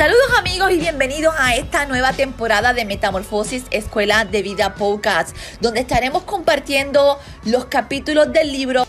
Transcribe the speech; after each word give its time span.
Saludos 0.00 0.30
amigos 0.38 0.70
y 0.72 0.78
bienvenidos 0.78 1.34
a 1.38 1.56
esta 1.56 1.84
nueva 1.84 2.14
temporada 2.14 2.72
de 2.72 2.86
Metamorfosis 2.86 3.66
Escuela 3.70 4.24
de 4.24 4.40
Vida 4.40 4.74
Podcast, 4.74 5.36
donde 5.60 5.80
estaremos 5.80 6.22
compartiendo 6.22 7.18
los 7.44 7.66
capítulos 7.66 8.32
del 8.32 8.50
libro. 8.50 8.84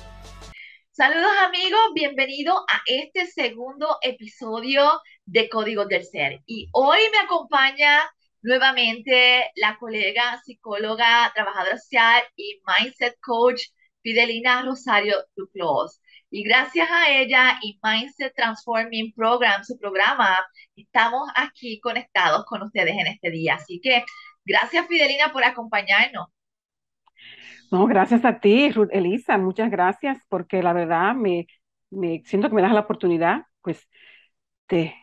Saludos 0.92 1.34
amigos, 1.46 1.82
bienvenidos 1.93 2.60
a 2.60 2.79
este 2.86 3.25
segundo 3.25 3.97
episodio 4.02 5.02
de 5.25 5.50
Códigos 5.50 5.89
del 5.89 6.06
Ser. 6.06 6.39
Y 6.46 6.70
hoy 6.71 7.00
me 7.12 7.18
acompaña 7.18 8.09
nuevamente 8.42 9.51
la 9.56 9.75
colega 9.78 10.42
psicóloga, 10.46 11.29
trabajadora 11.36 11.78
social 11.78 12.23
y 12.37 12.62
mindset 12.65 13.20
coach 13.20 13.64
Fidelina 14.01 14.62
Rosario 14.62 15.18
Duclos. 15.36 16.00
Y 16.34 16.44
gracias 16.44 16.90
a 16.90 17.12
ella 17.12 17.60
y 17.62 17.78
Mindset 17.84 18.34
Transforming 18.34 19.14
Program, 19.14 19.64
su 19.66 19.78
programa, 19.78 20.40
estamos 20.78 21.30
aquí 21.36 21.82
conectados 21.82 22.46
con 22.46 22.64
ustedes 22.64 22.96
en 22.98 23.07
este 23.07 23.30
día. 23.32 23.56
Así 23.56 23.82
que 23.84 24.06
gracias 24.46 24.88
Fidelina 24.88 25.34
por 25.34 25.44
acompañarnos. 25.44 26.30
No, 27.70 27.86
gracias 27.86 28.24
a 28.24 28.40
ti, 28.40 28.71
Ruth 28.71 28.90
Elisa, 28.92 29.38
muchas 29.38 29.70
gracias, 29.70 30.20
porque 30.30 30.64
la 30.64 30.71
verdad 30.71 31.16
me, 31.16 31.48
me 31.90 32.22
siento 32.26 32.48
que 32.50 32.56
me 32.56 32.62
das 32.62 32.73
la 32.73 32.82
oportunidad, 32.82 33.44
pues, 33.62 33.88
de 34.70 34.95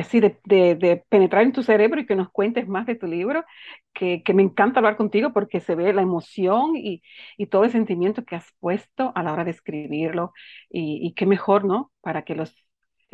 así 0.00 0.20
de, 0.20 0.38
de, 0.44 1.04
penetrar 1.08 1.42
en 1.42 1.52
tu 1.52 1.62
cerebro 1.62 2.00
y 2.00 2.06
que 2.06 2.16
nos 2.16 2.30
cuentes 2.30 2.68
más 2.68 2.86
de 2.86 2.94
tu 2.94 3.06
libro, 3.06 3.44
que, 3.92 4.22
que 4.22 4.34
me 4.34 4.42
encanta 4.42 4.80
hablar 4.80 4.96
contigo 4.96 5.32
porque 5.32 5.60
se 5.60 5.74
ve 5.74 5.92
la 5.92 6.02
emoción 6.02 6.76
y, 6.76 7.02
y, 7.36 7.46
todo 7.46 7.64
el 7.64 7.70
sentimiento 7.72 8.24
que 8.24 8.36
has 8.36 8.52
puesto 8.60 9.12
a 9.14 9.22
la 9.22 9.32
hora 9.32 9.44
de 9.44 9.52
escribirlo 9.52 10.32
y, 10.70 11.06
y 11.06 11.14
qué 11.14 11.26
mejor, 11.26 11.64
¿no? 11.64 11.92
Para 12.00 12.22
que 12.24 12.34
los, 12.34 12.54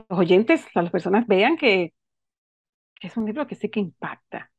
los 0.09 0.19
oyentes, 0.19 0.67
las 0.75 0.91
personas 0.91 1.27
vean 1.27 1.57
que, 1.57 1.93
que, 3.01 3.07
es 3.09 3.17
un 3.17 3.27
libro 3.27 3.47
que 3.47 3.55
sí 3.55 3.71
que 3.71 3.81
impacta. 3.81 4.51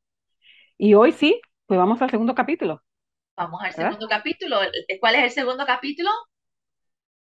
Y 0.78 0.94
hoy 0.94 1.12
sí, 1.12 1.42
pues 1.66 1.78
vamos 1.78 2.02
al 2.02 2.10
segundo 2.10 2.36
capítulo. 2.36 2.84
Vamos 3.36 3.62
al 3.64 3.74
segundo 3.74 4.08
capítulo. 4.08 4.58
¿Cuál 5.00 5.16
es 5.16 5.24
el 5.24 5.32
segundo 5.32 5.66
capítulo? 5.66 6.10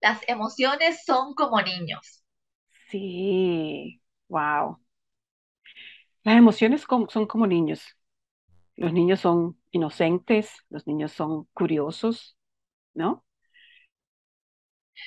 Las 0.01 0.27
emociones 0.29 1.05
son 1.05 1.35
como 1.35 1.61
niños. 1.61 2.25
Sí, 2.91 4.03
wow. 4.29 4.79
Las 6.25 6.37
emociones 6.39 6.83
son 6.83 7.27
como 7.27 7.47
niños. 7.47 7.83
Los 8.77 8.93
niños 8.93 9.21
son 9.21 9.61
inocentes, 9.73 10.53
los 10.71 10.87
niños 10.87 11.13
son 11.13 11.47
curiosos, 11.55 12.37
¿no? 12.95 13.25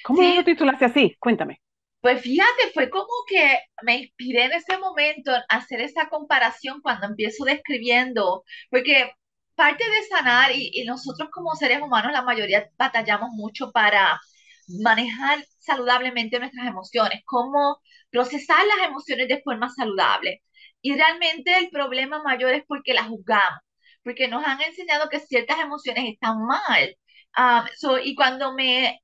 ¿Cómo 0.03 0.21
lo 0.23 0.43
titulaste 0.43 0.85
así? 0.85 1.15
Cuéntame. 1.19 1.61
Pues 2.01 2.21
fíjate, 2.21 2.71
fue 2.73 2.89
como 2.89 3.07
que 3.27 3.59
me 3.83 3.97
inspiré 3.97 4.45
en 4.45 4.53
ese 4.53 4.77
momento 4.77 5.31
a 5.31 5.43
hacer 5.49 5.79
esa 5.81 6.09
comparación 6.09 6.81
cuando 6.81 7.07
empiezo 7.07 7.45
describiendo, 7.45 8.43
porque 8.69 9.11
parte 9.55 9.83
de 9.89 10.03
sanar 10.09 10.51
y, 10.51 10.69
y 10.73 10.83
nosotros 10.85 11.29
como 11.31 11.55
seres 11.55 11.81
humanos 11.81 12.11
la 12.11 12.21
mayoría 12.23 12.69
batallamos 12.77 13.29
mucho 13.33 13.71
para 13.71 14.19
manejar 14.67 15.45
saludablemente 15.59 16.39
nuestras 16.39 16.67
emociones, 16.67 17.21
cómo 17.25 17.79
procesar 18.09 18.59
las 18.67 18.87
emociones 18.87 19.27
de 19.29 19.41
forma 19.41 19.69
saludable. 19.69 20.43
Y 20.83 20.95
realmente 20.95 21.57
el 21.59 21.71
problema 21.71 22.23
mayor 22.23 22.53
es 22.53 22.65
porque 22.67 22.93
las 22.95 23.07
juzgamos, 23.09 23.61
porque 24.03 24.29
nos 24.29 24.45
han 24.45 24.61
enseñado 24.61 25.09
que 25.09 25.19
ciertas 25.21 25.59
emociones 25.61 26.05
están 26.13 26.45
mal. 26.45 26.97
Ah, 27.35 27.67
y 28.03 28.15
cuando 28.15 28.53
me 28.55 29.01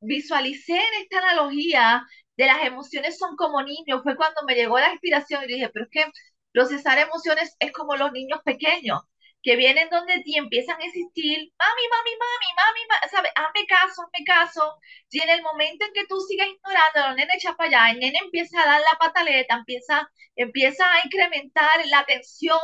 visualicé 0.00 0.74
en 0.76 1.02
esta 1.02 1.18
analogía 1.18 2.04
de 2.36 2.46
las 2.46 2.64
emociones 2.64 3.18
son 3.18 3.36
como 3.36 3.62
niños, 3.62 4.02
fue 4.02 4.16
cuando 4.16 4.42
me 4.46 4.54
llegó 4.54 4.78
la 4.78 4.92
inspiración 4.92 5.44
y 5.44 5.48
dije, 5.54 5.70
pero 5.72 5.86
es 5.86 5.90
que 5.90 6.04
procesar 6.52 6.98
emociones 6.98 7.56
es 7.60 7.72
como 7.72 7.96
los 7.96 8.12
niños 8.12 8.40
pequeños 8.44 9.00
que 9.48 9.56
vienen 9.56 9.88
donde 9.88 10.20
ti 10.24 10.36
empiezan 10.36 10.78
a 10.78 10.84
insistir, 10.84 11.38
mami, 11.58 11.84
mami, 11.90 12.10
mami, 12.20 12.48
mami, 12.54 12.80
mami 12.86 13.10
¿sabes? 13.10 13.32
Hazme 13.34 13.66
caso, 13.66 14.02
hazme 14.02 14.22
caso. 14.26 14.76
Si 15.08 15.20
en 15.22 15.30
el 15.30 15.40
momento 15.40 15.86
en 15.86 15.92
que 15.94 16.06
tú 16.06 16.20
sigas 16.20 16.48
ignorando, 16.48 17.12
el 17.12 17.16
nene 17.16 17.32
echa 17.34 17.56
para 17.56 17.86
allá, 17.86 17.92
el 17.92 18.00
nene 18.00 18.18
empieza 18.22 18.60
a 18.60 18.66
dar 18.66 18.80
la 18.82 18.98
pataleta, 18.98 19.54
empieza, 19.54 20.10
empieza 20.36 20.84
a 20.92 21.00
incrementar 21.02 21.86
la 21.86 22.00
atención, 22.00 22.58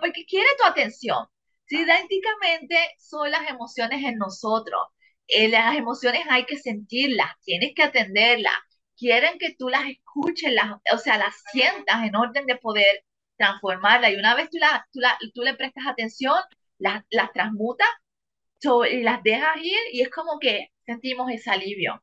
porque 0.00 0.24
quiere 0.26 0.48
tu 0.58 0.64
atención. 0.64 1.28
Si 1.66 1.76
idénticamente 1.78 2.76
son 2.98 3.30
las 3.30 3.48
emociones 3.48 4.02
en 4.04 4.18
nosotros. 4.18 4.80
Eh, 5.28 5.48
las 5.48 5.76
emociones 5.76 6.22
hay 6.28 6.44
que 6.44 6.58
sentirlas, 6.58 7.30
tienes 7.44 7.72
que 7.76 7.84
atenderlas. 7.84 8.54
Quieren 8.96 9.38
que 9.38 9.54
tú 9.56 9.68
las 9.68 9.84
escuches, 9.88 10.52
las, 10.52 10.72
o 10.92 10.98
sea, 10.98 11.18
las 11.18 11.36
sientas 11.52 12.02
en 12.04 12.16
orden 12.16 12.46
de 12.46 12.56
poder 12.56 13.04
transformarla. 13.40 14.10
Y 14.10 14.16
una 14.16 14.34
vez 14.34 14.50
tú, 14.50 14.58
la, 14.58 14.86
tú, 14.92 15.00
la, 15.00 15.16
tú 15.34 15.42
le 15.42 15.54
prestas 15.54 15.86
atención, 15.86 16.36
las, 16.78 17.02
las 17.10 17.32
transmutas 17.32 17.88
y 18.90 19.02
las 19.02 19.22
dejas 19.22 19.56
ir 19.56 19.78
y 19.92 20.02
es 20.02 20.10
como 20.10 20.38
que 20.38 20.68
sentimos 20.84 21.30
ese 21.30 21.50
alivio. 21.50 22.02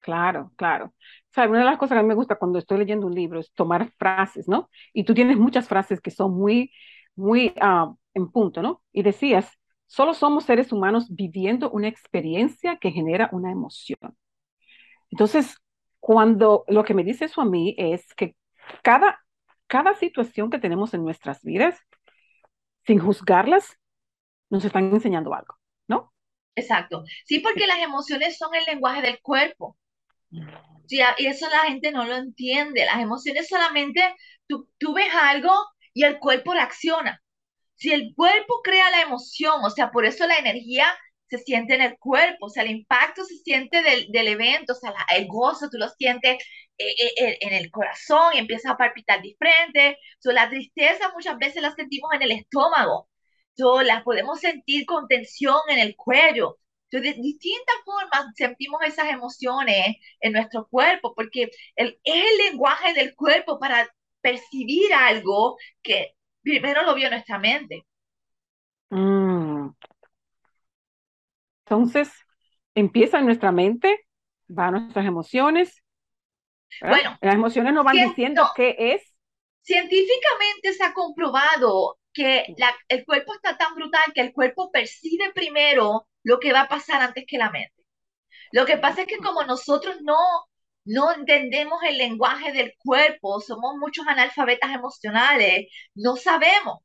Claro, 0.00 0.52
claro. 0.56 0.86
O 0.86 1.32
sea, 1.34 1.48
una 1.48 1.60
de 1.60 1.64
las 1.66 1.78
cosas 1.78 1.96
que 1.96 2.00
a 2.00 2.02
mí 2.02 2.08
me 2.08 2.14
gusta 2.14 2.36
cuando 2.36 2.58
estoy 2.58 2.78
leyendo 2.78 3.06
un 3.06 3.14
libro 3.14 3.40
es 3.40 3.52
tomar 3.52 3.90
frases, 3.98 4.48
¿no? 4.48 4.70
Y 4.92 5.04
tú 5.04 5.14
tienes 5.14 5.36
muchas 5.36 5.68
frases 5.68 6.00
que 6.00 6.10
son 6.10 6.34
muy, 6.34 6.72
muy 7.14 7.54
uh, 7.60 7.94
en 8.14 8.30
punto, 8.30 8.62
¿no? 8.62 8.82
Y 8.92 9.02
decías, 9.02 9.50
solo 9.86 10.14
somos 10.14 10.44
seres 10.44 10.72
humanos 10.72 11.06
viviendo 11.10 11.70
una 11.70 11.88
experiencia 11.88 12.78
que 12.78 12.90
genera 12.90 13.28
una 13.32 13.50
emoción. 13.52 14.16
Entonces, 15.10 15.56
cuando 16.00 16.64
lo 16.68 16.84
que 16.84 16.94
me 16.94 17.04
dice 17.04 17.26
eso 17.26 17.40
a 17.40 17.46
mí 17.46 17.74
es 17.78 18.14
que 18.14 18.36
cada 18.82 19.23
cada 19.66 19.94
situación 19.94 20.50
que 20.50 20.58
tenemos 20.58 20.94
en 20.94 21.04
nuestras 21.04 21.42
vidas, 21.42 21.78
sin 22.86 22.98
juzgarlas, 22.98 23.78
nos 24.50 24.64
están 24.64 24.92
enseñando 24.92 25.34
algo, 25.34 25.58
¿no? 25.88 26.12
Exacto. 26.54 27.04
Sí, 27.24 27.40
porque 27.40 27.66
las 27.66 27.78
emociones 27.78 28.38
son 28.38 28.54
el 28.54 28.64
lenguaje 28.64 29.02
del 29.02 29.20
cuerpo. 29.20 29.76
Sí, 30.86 31.00
y 31.18 31.26
eso 31.26 31.48
la 31.48 31.60
gente 31.70 31.92
no 31.92 32.04
lo 32.04 32.16
entiende. 32.16 32.84
Las 32.84 33.00
emociones 33.00 33.48
solamente 33.48 34.00
tú, 34.46 34.68
tú 34.78 34.94
ves 34.94 35.12
algo 35.14 35.52
y 35.92 36.04
el 36.04 36.18
cuerpo 36.18 36.52
reacciona. 36.52 37.22
Si 37.76 37.92
el 37.92 38.12
cuerpo 38.14 38.60
crea 38.62 38.90
la 38.90 39.02
emoción, 39.02 39.64
o 39.64 39.70
sea, 39.70 39.90
por 39.90 40.04
eso 40.04 40.26
la 40.26 40.36
energía 40.36 40.86
se 41.28 41.38
siente 41.38 41.74
en 41.74 41.82
el 41.82 41.98
cuerpo, 41.98 42.46
o 42.46 42.48
sea, 42.50 42.62
el 42.64 42.70
impacto 42.70 43.24
se 43.24 43.36
siente 43.38 43.82
del, 43.82 44.10
del 44.12 44.28
evento, 44.28 44.72
o 44.74 44.76
sea, 44.76 44.94
el 45.16 45.26
gozo 45.26 45.68
tú 45.70 45.78
lo 45.78 45.88
sientes 45.90 46.38
eh, 46.78 46.94
eh, 47.16 47.38
en 47.40 47.52
el 47.54 47.70
corazón 47.70 48.34
y 48.34 48.38
empieza 48.38 48.72
a 48.72 48.76
palpitar 48.76 49.22
diferente. 49.22 49.98
So, 50.18 50.32
la 50.32 50.48
tristeza 50.50 51.10
muchas 51.14 51.38
veces 51.38 51.62
la 51.62 51.74
sentimos 51.74 52.10
en 52.14 52.22
el 52.22 52.32
estómago, 52.32 53.08
so, 53.56 53.82
la 53.82 54.02
podemos 54.04 54.40
sentir 54.40 54.86
con 54.86 55.08
tensión 55.08 55.58
en 55.68 55.78
el 55.78 55.96
cuello. 55.96 56.58
So, 56.90 57.00
de 57.00 57.12
distintas 57.14 57.76
formas 57.84 58.26
sentimos 58.36 58.80
esas 58.84 59.08
emociones 59.10 59.96
en 60.20 60.32
nuestro 60.32 60.66
cuerpo, 60.68 61.14
porque 61.14 61.50
el, 61.76 61.98
es 62.04 62.14
el 62.14 62.38
lenguaje 62.50 62.94
del 62.94 63.14
cuerpo 63.14 63.58
para 63.58 63.88
percibir 64.20 64.92
algo 64.94 65.56
que 65.82 66.14
primero 66.42 66.82
lo 66.82 66.94
vio 66.94 67.10
nuestra 67.10 67.38
mente. 67.38 67.84
Mm. 68.90 69.70
Entonces, 71.66 72.10
empieza 72.74 73.18
en 73.18 73.26
nuestra 73.26 73.52
mente, 73.52 74.06
va 74.48 74.68
a 74.68 74.70
nuestras 74.70 75.06
emociones. 75.06 75.82
Bueno, 76.80 77.16
las 77.20 77.34
emociones 77.34 77.72
nos 77.72 77.84
van 77.84 77.96
diciendo 77.96 78.46
qué 78.54 78.76
es. 78.78 79.02
Científicamente 79.62 80.74
se 80.76 80.84
ha 80.84 80.92
comprobado 80.92 81.98
que 82.12 82.44
el 82.88 83.04
cuerpo 83.04 83.34
está 83.34 83.56
tan 83.56 83.74
brutal 83.74 84.12
que 84.14 84.20
el 84.20 84.32
cuerpo 84.32 84.70
percibe 84.70 85.32
primero 85.32 86.06
lo 86.22 86.38
que 86.38 86.52
va 86.52 86.62
a 86.62 86.68
pasar 86.68 87.02
antes 87.02 87.24
que 87.26 87.38
la 87.38 87.50
mente. 87.50 87.82
Lo 88.52 88.66
que 88.66 88.76
pasa 88.76 89.02
es 89.02 89.08
que 89.08 89.18
como 89.18 89.42
nosotros 89.44 89.96
no, 90.02 90.18
no 90.84 91.12
entendemos 91.12 91.82
el 91.82 91.98
lenguaje 91.98 92.52
del 92.52 92.74
cuerpo, 92.78 93.40
somos 93.40 93.76
muchos 93.78 94.06
analfabetas 94.06 94.72
emocionales, 94.72 95.66
no 95.94 96.16
sabemos 96.16 96.78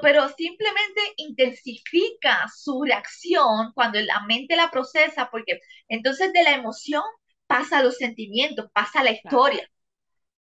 pero 0.00 0.28
simplemente 0.28 1.00
intensifica 1.16 2.46
su 2.54 2.82
reacción 2.84 3.72
cuando 3.74 4.00
la 4.00 4.20
mente 4.26 4.56
la 4.56 4.70
procesa, 4.70 5.28
porque 5.30 5.60
entonces 5.88 6.32
de 6.32 6.42
la 6.42 6.52
emoción 6.52 7.02
pasa 7.46 7.78
a 7.78 7.82
los 7.82 7.96
sentimientos, 7.96 8.70
pasa 8.72 9.00
a 9.00 9.04
la 9.04 9.12
historia. 9.12 9.68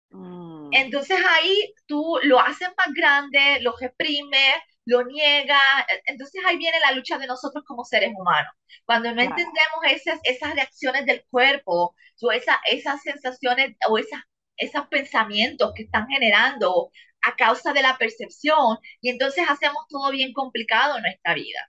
Mm. 0.09 0.69
Entonces 0.71 1.17
ahí 1.27 1.73
tú 1.87 2.19
lo 2.23 2.39
haces 2.39 2.69
más 2.77 2.87
grande, 2.95 3.59
lo 3.61 3.75
reprimes, 3.79 4.55
lo 4.85 5.03
niega, 5.03 5.59
entonces 6.05 6.41
ahí 6.45 6.57
viene 6.57 6.79
la 6.79 6.91
lucha 6.91 7.17
de 7.17 7.27
nosotros 7.27 7.63
como 7.65 7.83
seres 7.83 8.11
humanos. 8.15 8.51
Cuando 8.85 9.11
no 9.13 9.21
entendemos 9.21 9.83
esas, 9.89 10.19
esas 10.23 10.53
reacciones 10.53 11.05
del 11.05 11.25
cuerpo, 11.29 11.95
o 12.21 12.31
esa, 12.31 12.59
esas 12.71 13.01
sensaciones 13.01 13.75
o 13.89 13.97
esas, 13.97 14.21
esos 14.57 14.87
pensamientos 14.87 15.73
que 15.75 15.83
están 15.83 16.07
generando 16.07 16.91
a 17.25 17.35
causa 17.35 17.73
de 17.73 17.81
la 17.81 17.97
percepción 17.97 18.77
y 19.01 19.09
entonces 19.09 19.45
hacemos 19.49 19.85
todo 19.89 20.11
bien 20.11 20.33
complicado 20.33 20.97
en 20.97 21.03
nuestra 21.03 21.33
vida. 21.35 21.59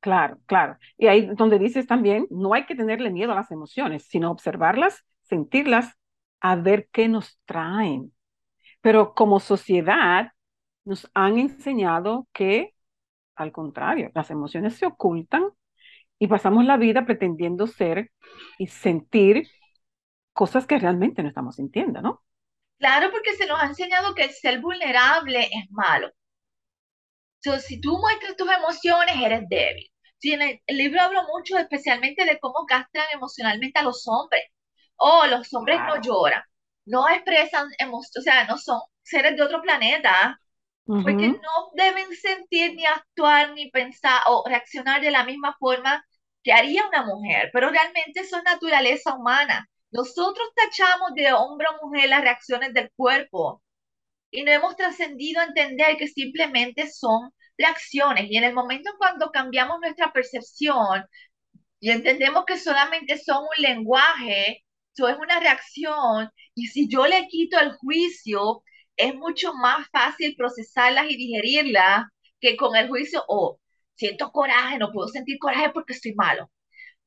Claro, 0.00 0.38
claro. 0.46 0.76
Y 0.98 1.06
ahí 1.06 1.26
donde 1.34 1.58
dices 1.58 1.86
también, 1.86 2.26
no 2.30 2.52
hay 2.52 2.66
que 2.66 2.74
tenerle 2.74 3.10
miedo 3.10 3.32
a 3.32 3.34
las 3.36 3.50
emociones, 3.50 4.04
sino 4.06 4.30
observarlas, 4.30 5.02
sentirlas, 5.22 5.94
a 6.40 6.56
ver 6.56 6.88
qué 6.92 7.08
nos 7.08 7.38
traen. 7.46 8.12
pero 8.82 9.14
como 9.14 9.40
sociedad 9.40 10.32
nos 10.84 11.10
han 11.14 11.38
enseñado 11.38 12.28
que, 12.32 12.74
al 13.36 13.52
contrario, 13.52 14.10
las 14.14 14.30
emociones 14.30 14.76
se 14.76 14.86
ocultan 14.86 15.44
y 16.18 16.28
pasamos 16.28 16.64
la 16.66 16.76
vida 16.78 17.06
pretendiendo 17.06 17.66
ser 17.68 18.12
y 18.58 18.68
sentir 18.68 19.48
cosas 20.34 20.66
que 20.66 20.78
realmente 20.78 21.22
no 21.22 21.28
estamos 21.30 21.56
sintiendo, 21.56 22.02
¿no? 22.02 22.22
Claro, 22.78 23.10
porque 23.10 23.34
se 23.34 23.46
nos 23.46 23.60
ha 23.60 23.66
enseñado 23.66 24.14
que 24.14 24.22
el 24.24 24.30
ser 24.30 24.60
vulnerable 24.60 25.40
es 25.42 25.68
malo. 25.70 26.12
Entonces, 27.42 27.66
si 27.68 27.80
tú 27.80 27.98
muestras 27.98 28.36
tus 28.36 28.50
emociones, 28.50 29.16
eres 29.22 29.42
débil. 29.48 29.90
Sí, 30.18 30.32
en 30.32 30.42
el, 30.42 30.60
el 30.66 30.78
libro 30.78 31.00
hablo 31.02 31.22
mucho 31.24 31.58
especialmente 31.58 32.24
de 32.24 32.38
cómo 32.38 32.64
castran 32.66 33.06
emocionalmente 33.12 33.78
a 33.78 33.82
los 33.82 34.04
hombres. 34.08 34.42
Oh, 34.96 35.26
los 35.26 35.52
hombres 35.54 35.82
no 35.86 36.00
lloran, 36.00 36.42
no 36.86 37.08
expresan 37.08 37.68
emociones, 37.78 38.16
o 38.18 38.22
sea, 38.22 38.46
no 38.46 38.58
son 38.58 38.80
seres 39.02 39.36
de 39.36 39.42
otro 39.42 39.60
planeta, 39.62 40.40
porque 41.00 41.28
no 41.28 41.70
deben 41.74 42.14
sentir 42.16 42.74
ni 42.76 42.86
actuar 42.86 43.52
ni 43.54 43.70
pensar 43.70 44.22
o 44.28 44.44
reaccionar 44.48 45.00
de 45.02 45.10
la 45.12 45.24
misma 45.24 45.56
forma 45.60 46.04
que 46.44 46.52
haría 46.52 46.86
una 46.88 47.04
mujer, 47.06 47.50
pero 47.52 47.70
realmente 47.70 48.20
eso 48.20 48.38
es 48.38 48.44
naturaleza 48.44 49.14
humana. 49.14 49.68
Nosotros 49.94 50.48
tachamos 50.56 51.14
de 51.14 51.32
hombre 51.32 51.68
o 51.70 51.86
mujer 51.86 52.08
las 52.08 52.22
reacciones 52.22 52.74
del 52.74 52.90
cuerpo 52.96 53.62
y 54.30 54.42
no 54.42 54.50
hemos 54.50 54.76
trascendido 54.76 55.40
a 55.40 55.44
entender 55.44 55.96
que 55.96 56.08
simplemente 56.08 56.90
son 56.90 57.30
reacciones. 57.56 58.26
Y 58.28 58.36
en 58.36 58.42
el 58.44 58.54
momento 58.54 58.90
en 58.90 58.96
cuando 58.98 59.30
cambiamos 59.30 59.78
nuestra 59.80 60.12
percepción 60.12 61.04
y 61.78 61.90
entendemos 61.90 62.44
que 62.44 62.58
solamente 62.58 63.18
son 63.18 63.44
un 63.44 63.62
lenguaje, 63.62 64.64
eso 64.96 65.08
es 65.08 65.16
una 65.16 65.38
reacción, 65.38 66.28
y 66.56 66.66
si 66.66 66.88
yo 66.88 67.06
le 67.06 67.28
quito 67.28 67.60
el 67.60 67.74
juicio, 67.74 68.64
es 68.96 69.14
mucho 69.14 69.54
más 69.54 69.86
fácil 69.92 70.34
procesarlas 70.36 71.06
y 71.08 71.16
digerirlas 71.16 72.06
que 72.40 72.56
con 72.56 72.74
el 72.76 72.88
juicio, 72.88 73.22
o 73.28 73.60
siento 73.94 74.32
coraje, 74.32 74.78
no 74.78 74.90
puedo 74.92 75.08
sentir 75.08 75.38
coraje 75.38 75.70
porque 75.70 75.92
estoy 75.92 76.14
malo, 76.14 76.50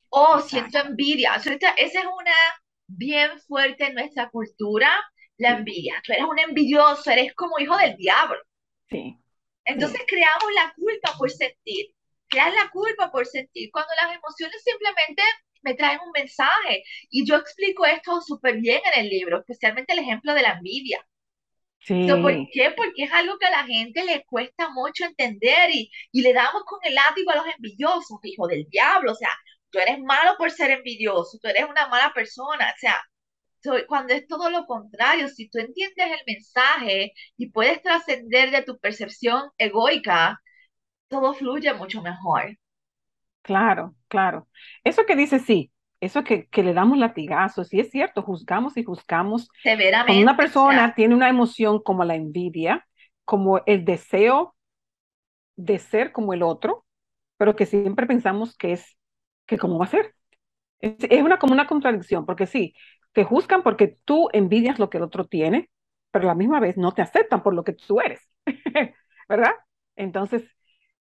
o 0.09 0.39
siento 0.39 0.79
envidia. 0.79 1.35
Esa 1.35 1.53
es 1.75 2.05
una 2.05 2.33
bien 2.87 3.39
fuerte 3.41 3.85
en 3.87 3.95
nuestra 3.95 4.29
cultura, 4.29 4.89
la 5.37 5.51
Sí, 5.51 5.57
envidia. 5.57 6.01
Tú 6.05 6.13
eres 6.13 6.25
un 6.25 6.39
envidioso, 6.39 7.11
eres 7.11 7.33
como 7.35 7.59
hijo 7.59 7.77
del 7.77 7.95
diablo. 7.97 8.39
sí, 8.89 9.17
Entonces 9.65 10.01
sí, 10.01 10.03
creamos 10.07 10.53
la 10.55 10.73
culpa 10.75 11.13
por 11.17 11.29
sentir, 11.31 11.87
creas 12.29 12.53
la 12.55 12.69
culpa 12.71 13.11
por 13.11 13.25
sentir, 13.25 13.69
cuando 13.71 13.91
las 14.01 14.15
emociones 14.15 14.63
simplemente 14.63 15.21
me 15.63 15.73
traen 15.75 15.99
un 16.05 16.11
mensaje. 16.11 16.83
Y 17.09 17.25
yo 17.25 17.35
explico 17.35 17.85
esto 17.85 18.21
súper 18.21 18.57
bien 18.57 18.81
en 18.93 19.03
el 19.03 19.09
libro, 19.09 19.39
especialmente 19.39 19.93
el 19.93 19.99
ejemplo 19.99 20.33
de 20.33 20.41
la 20.43 20.53
envidia. 20.53 21.05
So, 21.99 22.19
¿Por 22.21 22.33
sí, 22.33 22.53
qué? 22.53 22.71
Porque 22.75 23.03
es 23.03 23.11
algo 23.13 23.37
que 23.37 23.45
a 23.47 23.51
la 23.51 23.65
gente 23.65 24.03
le 24.05 24.23
cuesta 24.25 24.69
mucho 24.69 25.05
entender 25.05 25.69
y, 25.71 25.91
y 26.11 26.21
le 26.21 26.33
damos 26.33 26.63
con 26.65 26.79
el 26.83 26.95
látigo 26.95 27.31
a 27.31 27.35
los 27.37 27.45
envidiosos, 27.55 28.19
hijo 28.23 28.47
del 28.47 28.65
diablo, 28.69 29.11
o 29.11 29.15
sea, 29.15 29.29
tú 29.71 29.79
eres 29.79 29.99
malo 30.01 30.35
por 30.37 30.51
ser 30.51 30.71
envidioso, 30.71 31.37
tú 31.41 31.47
eres 31.49 31.65
una 31.69 31.87
mala 31.87 32.13
persona, 32.13 32.67
o 32.75 32.79
sea, 32.79 32.97
cuando 33.87 34.13
es 34.13 34.27
todo 34.27 34.49
lo 34.49 34.65
contrario, 34.65 35.29
si 35.29 35.49
tú 35.49 35.59
entiendes 35.59 36.07
el 36.11 36.21
mensaje 36.27 37.13
y 37.37 37.49
puedes 37.51 37.81
trascender 37.81 38.51
de 38.51 38.63
tu 38.63 38.79
percepción 38.79 39.43
egoica, 39.57 40.41
todo 41.09 41.33
fluye 41.35 41.73
mucho 41.75 42.01
mejor, 42.03 42.57
claro, 43.41 43.95
claro. 44.07 44.47
Eso 44.83 45.05
que 45.05 45.15
dice 45.15 45.39
sí, 45.39 45.71
eso 45.99 46.23
que, 46.23 46.47
que 46.47 46.63
le 46.63 46.73
damos 46.73 46.97
latigazos, 46.97 47.69
sí 47.69 47.79
es 47.79 47.89
cierto, 47.91 48.21
juzgamos 48.23 48.77
y 48.77 48.83
juzgamos. 48.83 49.49
Cuando 50.05 50.21
una 50.23 50.37
severamente, 50.37 50.45
o 50.45 50.49
sea, 50.49 50.83
persona 50.83 50.95
tiene 50.95 51.15
una 51.15 51.29
emoción 51.29 51.81
como 51.81 52.03
la 52.05 52.15
envidia, 52.15 52.87
como 53.25 53.61
el 53.65 53.85
deseo 53.85 54.55
de 55.55 55.79
ser 55.79 56.11
como 56.11 56.33
el 56.33 56.43
otro, 56.43 56.85
pero 57.37 57.55
que 57.55 57.65
siempre 57.65 58.07
pensamos 58.07 58.55
que 58.57 58.73
es, 58.73 58.96
que 59.47 59.57
cómo 59.59 59.79
va 59.79 59.85
a 59.85 59.89
ser. 59.89 60.15
Es, 60.79 60.95
es 61.01 61.23
una 61.23 61.39
como 61.39 61.53
una 61.53 61.67
contradicción, 61.67 62.25
porque 62.25 62.47
sí, 62.47 62.75
te 63.13 63.23
juzgan 63.23 63.63
porque 63.63 63.97
tú 64.05 64.29
envidias 64.33 64.79
lo 64.79 64.89
que 64.89 64.97
el 64.97 65.03
otro 65.03 65.27
tiene, 65.27 65.69
pero 66.11 66.25
a 66.25 66.29
la 66.29 66.35
misma 66.35 66.59
vez 66.59 66.77
no 66.77 66.93
te 66.93 67.01
aceptan 67.01 67.43
por 67.43 67.53
lo 67.55 67.63
que 67.63 67.73
tú 67.73 68.01
eres, 68.01 68.21
¿verdad? 69.29 69.53
Entonces, 69.95 70.43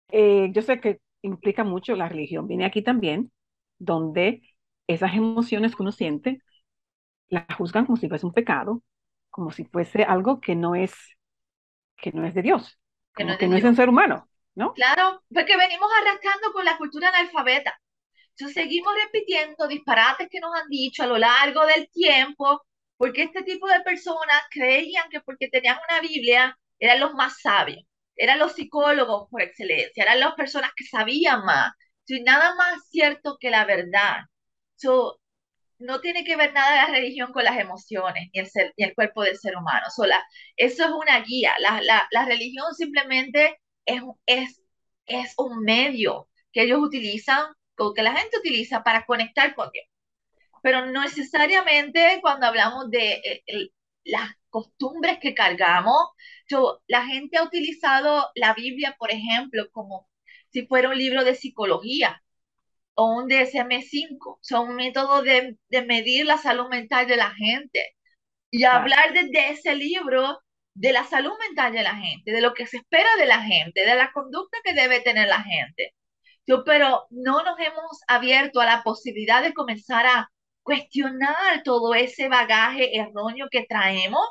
eh, 0.10 0.50
yo 0.54 0.62
sé 0.62 0.80
que 0.82 1.00
implica 1.22 1.64
mucho 1.64 1.96
la 1.96 2.10
religión. 2.10 2.48
Viene 2.48 2.66
aquí 2.66 2.82
también, 2.84 3.32
donde 3.80 4.42
esas 4.88 5.16
emociones 5.16 5.76
que 5.76 5.84
uno 5.84 5.92
siente, 5.92 6.42
las 7.30 7.46
juzgan 7.58 7.86
como 7.86 7.98
si 7.98 8.10
fuese 8.10 8.26
un 8.26 8.34
pecado, 8.34 8.84
como 9.30 9.52
si 9.52 9.66
fuese 9.66 10.04
algo 10.04 10.42
que 10.42 10.56
no 10.56 10.76
es, 10.76 10.94
que 11.98 12.12
no 12.12 12.26
es 12.26 12.34
de 12.34 12.42
Dios, 12.42 12.80
que 13.16 13.26
no 13.26 13.34
es 13.34 13.40
que 13.40 13.48
de 13.48 13.48
no 13.48 13.56
es 13.58 13.64
Dios. 13.64 13.70
un 13.70 13.76
ser 13.76 13.90
humano, 13.90 14.30
¿no? 14.56 14.78
Claro, 14.78 15.24
porque 15.34 15.58
venimos 15.58 15.90
arrastrando 16.02 16.54
con 16.54 16.64
la 16.64 16.78
cultura 16.78 17.10
analfabeta. 17.10 17.78
Entonces 18.38 18.64
seguimos 18.64 18.94
repitiendo 19.06 19.68
disparates 19.68 20.28
que 20.30 20.40
nos 20.40 20.54
han 20.56 20.68
dicho 20.70 21.04
a 21.04 21.08
lo 21.08 21.18
largo 21.18 21.66
del 21.66 21.90
tiempo, 21.90 22.62
porque 22.98 23.24
este 23.24 23.44
tipo 23.44 23.68
de 23.68 23.82
personas 23.82 24.42
creían 24.52 25.10
que 25.10 25.22
porque 25.22 25.48
tenían 25.50 25.78
una 25.90 26.02
Biblia 26.02 26.58
eran 26.80 27.00
los 27.00 27.14
más 27.14 27.42
sabios, 27.42 27.84
eran 28.16 28.40
los 28.40 28.54
psicólogos 28.54 29.28
por 29.30 29.42
excelencia, 29.42 30.04
eran 30.04 30.20
las 30.20 30.36
personas 30.36 30.72
que 30.76 30.86
sabían 30.86 31.46
más. 31.46 31.72
Sin 32.06 32.24
nada 32.24 32.56
más 32.56 32.88
cierto 32.90 33.38
que 33.40 33.50
la 33.50 33.66
verdad. 33.66 34.18
So, 34.76 35.20
no 35.80 36.02
tiene 36.02 36.24
que 36.24 36.36
ver 36.36 36.54
nada 36.54 36.88
la 36.88 36.94
religión 36.94 37.32
con 37.34 37.44
las 37.44 37.58
emociones 37.60 38.30
ni 38.34 38.40
el, 38.42 38.50
ser, 38.50 38.74
ni 38.78 38.86
el 38.86 38.96
cuerpo 38.96 39.24
del 39.24 39.38
ser 39.38 39.56
humano. 39.58 39.88
So, 39.96 40.06
la, 40.06 40.24
eso 40.56 40.86
es 40.86 40.92
una 40.92 41.20
guía. 41.22 41.54
La, 41.60 41.82
la, 41.82 42.08
la 42.12 42.26
religión 42.26 42.74
simplemente 42.76 43.60
es, 43.86 44.02
es, 44.26 44.62
es 45.06 45.34
un 45.38 45.64
medio 45.64 46.30
que 46.52 46.64
ellos 46.64 46.80
utilizan, 46.82 47.46
o 47.78 47.94
que 47.94 48.04
la 48.04 48.16
gente 48.16 48.38
utiliza 48.40 48.84
para 48.84 49.06
conectar 49.06 49.56
con 49.56 49.70
Dios. 49.72 49.86
Pero 50.64 50.86
no 50.88 51.04
necesariamente 51.04 52.20
cuando 52.22 52.48
hablamos 52.48 52.90
de 52.92 53.14
eh, 53.14 53.44
el, 53.48 53.74
las 54.04 54.32
costumbres 54.50 55.20
que 55.20 55.34
cargamos, 55.36 56.10
yo, 56.48 56.82
la 56.88 57.06
gente 57.06 57.38
ha 57.38 57.44
utilizado 57.44 58.30
la 58.36 58.54
Biblia, 58.54 58.96
por 59.00 59.12
ejemplo, 59.12 59.70
como 59.72 60.10
si 60.52 60.66
fuera 60.68 60.90
un 60.90 60.98
libro 60.98 61.24
de 61.24 61.36
psicología 61.36 62.24
o 62.96 63.14
un 63.18 63.30
DSM-5, 63.30 64.40
son 64.42 64.70
un 64.70 64.76
método 64.76 65.22
de, 65.24 65.58
de 65.70 65.82
medir 65.86 66.26
la 66.26 66.38
salud 66.38 66.68
mental 66.70 67.08
de 67.08 67.18
la 67.18 67.32
gente 67.32 67.96
y 68.52 68.64
hablar 68.66 69.14
desde 69.14 69.52
ese 69.52 69.76
libro 69.76 70.40
de 70.74 70.94
la 70.94 71.04
salud 71.06 71.34
mental 71.48 71.74
de 71.74 71.84
la 71.84 71.96
gente, 71.96 72.32
de 72.32 72.42
lo 72.42 72.54
que 72.54 72.68
se 72.68 72.78
espera 72.78 73.16
de 73.18 73.26
la 73.26 73.42
gente, 73.44 73.82
de 73.86 73.96
la 73.96 74.12
conducta 74.14 74.58
que 74.64 74.74
debe 74.74 75.02
tener 75.02 75.28
la 75.28 75.42
gente. 75.44 75.94
Pero 76.66 77.08
no 77.10 77.44
nos 77.44 77.60
hemos 77.60 78.02
abierto 78.08 78.62
a 78.62 78.66
la 78.66 78.84
posibilidad 78.84 79.42
de 79.44 79.54
comenzar 79.54 80.06
a 80.06 80.30
cuestionar 80.64 81.64
todo 81.64 81.94
ese 81.96 82.30
bagaje 82.30 82.98
erróneo 82.98 83.48
que 83.52 83.66
traemos, 83.68 84.26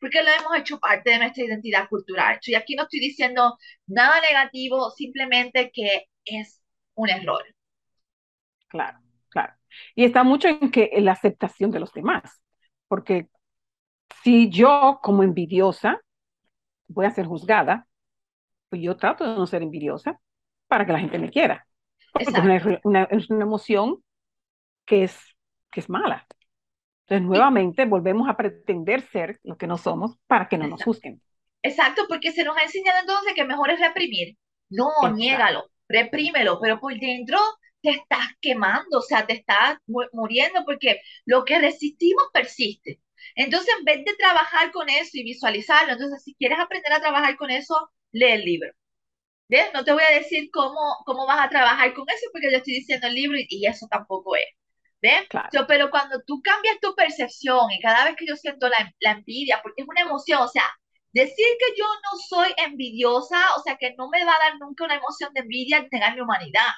porque 0.00 0.22
lo 0.22 0.30
hemos 0.30 0.56
hecho 0.58 0.78
parte 0.80 1.10
de 1.10 1.18
nuestra 1.18 1.44
identidad 1.44 1.88
cultural. 1.88 2.38
Y 2.46 2.54
aquí 2.54 2.74
no 2.76 2.84
estoy 2.84 3.00
diciendo 3.00 3.56
nada 3.86 4.20
negativo, 4.20 4.90
simplemente 4.90 5.70
que 5.72 6.06
es 6.24 6.62
un 6.94 7.10
error. 7.10 7.42
claro, 8.68 8.98
claro. 9.28 9.54
Y 9.94 10.04
está 10.04 10.24
mucho 10.24 10.48
en 10.48 10.70
que 10.70 10.90
la 10.98 11.12
aceptación 11.12 11.70
de 11.70 11.80
los 11.80 11.92
demás, 11.92 12.42
porque 12.88 13.28
si 14.22 14.50
yo 14.50 15.00
como 15.02 15.22
envidiosa 15.22 16.00
voy 16.88 17.06
a 17.06 17.10
ser 17.10 17.26
juzgada, 17.26 17.88
pues 18.68 18.82
yo 18.82 18.96
trato 18.96 19.24
de 19.24 19.36
no 19.36 19.46
ser 19.46 19.62
envidiosa 19.62 20.20
para 20.72 20.86
que 20.86 20.92
la 20.92 21.00
gente 21.00 21.18
me 21.18 21.30
quiera, 21.30 21.66
porque 22.12 22.32
es 22.32 22.38
una, 22.38 22.80
una, 22.84 23.04
es 23.04 23.30
una 23.30 23.44
emoción 23.44 24.02
que 24.86 25.04
es, 25.04 25.18
que 25.72 25.80
es 25.80 25.90
mala. 25.90 26.26
Entonces, 27.06 27.26
nuevamente, 27.28 27.86
volvemos 27.86 28.28
a 28.28 28.36
pretender 28.36 29.02
ser 29.02 29.40
lo 29.44 29.58
que 29.58 29.66
no 29.68 29.78
somos 29.78 30.16
para 30.28 30.48
que 30.48 30.58
no 30.58 30.68
nos 30.68 30.80
exacto. 30.80 30.84
juzguen. 30.84 31.22
Exacto, 31.62 32.02
porque 32.08 32.32
se 32.32 32.44
nos 32.44 32.56
ha 32.56 32.62
enseñado 32.64 33.00
entonces 33.00 33.34
que 33.34 33.44
mejor 33.44 33.70
es 33.70 33.80
reprimir. 33.80 34.36
No, 34.70 34.90
Exacto, 35.00 35.14
niégalo, 35.14 35.70
reprímelo, 35.88 36.60
pero 36.60 36.80
por 36.80 36.94
dentro 36.98 37.38
te 37.82 37.90
estás 37.92 38.26
quemando, 38.40 38.98
o 38.98 39.02
sea, 39.02 39.26
te 39.26 39.34
estás 39.34 39.78
mu- 39.86 40.08
muriendo 40.12 40.64
porque 40.66 41.00
lo 41.26 41.44
que 41.44 41.60
resistimos 41.60 42.24
persiste. 42.32 43.00
Entonces, 43.36 43.74
en 43.78 43.84
vez 43.84 44.04
de 44.04 44.14
trabajar 44.16 44.72
con 44.72 44.88
eso 44.90 45.10
y 45.14 45.24
visualizarlo, 45.24 45.92
entonces, 45.94 46.22
si 46.24 46.34
quieres 46.36 46.58
aprender 46.60 46.92
a 46.92 47.00
trabajar 47.00 47.36
con 47.36 47.50
eso, 47.50 47.90
lee 48.12 48.32
el 48.32 48.44
libro. 48.44 48.72
¿Ves? 49.52 49.70
No 49.74 49.84
te 49.84 49.92
voy 49.92 50.02
a 50.04 50.14
decir 50.18 50.50
cómo, 50.52 50.80
cómo 51.06 51.26
vas 51.26 51.46
a 51.46 51.50
trabajar 51.50 51.92
con 51.94 52.08
eso 52.10 52.26
porque 52.32 52.50
yo 52.50 52.58
estoy 52.58 52.74
diciendo 52.74 53.06
el 53.08 53.14
libro 53.14 53.38
y, 53.38 53.46
y 53.50 53.66
eso 53.66 53.86
tampoco 53.90 54.36
es. 54.36 54.46
¿Ves? 55.02 55.28
claro, 55.28 55.50
Yo, 55.52 55.66
pero 55.66 55.90
cuando 55.90 56.20
tú 56.26 56.40
cambias 56.42 56.78
tu 56.80 56.94
percepción 56.94 57.70
y 57.72 57.80
cada 57.80 58.04
vez 58.04 58.16
que 58.16 58.26
yo 58.26 58.36
siento 58.36 58.68
la, 58.68 58.92
la 59.00 59.12
envidia, 59.12 59.60
porque 59.62 59.82
es 59.82 59.88
una 59.88 60.00
emoción, 60.02 60.42
o 60.42 60.48
sea, 60.48 60.64
decir 61.12 61.46
que 61.58 61.74
yo 61.78 61.84
no 61.86 62.18
soy 62.28 62.54
envidiosa, 62.56 63.38
o 63.58 63.62
sea, 63.62 63.76
que 63.78 63.94
no 63.98 64.08
me 64.08 64.24
va 64.24 64.34
a 64.36 64.50
dar 64.50 64.58
nunca 64.60 64.84
una 64.84 64.96
emoción 64.96 65.32
de 65.34 65.40
envidia 65.40 65.86
negar 65.92 66.14
mi 66.14 66.22
humanidad, 66.22 66.70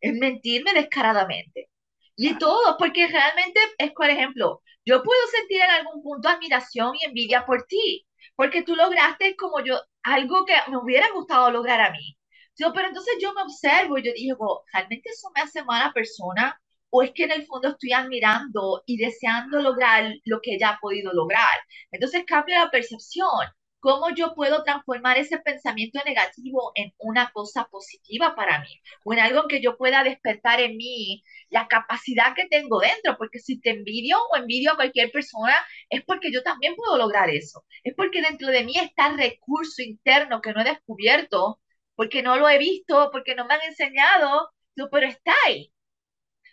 es 0.00 0.14
mentirme 0.14 0.72
descaradamente. 0.74 1.70
Y 2.16 2.36
claro. 2.36 2.38
todo, 2.38 2.76
porque 2.78 3.08
realmente 3.08 3.60
es, 3.78 3.92
por 3.92 4.10
ejemplo, 4.10 4.62
yo 4.84 5.02
puedo 5.02 5.20
sentir 5.38 5.62
en 5.62 5.70
algún 5.70 6.02
punto 6.02 6.28
admiración 6.28 6.92
y 7.00 7.04
envidia 7.06 7.46
por 7.46 7.64
ti, 7.66 8.06
porque 8.36 8.62
tú 8.62 8.74
lograste 8.76 9.36
como 9.36 9.64
yo, 9.64 9.80
algo 10.02 10.44
que 10.46 10.54
me 10.70 10.76
hubiera 10.78 11.10
gustado 11.12 11.50
lograr 11.50 11.80
a 11.80 11.90
mí. 11.90 12.16
Yo, 12.56 12.72
pero 12.72 12.88
entonces 12.88 13.14
yo 13.20 13.32
me 13.34 13.42
observo 13.42 13.98
y 13.98 14.02
yo 14.04 14.12
digo, 14.14 14.64
¿realmente 14.72 15.10
eso 15.10 15.30
me 15.34 15.42
hace 15.42 15.64
mala 15.64 15.92
persona? 15.92 16.60
¿O 16.90 17.02
es 17.02 17.12
que 17.12 17.24
en 17.24 17.32
el 17.32 17.46
fondo 17.46 17.68
estoy 17.68 17.92
admirando 17.92 18.82
y 18.86 18.98
deseando 18.98 19.60
lograr 19.60 20.12
lo 20.24 20.40
que 20.42 20.54
ella 20.54 20.70
ha 20.70 20.78
podido 20.80 21.12
lograr? 21.12 21.58
Entonces 21.90 22.24
cambia 22.26 22.64
la 22.64 22.70
percepción. 22.70 23.46
¿Cómo 23.82 24.10
yo 24.14 24.34
puedo 24.36 24.62
transformar 24.62 25.18
ese 25.18 25.38
pensamiento 25.38 26.00
negativo 26.06 26.70
en 26.76 26.94
una 26.98 27.32
cosa 27.32 27.66
positiva 27.68 28.36
para 28.36 28.60
mí? 28.60 28.68
O 29.04 29.12
en 29.12 29.18
algo 29.18 29.48
que 29.48 29.60
yo 29.60 29.76
pueda 29.76 30.04
despertar 30.04 30.60
en 30.60 30.76
mí 30.76 31.24
la 31.50 31.66
capacidad 31.66 32.34
que 32.36 32.46
tengo 32.46 32.78
dentro, 32.78 33.16
porque 33.18 33.40
si 33.40 33.60
te 33.60 33.70
envidio 33.70 34.18
o 34.30 34.36
envidio 34.36 34.72
a 34.72 34.76
cualquier 34.76 35.10
persona, 35.10 35.54
es 35.90 36.02
porque 36.04 36.30
yo 36.32 36.44
también 36.44 36.76
puedo 36.76 36.96
lograr 36.96 37.28
eso. 37.30 37.64
Es 37.82 37.94
porque 37.96 38.22
dentro 38.22 38.48
de 38.48 38.62
mí 38.64 38.74
está 38.78 39.08
el 39.08 39.18
recurso 39.18 39.82
interno 39.82 40.40
que 40.40 40.52
no 40.52 40.60
he 40.60 40.64
descubierto, 40.64 41.60
porque 41.96 42.22
no 42.22 42.36
lo 42.36 42.48
he 42.48 42.58
visto, 42.58 43.10
porque 43.10 43.34
no 43.34 43.46
me 43.46 43.54
han 43.54 43.62
enseñado, 43.62 44.50
pero 44.92 45.06
está 45.08 45.32
ahí. 45.46 45.72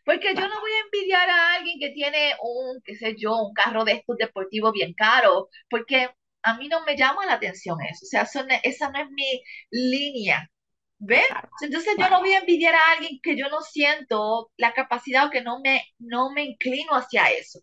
Porque 0.06 0.34
yo 0.36 0.48
no 0.48 0.60
voy 0.62 0.72
a 0.72 0.86
envidiar 0.86 1.30
a 1.30 1.54
alguien 1.56 1.80
que 1.80 1.92
tiene 1.92 2.34
un, 2.42 2.82
qué 2.84 2.96
sé 2.96 3.16
yo, 3.18 3.36
un 3.38 3.54
carro 3.54 3.86
de 3.86 3.94
estos 3.94 4.18
deportivos 4.18 4.72
bien 4.74 4.94
caro, 4.94 5.50
porque 5.70 6.10
a 6.44 6.58
mí 6.58 6.68
no 6.68 6.84
me 6.86 6.96
llama 6.96 7.26
la 7.26 7.34
atención 7.34 7.78
eso, 7.82 8.06
o 8.06 8.08
sea, 8.08 8.22
esa 8.64 8.92
no 8.92 9.00
es 9.00 9.10
mi 9.12 9.44
línea, 9.72 10.50
¿ves? 10.98 11.26
Entonces 11.62 11.96
yo 11.98 12.10
no 12.10 12.20
voy 12.20 12.34
a 12.34 12.40
envidiar 12.40 12.76
a 12.76 12.92
alguien 12.94 13.20
que 13.22 13.38
yo 13.38 13.50
no 13.50 13.62
siento 13.62 14.52
la 14.58 14.74
capacidad 14.74 15.28
o 15.28 15.30
que 15.30 15.42
no 15.42 15.60
me, 15.60 15.82
no 15.98 16.32
me 16.32 16.44
inclino 16.44 16.94
hacia 16.94 17.30
eso. 17.32 17.60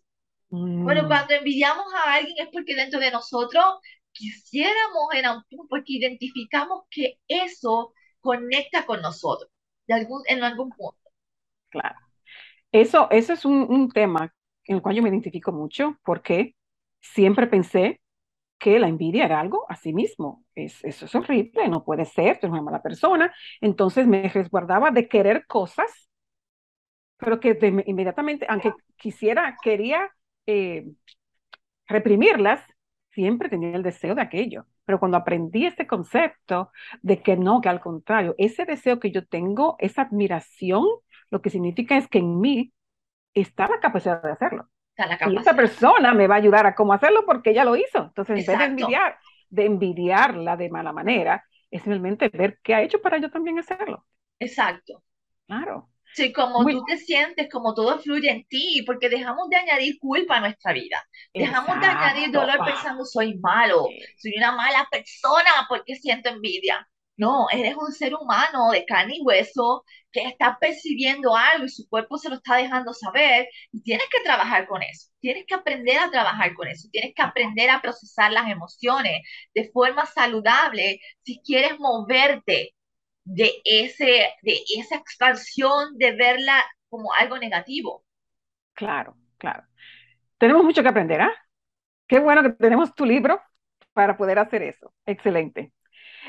Bueno, 0.49 1.03
mm. 1.03 1.07
cuando 1.07 1.33
envidiamos 1.33 1.85
a 1.93 2.13
alguien 2.13 2.35
es 2.39 2.47
porque 2.51 2.75
dentro 2.75 2.99
de 2.99 3.11
nosotros 3.11 3.65
quisiéramos 4.11 5.13
en 5.13 5.29
un 5.29 5.43
punto, 5.49 5.67
porque 5.69 5.93
identificamos 5.93 6.83
que 6.89 7.19
eso 7.27 7.93
conecta 8.19 8.85
con 8.85 9.01
nosotros, 9.01 9.51
de 9.87 9.93
algún, 9.93 10.23
en 10.27 10.43
algún 10.43 10.69
punto. 10.69 10.97
Claro. 11.69 11.95
Eso, 12.71 13.07
eso 13.11 13.33
es 13.33 13.45
un, 13.45 13.61
un 13.69 13.89
tema 13.89 14.33
en 14.65 14.77
el 14.77 14.81
cual 14.81 14.95
yo 14.95 15.03
me 15.03 15.09
identifico 15.09 15.51
mucho, 15.51 15.97
porque 16.03 16.55
siempre 17.01 17.47
pensé 17.47 18.01
que 18.59 18.79
la 18.79 18.87
envidia 18.87 19.25
era 19.25 19.39
algo 19.39 19.65
a 19.69 19.75
sí 19.75 19.93
mismo. 19.93 20.45
Es, 20.55 20.83
eso 20.83 21.05
es 21.05 21.15
horrible, 21.15 21.67
no 21.69 21.83
puede 21.83 22.05
ser, 22.05 22.39
tú 22.39 22.47
eres 22.47 22.53
una 22.53 22.61
mala 22.63 22.81
persona. 22.81 23.33
Entonces 23.61 24.07
me 24.07 24.29
resguardaba 24.29 24.91
de 24.91 25.07
querer 25.07 25.45
cosas, 25.47 26.09
pero 27.17 27.39
que 27.39 27.57
inmediatamente, 27.85 28.45
aunque 28.49 28.73
quisiera, 28.97 29.57
quería 29.63 30.09
eh, 30.45 30.85
reprimirlas, 31.87 32.61
siempre 33.11 33.49
tenía 33.49 33.75
el 33.75 33.83
deseo 33.83 34.15
de 34.15 34.21
aquello. 34.21 34.65
Pero 34.85 34.99
cuando 34.99 35.17
aprendí 35.17 35.65
este 35.65 35.87
concepto 35.87 36.71
de 37.01 37.21
que 37.21 37.35
no, 37.37 37.61
que 37.61 37.69
al 37.69 37.81
contrario, 37.81 38.35
ese 38.37 38.65
deseo 38.65 38.99
que 38.99 39.11
yo 39.11 39.25
tengo, 39.27 39.75
esa 39.79 40.03
admiración, 40.03 40.85
lo 41.29 41.41
que 41.41 41.49
significa 41.49 41.97
es 41.97 42.07
que 42.07 42.19
en 42.19 42.39
mí 42.39 42.73
está 43.33 43.67
la 43.67 43.79
capacidad 43.81 44.21
de 44.23 44.31
hacerlo. 44.31 44.69
Y 45.29 45.37
esa 45.37 45.55
persona 45.55 46.13
me 46.13 46.27
va 46.27 46.35
a 46.35 46.37
ayudar 46.39 46.65
a 46.65 46.75
cómo 46.75 46.93
hacerlo 46.93 47.25
porque 47.25 47.51
ella 47.51 47.63
lo 47.63 47.75
hizo. 47.75 47.99
Entonces, 47.99 48.39
en 48.39 48.45
vez 48.45 48.59
de 48.59 48.65
envidiar, 48.65 49.17
de 49.49 49.65
envidiarla 49.65 50.57
de 50.57 50.69
mala 50.69 50.91
manera, 50.91 51.43
es 51.69 51.81
simplemente 51.81 52.29
ver 52.29 52.59
qué 52.63 52.73
ha 52.73 52.81
hecho 52.81 53.01
para 53.01 53.17
yo 53.17 53.29
también 53.29 53.59
hacerlo. 53.59 54.05
Exacto. 54.39 55.03
Claro. 55.45 55.89
Sí, 56.13 56.33
como 56.33 56.65
tú 56.65 56.83
te 56.85 56.97
sientes, 56.97 57.47
como 57.51 57.75
todo 57.75 57.99
fluye 57.99 58.31
en 58.31 58.43
ti, 58.47 58.81
porque 58.87 59.07
dejamos 59.07 59.49
de 59.49 59.57
añadir 59.57 59.99
culpa 59.99 60.37
a 60.37 60.39
nuestra 60.39 60.73
vida. 60.73 61.05
Dejamos 61.31 61.79
de 61.79 61.85
añadir 61.85 62.31
dolor 62.31 62.57
pensando, 62.65 63.05
soy 63.05 63.37
malo, 63.37 63.85
soy 64.17 64.33
una 64.35 64.51
mala 64.53 64.87
persona 64.89 65.67
porque 65.69 65.95
siento 65.95 66.29
envidia. 66.29 66.87
No, 67.17 67.47
eres 67.51 67.75
un 67.75 67.91
ser 67.91 68.13
humano 68.15 68.71
de 68.71 68.85
carne 68.85 69.15
y 69.17 69.21
hueso 69.23 69.83
que 70.11 70.23
está 70.27 70.57
percibiendo 70.59 71.35
algo 71.35 71.65
y 71.65 71.69
su 71.69 71.87
cuerpo 71.89 72.17
se 72.19 72.29
lo 72.29 72.35
está 72.35 72.57
dejando 72.57 72.93
saber 72.93 73.47
y 73.71 73.81
tienes 73.81 74.07
que 74.11 74.23
trabajar 74.23 74.67
con 74.67 74.83
eso. 74.83 75.09
Tienes 75.19 75.45
que 75.47 75.55
aprender 75.55 75.97
a 75.99 76.11
trabajar 76.11 76.53
con 76.53 76.67
eso. 76.67 76.87
Tienes 76.91 77.13
que 77.15 77.23
aprender 77.23 77.69
a 77.71 77.81
procesar 77.81 78.31
las 78.31 78.47
emociones 78.49 79.21
de 79.55 79.69
forma 79.71 80.05
saludable 80.05 80.99
si 81.23 81.41
quieres 81.43 81.79
moverte 81.79 82.75
de, 83.23 83.51
ese, 83.65 84.29
de 84.43 84.59
esa 84.77 84.95
expansión 84.97 85.97
de 85.97 86.11
verla 86.13 86.63
como 86.89 87.13
algo 87.13 87.37
negativo. 87.39 88.05
Claro, 88.73 89.17
claro. 89.37 89.63
Tenemos 90.37 90.63
mucho 90.63 90.83
que 90.83 90.89
aprender, 90.89 91.21
¿ah? 91.21 91.33
Qué 92.07 92.19
bueno 92.19 92.43
que 92.43 92.51
tenemos 92.51 92.93
tu 92.95 93.05
libro 93.05 93.41
para 93.93 94.17
poder 94.17 94.39
hacer 94.39 94.63
eso. 94.63 94.93
Excelente. 95.05 95.73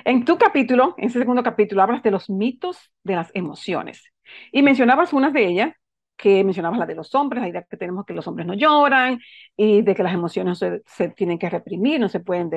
En 0.05 0.25
tu 0.25 0.39
capítulo, 0.39 0.95
en 0.99 1.07
ese 1.07 1.19
segundo 1.19 1.43
capítulo, 1.43 1.83
hablas 1.83 2.03
de 2.03 2.11
los 2.11 2.31
mitos 2.31 2.93
de 3.03 3.17
las 3.17 3.31
emociones 3.35 4.05
y 4.53 4.63
mencionabas 4.63 5.13
unas 5.13 5.33
de 5.33 5.47
ellas, 5.47 5.75
que 6.17 6.43
mencionabas 6.43 6.81
la 6.81 6.87
de 6.87 6.97
los 6.97 7.15
hombres, 7.15 7.41
la 7.41 7.49
idea 7.49 7.63
que 7.63 7.77
tenemos 7.77 8.05
que 8.05 8.13
los 8.13 8.27
hombres 8.27 8.47
no 8.47 8.55
lloran 8.55 9.21
y 9.57 9.83
de 9.83 9.95
que 9.95 10.03
las 10.03 10.13
emociones 10.13 10.59
se, 10.59 11.09
tienen 11.11 11.39
que 11.39 11.49
reprimir, 11.49 12.01
no 12.01 12.09
se 12.09 12.21
pueden 12.21 12.51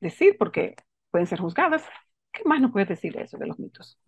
decir 0.00 0.36
porque 0.38 0.76
pueden 1.10 1.26
ser 1.26 1.40
juzgadas. 1.40 1.84
¿Qué 2.32 2.44
más 2.44 2.60
nos 2.60 2.70
puedes 2.70 2.88
decir 2.88 3.12
de 3.12 3.22
eso, 3.22 3.36
de 3.36 3.48
los 3.48 3.58
mitos? 3.58 3.98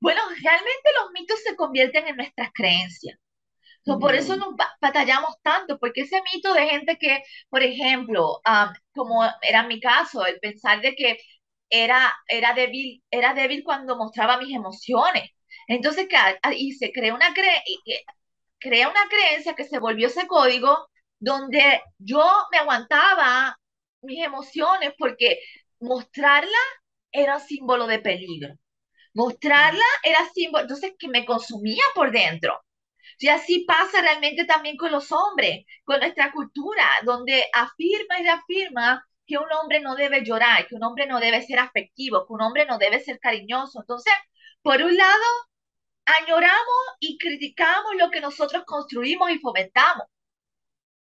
Bueno, 0.00 0.22
realmente 0.42 0.90
los 1.02 1.10
mitos 1.12 1.38
se 1.42 1.54
convierten 1.54 2.06
en 2.06 2.16
nuestras 2.16 2.50
creencias. 2.54 3.18
por 3.84 4.14
eso 4.14 4.36
nos 4.36 4.54
batallamos 4.80 5.36
tanto, 5.42 5.78
porque 5.78 6.02
ese 6.02 6.22
mito 6.32 6.54
de 6.54 6.66
gente 6.66 6.96
que, 6.98 7.22
por 7.50 7.62
ejemplo, 7.62 8.40
como 8.94 9.22
era 9.42 9.66
mi 9.66 9.80
caso, 9.80 10.24
el 10.24 10.38
pensar 10.40 10.80
de 10.80 10.94
que 10.94 11.18
era, 11.70 12.12
era, 12.28 12.54
débil, 12.54 13.02
era 13.10 13.34
débil 13.34 13.62
cuando 13.64 13.96
mostraba 13.96 14.38
mis 14.38 14.54
emociones. 14.54 15.30
Entonces, 15.66 16.08
y 16.52 16.72
se 16.72 16.92
crea 16.92 17.14
una, 17.14 17.34
cre 17.34 17.62
crea 18.58 18.88
una 18.88 19.08
creencia 19.08 19.54
que 19.54 19.64
se 19.64 19.78
volvió 19.78 20.08
ese 20.08 20.26
código 20.26 20.88
donde 21.18 21.82
yo 21.98 22.24
me 22.52 22.58
aguantaba 22.58 23.56
mis 24.02 24.24
emociones 24.24 24.92
porque 24.98 25.38
mostrarla 25.80 26.58
era 27.12 27.38
símbolo 27.40 27.86
de 27.86 27.98
peligro. 28.00 28.54
Mostrarla 29.14 29.84
era 30.04 30.20
símbolo, 30.34 30.62
entonces 30.62 30.94
que 30.98 31.08
me 31.08 31.26
consumía 31.26 31.84
por 31.94 32.12
dentro. 32.12 32.60
Y 33.18 33.28
así 33.28 33.64
pasa 33.66 34.00
realmente 34.02 34.44
también 34.44 34.76
con 34.76 34.92
los 34.92 35.10
hombres, 35.12 35.66
con 35.84 36.00
nuestra 36.00 36.32
cultura, 36.32 36.84
donde 37.04 37.44
afirma 37.52 38.20
y 38.20 38.24
reafirma 38.24 39.07
que 39.28 39.38
un 39.38 39.52
hombre 39.52 39.80
no 39.80 39.94
debe 39.94 40.24
llorar, 40.24 40.66
que 40.66 40.74
un 40.74 40.84
hombre 40.84 41.06
no 41.06 41.20
debe 41.20 41.42
ser 41.42 41.58
afectivo, 41.60 42.26
que 42.26 42.32
un 42.32 42.42
hombre 42.42 42.66
no 42.66 42.78
debe 42.78 43.00
ser 43.00 43.20
cariñoso. 43.20 43.80
Entonces, 43.80 44.12
por 44.62 44.82
un 44.82 44.96
lado, 44.96 45.24
añoramos 46.06 46.82
y 47.00 47.18
criticamos 47.18 47.92
lo 47.98 48.10
que 48.10 48.20
nosotros 48.20 48.64
construimos 48.66 49.30
y 49.30 49.38
fomentamos. 49.38 50.06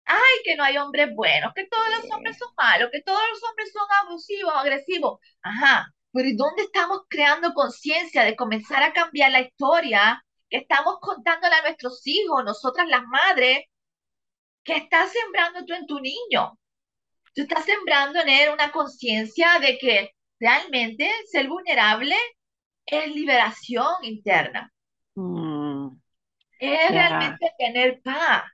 Ay, 0.05 0.43
que 0.45 0.57
no 0.57 0.65
hay 0.65 0.77
hombres 0.79 1.15
buenos, 1.15 1.53
que 1.55 1.67
todos 1.67 1.89
los 1.97 2.11
hombres 2.13 2.37
son 2.39 2.49
malos, 2.57 2.91
que 2.93 3.03
todos 3.03 3.23
los 3.31 3.43
hombres 3.49 3.73
son 3.73 3.87
abusivos, 4.03 4.53
agresivos. 4.55 5.21
Ajá, 5.43 5.87
pero 6.13 6.29
¿y 6.29 6.37
dónde 6.37 6.63
estamos 6.63 7.03
creando 7.09 7.55
conciencia 7.55 8.25
de 8.25 8.37
comenzar 8.37 8.83
a 8.83 8.93
cambiar 8.93 9.31
la 9.33 9.41
historia 9.41 10.25
que 10.51 10.59
estamos 10.59 10.99
contándole 11.01 11.55
a 11.55 11.63
nuestros 11.63 12.03
hijos, 12.07 12.45
nosotras 12.45 12.87
las 12.89 13.03
madres, 13.05 13.65
que 14.65 14.77
estás 14.77 15.13
sembrando 15.13 15.65
tú 15.65 15.75
en 15.75 15.87
tu 15.87 16.01
niño? 16.01 16.59
Tú 17.35 17.43
estás 17.43 17.65
sembrando 17.65 18.21
en 18.21 18.29
él 18.29 18.51
una 18.53 18.71
conciencia 18.71 19.59
de 19.61 19.79
que 19.79 20.11
realmente 20.39 21.11
ser 21.31 21.49
vulnerable 21.49 22.17
es 22.87 23.09
liberación 23.15 23.95
interna. 24.03 24.73
Mm, 25.15 25.89
es 26.59 26.91
realmente 26.91 27.53
tener 27.59 28.01
paz. 28.03 28.45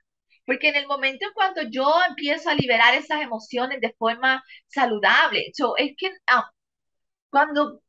Porque 0.45 0.69
en 0.69 0.77
el 0.77 0.87
momento 0.87 1.27
en 1.27 1.33
cuando 1.33 1.61
yo 1.69 1.93
empiezo 2.07 2.49
a 2.49 2.55
liberar 2.55 2.95
esas 2.95 3.21
emociones 3.21 3.81
de 3.81 3.93
forma 3.93 4.43
saludable, 4.67 5.51
es 5.77 5.93
que 5.95 6.11
ah, 6.27 6.49
cuando 7.29 7.81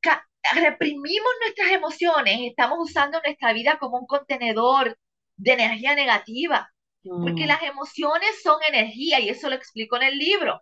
reprimimos 0.55 1.31
nuestras 1.41 1.71
emociones, 1.71 2.39
estamos 2.43 2.79
usando 2.81 3.19
nuestra 3.25 3.53
vida 3.55 3.79
como 3.79 3.99
un 3.99 4.07
contenedor 4.07 4.99
de 5.37 5.53
energía 5.53 5.95
negativa. 5.95 6.71
Porque 7.03 7.45
mm. 7.45 7.49
las 7.49 7.63
emociones 7.63 8.43
son 8.43 8.61
energía 8.69 9.21
y 9.21 9.31
eso 9.31 9.49
lo 9.49 9.55
explico 9.57 9.97
en 9.97 10.03
el 10.03 10.19
libro. 10.19 10.61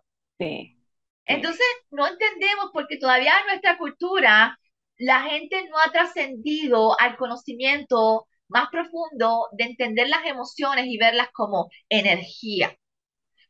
Entonces, 1.25 1.65
no 1.91 2.07
entendemos 2.07 2.71
porque 2.73 2.97
todavía 2.97 3.33
en 3.39 3.47
nuestra 3.47 3.77
cultura 3.77 4.57
la 4.97 5.21
gente 5.21 5.67
no 5.69 5.77
ha 5.77 5.91
trascendido 5.91 6.99
al 6.99 7.15
conocimiento 7.17 8.27
más 8.47 8.69
profundo 8.69 9.47
de 9.51 9.65
entender 9.65 10.09
las 10.09 10.25
emociones 10.25 10.85
y 10.87 10.97
verlas 10.97 11.29
como 11.31 11.69
energía. 11.87 12.75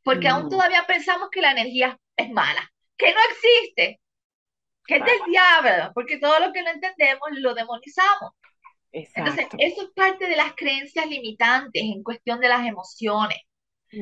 Porque 0.03 0.27
aún 0.27 0.45
mm. 0.45 0.49
todavía 0.49 0.85
pensamos 0.87 1.29
que 1.31 1.41
la 1.41 1.51
energía 1.51 1.97
es 2.15 2.29
mala, 2.29 2.69
que 2.97 3.13
no 3.13 3.19
existe, 3.31 3.99
que 4.85 4.95
es 4.95 5.05
del 5.05 5.19
diablo, 5.27 5.91
porque 5.93 6.17
todo 6.17 6.39
lo 6.39 6.51
que 6.51 6.63
no 6.63 6.71
entendemos 6.71 7.29
lo 7.33 7.53
demonizamos. 7.53 8.31
Entonces, 8.91 9.47
eso 9.57 9.83
es 9.83 9.89
parte 9.95 10.27
de 10.27 10.35
las 10.35 10.53
creencias 10.55 11.07
limitantes 11.07 11.81
en 11.81 12.03
cuestión 12.03 12.39
de 12.39 12.49
las 12.49 12.65
emociones. 12.65 13.37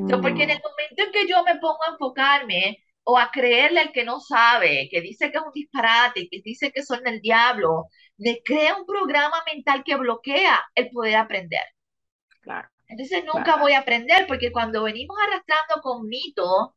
So, 0.05 0.21
porque 0.21 0.43
en 0.43 0.51
el 0.51 0.59
Mm, 0.59 0.63
momento 0.63 1.03
en 1.03 1.11
que 1.11 1.27
yo 1.27 1.43
me 1.43 1.57
pongo 1.59 1.79
a 1.87 1.91
enfocarme 1.91 2.77
o 3.03 3.17
a 3.17 3.31
creerle 3.31 3.79
al 3.81 3.91
que 3.91 4.03
no 4.05 4.19
sabe, 4.19 4.89
que 4.91 5.01
dice 5.01 5.31
que 5.31 5.37
es 5.37 5.43
un 5.43 5.53
disparate, 5.53 6.27
que 6.29 6.41
dice 6.43 6.71
que 6.71 6.83
son 6.83 7.03
del 7.03 7.21
diablo, 7.21 7.87
me 8.17 8.41
crea 8.43 8.75
un 8.77 8.85
programa 8.85 9.43
mental 9.53 9.83
que 9.85 9.95
bloquea 9.97 10.65
el 10.75 10.89
poder 10.91 11.15
aprender. 11.17 11.61
claro, 12.41 12.69
Entonces 12.87 13.23
claro. 13.29 13.53
nunca 13.53 13.57
voy 13.57 13.73
a 13.73 13.79
aprender 13.79 14.27
porque 14.27 14.51
cuando 14.51 14.83
venimos 14.83 15.17
arrastrando 15.27 15.81
con 15.81 16.07
mitos 16.07 16.69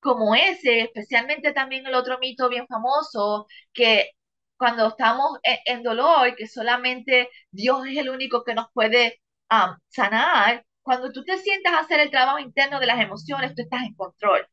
como 0.00 0.34
ese, 0.34 0.80
especialmente 0.82 1.52
también 1.52 1.86
el 1.86 1.94
otro 1.94 2.18
mito 2.20 2.48
bien 2.48 2.66
famoso, 2.68 3.46
que 3.72 4.10
cuando 4.56 4.88
estamos 4.88 5.38
en, 5.44 5.58
en 5.66 5.84
dolor, 5.84 6.36
que 6.36 6.46
solamente 6.48 7.30
Dios 7.50 7.86
es 7.88 7.98
el 7.98 8.10
único 8.10 8.44
que 8.44 8.54
nos 8.54 8.68
puede 8.72 9.20
um, 9.50 9.76
sanar, 9.88 10.65
cuando 10.86 11.12
tú 11.12 11.24
te 11.24 11.36
sientas 11.38 11.74
a 11.74 11.80
hacer 11.80 12.00
el 12.00 12.10
trabajo 12.10 12.38
interno 12.40 12.80
de 12.80 12.86
las 12.86 13.00
emociones, 13.00 13.54
tú 13.54 13.62
estás 13.62 13.82
en 13.84 13.94
control. 13.94 14.48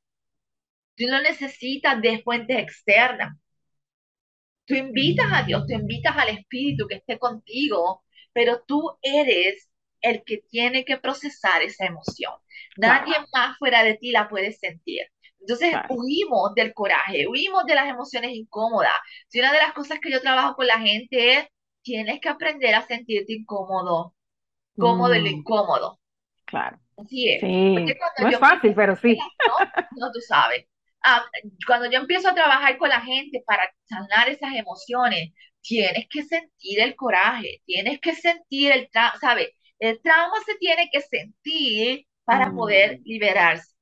Tú 0.98 1.06
no 1.08 1.22
necesitas 1.22 2.02
de 2.02 2.24
fuentes 2.24 2.58
externas. 2.58 3.38
Tú 4.66 4.76
invitas 4.76 5.28
a 5.32 5.44
Dios, 5.44 5.66
tú 5.68 5.74
invitas 5.74 6.16
al 6.18 6.30
Espíritu 6.30 6.88
que 6.88 6.96
esté 6.96 7.20
contigo, 7.20 8.04
pero 8.34 8.62
tú 8.66 8.98
eres 9.02 9.70
el 10.02 10.24
que 10.24 10.40
tiene 10.50 10.86
que 10.86 10.98
procesar 10.98 11.62
esa 11.62 11.86
emoción. 11.86 12.34
Nadie 12.76 13.14
Claro, 13.14 13.30
más 13.34 13.58
fuera 13.58 13.84
de 13.84 13.96
ti 13.98 14.12
la 14.12 14.30
puede 14.30 14.52
sentir. 14.54 15.02
Entonces 15.40 15.78
claro. 15.80 15.90
huimos 15.90 16.54
del 16.56 16.74
coraje, 16.74 17.28
huimos 17.28 17.66
de 17.66 17.76
las 17.76 17.90
emociones 17.90 18.32
incómodas. 18.34 18.94
Si 19.28 19.40
una 19.40 19.52
de 19.52 19.60
las 19.60 19.74
cosas 19.74 20.00
que 20.02 20.12
yo 20.12 20.22
trabajo 20.22 20.56
con 20.56 20.68
la 20.68 20.80
gente 20.80 21.34
es, 21.40 21.46
tienes 21.82 22.22
que 22.22 22.30
aprender 22.30 22.74
a 22.76 22.86
sentirte 22.88 23.34
incómodo, 23.34 24.16
cómodo 24.78 25.14
en 25.16 25.24
lo 25.26 25.30
Mm, 25.30 25.32
incómodo. 25.32 26.00
Claro. 26.54 26.80
Así 26.98 27.30
es. 27.30 27.42
Sí, 27.42 27.98
no 28.20 28.28
cuando 28.28 28.30
es 28.30 28.38
yo 28.38 28.40
fácil, 28.40 28.74
pero 28.76 28.96
sí. 28.96 29.18
no 29.92 30.12
tú 30.12 30.20
sabes. 30.22 30.66
Ah, 31.04 31.26
cuando 31.68 31.90
yo 31.92 32.00
empiezo 32.00 32.30
a 32.30 32.36
trabajar 32.36 32.78
con 32.78 32.90
la 32.90 33.02
gente 33.02 33.44
para 33.46 33.70
sanar 33.86 34.30
esas 34.30 34.54
emociones, 34.56 35.32
tienes 35.62 36.08
que 36.10 36.24
sentir 36.24 36.80
el 36.82 36.96
coraje, 36.96 37.62
tienes 37.66 38.00
que 38.00 38.16
sentir 38.16 38.72
el 38.72 38.90
trauma, 38.90 39.18
¿sabes? 39.20 39.50
El 39.80 40.02
trauma 40.02 40.36
se 40.46 40.56
tiene 40.56 40.90
que 40.92 41.02
sentir 41.02 42.08
para 42.26 42.54
poder 42.54 43.00
Mm, 43.00 43.04
liberarse. 43.04 43.74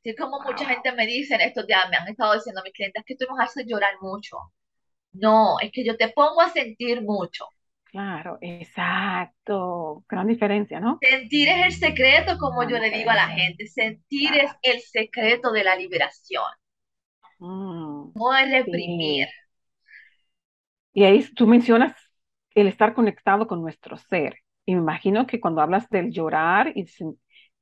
Así 0.00 0.14
como 0.16 0.40
mucha 0.44 0.66
wow, 0.66 0.68
gente 0.68 0.92
me 0.92 1.06
dice 1.06 1.34
en 1.34 1.40
estos 1.42 1.66
días, 1.66 1.88
me 1.90 1.96
han 1.96 2.08
estado 2.08 2.34
diciendo 2.34 2.62
mis 2.64 2.72
clientes 2.74 3.02
que 3.06 3.16
tú 3.16 3.24
nos 3.28 3.40
haces 3.40 3.64
llorar 3.66 3.94
mucho. 4.02 4.36
No, 5.12 5.58
es 5.60 5.72
que 5.72 5.84
yo 5.84 5.96
te 5.96 6.08
pongo 6.10 6.40
a 6.42 6.50
sentir 6.50 7.02
mucho. 7.02 7.46
Claro, 7.92 8.38
exacto. 8.40 10.04
Gran 10.08 10.26
diferencia, 10.28 10.80
¿no? 10.80 11.02
Sentir 11.02 11.50
es 11.50 11.66
el 11.66 11.72
secreto, 11.74 12.38
como 12.38 12.62
Gran 12.62 12.68
yo 12.68 12.78
le 12.78 12.90
digo 12.90 13.10
a 13.10 13.14
la 13.14 13.28
gente. 13.28 13.66
Sentir 13.68 14.32
es 14.34 14.50
el 14.62 14.80
secreto 14.80 15.52
de 15.52 15.64
la 15.64 15.76
liberación. 15.76 16.44
Mm, 17.40 18.14
No 18.14 18.34
es 18.34 18.50
reprimir. 18.50 19.28
sí. 19.28 19.34
Y 20.92 21.04
ahí 21.04 21.24
tú 21.34 21.46
mencionas 21.46 21.94
el 22.54 22.66
estar 22.68 22.94
conectado 22.94 23.46
con 23.46 23.62
nuestro 23.62 23.96
ser. 23.96 24.36
Y 24.66 24.74
me 24.74 24.80
imagino 24.82 25.26
que 25.26 25.40
cuando 25.40 25.60
hablas 25.62 25.88
del 25.90 26.10
llorar, 26.12 26.72
y 26.76 26.86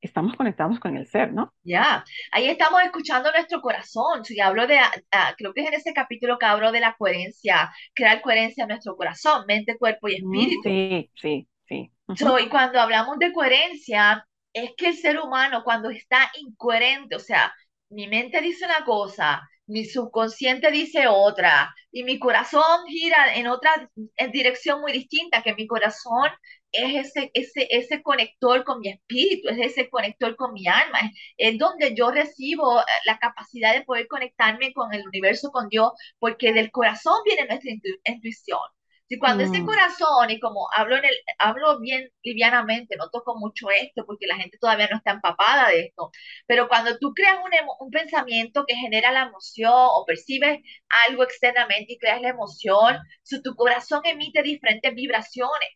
estamos 0.01 0.35
conectados 0.35 0.79
con 0.79 0.97
el 0.97 1.07
ser, 1.07 1.33
¿no? 1.33 1.53
Ya, 1.63 2.03
ahí 2.31 2.47
estamos 2.49 2.81
escuchando 2.83 3.31
nuestro 3.31 3.61
corazón. 3.61 4.25
Si 4.25 4.39
hablo 4.39 4.65
de, 4.67 4.79
ah, 5.11 5.35
creo 5.37 5.53
que 5.53 5.61
es 5.61 5.67
en 5.67 5.73
ese 5.75 5.93
capítulo 5.93 6.37
que 6.39 6.45
hablo 6.47 6.71
de 6.71 6.79
la 6.79 6.95
coherencia, 6.97 7.71
crear 7.93 8.21
coherencia 8.21 8.63
en 8.63 8.69
nuestro 8.69 8.95
corazón, 8.95 9.45
mente, 9.47 9.77
cuerpo 9.77 10.07
y 10.09 10.15
Mm, 10.17 10.53
espíritu. 10.55 10.63
sí, 10.63 11.11
sí, 11.15 11.49
sí. 11.67 11.91
So, 12.13 12.27
Ujú. 12.27 12.39
y 12.39 12.49
cuando 12.49 12.79
hablamos 12.79 13.17
de 13.19 13.31
coherencia, 13.33 14.25
es 14.53 14.71
que 14.77 14.87
el 14.89 14.97
ser 14.97 15.19
humano 15.19 15.63
cuando 15.63 15.89
está 15.89 16.29
incoherente, 16.39 17.15
o 17.15 17.19
sea, 17.19 17.53
mi 17.89 18.07
mente 18.07 18.41
dice 18.41 18.65
una 18.65 18.83
cosa, 18.85 19.41
mi 19.67 19.85
subconsciente 19.85 20.71
dice 20.71 21.07
otra, 21.07 21.73
y 21.91 22.03
mi 22.03 22.19
corazón 22.19 22.85
gira 22.87 23.33
en 23.35 23.47
otra 23.47 23.89
en 24.17 24.31
dirección 24.31 24.81
muy 24.81 24.91
distinta, 24.91 25.41
que 25.41 25.55
mi 25.55 25.67
corazón 25.67 26.29
es 26.71 27.07
ese, 27.07 27.31
ese, 27.33 27.67
ese 27.71 28.01
conector 28.03 28.63
con 28.63 28.79
mi 28.79 28.89
espíritu, 28.89 29.49
es 29.49 29.57
ese 29.59 29.89
conector 29.89 30.35
con 30.35 30.53
mi 30.53 30.67
alma, 30.67 30.99
es, 31.37 31.53
es 31.53 31.57
donde 31.59 31.93
yo 31.95 32.11
recibo 32.11 32.79
eh, 32.81 32.83
la 33.05 33.17
capacidad 33.19 33.73
de 33.73 33.83
poder 33.83 34.07
conectarme 34.07 34.73
con 34.73 34.93
el 34.93 35.05
universo, 35.07 35.51
con 35.51 35.69
Dios, 35.69 35.91
porque 36.19 36.53
del 36.53 36.71
corazón 36.71 37.15
viene 37.25 37.45
nuestra 37.47 37.71
intu- 37.71 37.99
intuición. 38.05 38.59
Si 39.07 39.19
cuando 39.19 39.43
ese 39.43 39.61
Mm, 39.61 39.65
corazón, 39.65 40.29
y 40.31 40.39
como 40.39 40.67
hablo, 40.75 40.95
en 40.95 41.03
el, 41.05 41.11
hablo 41.37 41.79
bien 41.81 42.09
livianamente, 42.23 42.95
no 42.97 43.09
toco 43.09 43.37
mucho 43.37 43.69
esto 43.69 44.05
porque 44.05 44.25
la 44.25 44.37
gente 44.37 44.57
todavía 44.57 44.87
no 44.89 44.97
está 44.97 45.11
empapada 45.11 45.67
de 45.69 45.81
esto, 45.81 46.11
pero 46.47 46.67
cuando 46.69 46.97
tú 46.97 47.13
creas 47.13 47.37
un, 47.43 47.51
un 47.79 47.91
pensamiento 47.91 48.65
que 48.65 48.75
genera 48.75 49.11
la 49.11 49.23
emoción 49.23 49.73
o 49.73 50.05
percibes 50.05 50.59
algo 51.07 51.23
externamente 51.23 51.93
y 51.93 51.97
creas 51.99 52.21
la 52.21 52.29
emoción, 52.29 52.97
si 53.23 53.41
tu 53.43 53.53
corazón 53.55 54.01
emite 54.05 54.41
diferentes 54.43 54.93
vibraciones. 54.95 55.69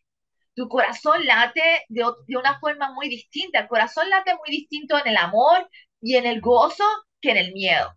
Tu 0.56 0.68
corazón 0.68 1.26
late 1.26 1.84
de, 1.88 2.04
una 2.36 2.58
forma 2.60 2.92
muy 2.92 3.08
distinta. 3.08 3.60
El 3.60 3.68
corazón 3.68 4.10
late 4.10 4.34
muy 4.36 4.50
distinto 4.50 4.98
en 4.98 5.08
el 5.08 5.16
amor 5.18 5.68
y 6.00 6.16
en 6.16 6.26
el 6.26 6.40
gozo 6.40 6.84
que 7.20 7.30
en 7.32 7.36
el 7.38 7.52
miedo. 7.52 7.96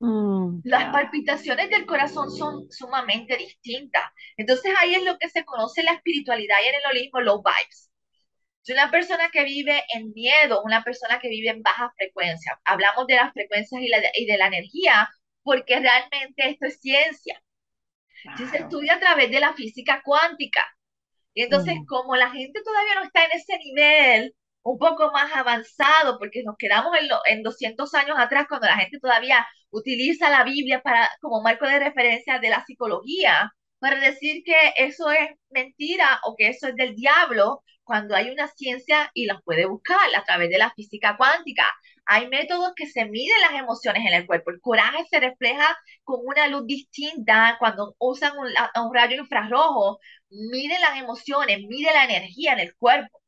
mm, 0.00 0.60
Las 0.64 0.86
ya, 0.86 0.92
palpitaciones 0.92 1.70
del 1.70 1.86
corazón 1.86 2.30
son 2.30 2.70
sumamente 2.70 3.36
distintas. 3.36 4.04
Entonces 4.36 4.74
ahí 4.80 4.94
es 4.96 5.04
lo 5.04 5.18
que 5.18 5.28
se 5.30 5.44
conoce 5.44 5.80
en 5.80 5.86
la 5.86 5.94
espiritualidad 5.94 6.56
y 6.64 6.68
en 6.68 6.74
el 6.76 6.86
holismo, 6.90 7.20
low 7.20 7.42
vibes. 7.42 7.90
Si 8.62 8.72
una 8.72 8.90
persona 8.90 9.30
que 9.30 9.44
vive 9.44 9.84
en 9.94 10.12
miedo, 10.12 10.62
una 10.64 10.84
persona 10.84 11.20
que 11.20 11.28
vive 11.28 11.50
en 11.50 11.62
baja 11.62 11.92
frecuencia, 11.96 12.60
hablamos 12.64 13.06
de 13.08 13.16
las 13.16 13.32
frecuencias 13.32 13.82
y, 13.82 13.88
la, 13.88 13.98
y 14.14 14.26
de 14.26 14.38
la 14.38 14.48
energía, 14.48 15.10
porque 15.42 15.80
realmente 15.80 16.50
esto 16.50 16.66
es 16.66 16.80
ciencia. 16.80 17.42
Si 18.36 18.46
se 18.46 18.50
claro. 18.50 18.64
estudia 18.64 18.94
a 18.94 19.00
través 19.00 19.30
de 19.30 19.40
la 19.40 19.54
física 19.54 20.02
cuántica, 20.04 20.66
y 21.34 21.42
entonces, 21.42 21.74
como 21.88 22.16
la 22.16 22.30
gente 22.30 22.60
todavía 22.62 22.94
no 22.96 23.04
está 23.04 23.24
en 23.24 23.32
ese 23.32 23.58
nivel 23.58 24.34
un 24.62 24.78
poco 24.78 25.10
más 25.12 25.32
avanzado, 25.34 26.18
porque 26.18 26.42
nos 26.44 26.56
quedamos 26.58 26.96
en, 26.98 27.08
lo, 27.08 27.16
en 27.26 27.42
200 27.42 27.92
años 27.94 28.16
atrás, 28.18 28.46
cuando 28.48 28.66
la 28.68 28.76
gente 28.76 28.98
todavía 29.00 29.46
utiliza 29.70 30.30
la 30.30 30.44
Biblia 30.44 30.82
para, 30.82 31.10
como 31.20 31.42
marco 31.42 31.66
de 31.66 31.78
referencia 31.80 32.38
de 32.38 32.50
la 32.50 32.64
psicología, 32.64 33.52
para 33.78 33.98
decir 33.98 34.42
que 34.44 34.54
eso 34.76 35.10
es 35.10 35.30
mentira 35.50 36.20
o 36.24 36.36
que 36.36 36.48
eso 36.48 36.68
es 36.68 36.76
del 36.76 36.94
diablo, 36.94 37.62
cuando 37.82 38.14
hay 38.14 38.30
una 38.30 38.46
ciencia 38.48 39.10
y 39.14 39.26
las 39.26 39.42
puede 39.42 39.66
buscar 39.66 39.98
a 40.16 40.24
través 40.24 40.50
de 40.50 40.58
la 40.58 40.72
física 40.74 41.16
cuántica. 41.16 41.64
Hay 42.06 42.28
métodos 42.28 42.72
que 42.76 42.86
se 42.86 43.04
miden 43.06 43.40
las 43.42 43.60
emociones 43.60 44.04
en 44.06 44.14
el 44.14 44.26
cuerpo. 44.26 44.50
El 44.50 44.60
coraje 44.60 45.04
se 45.10 45.20
refleja 45.20 45.76
con 46.04 46.20
una 46.24 46.48
luz 46.48 46.66
distinta 46.66 47.56
cuando 47.58 47.94
usan 47.98 48.32
un, 48.38 48.94
rayo 48.94 49.16
infrarrojo 49.18 49.98
mide 50.30 50.78
las 50.80 50.98
emociones, 50.98 51.58
mide 51.68 51.92
la 51.92 52.04
energía 52.04 52.54
en 52.54 52.60
el 52.60 52.74
cuerpo. 52.76 53.20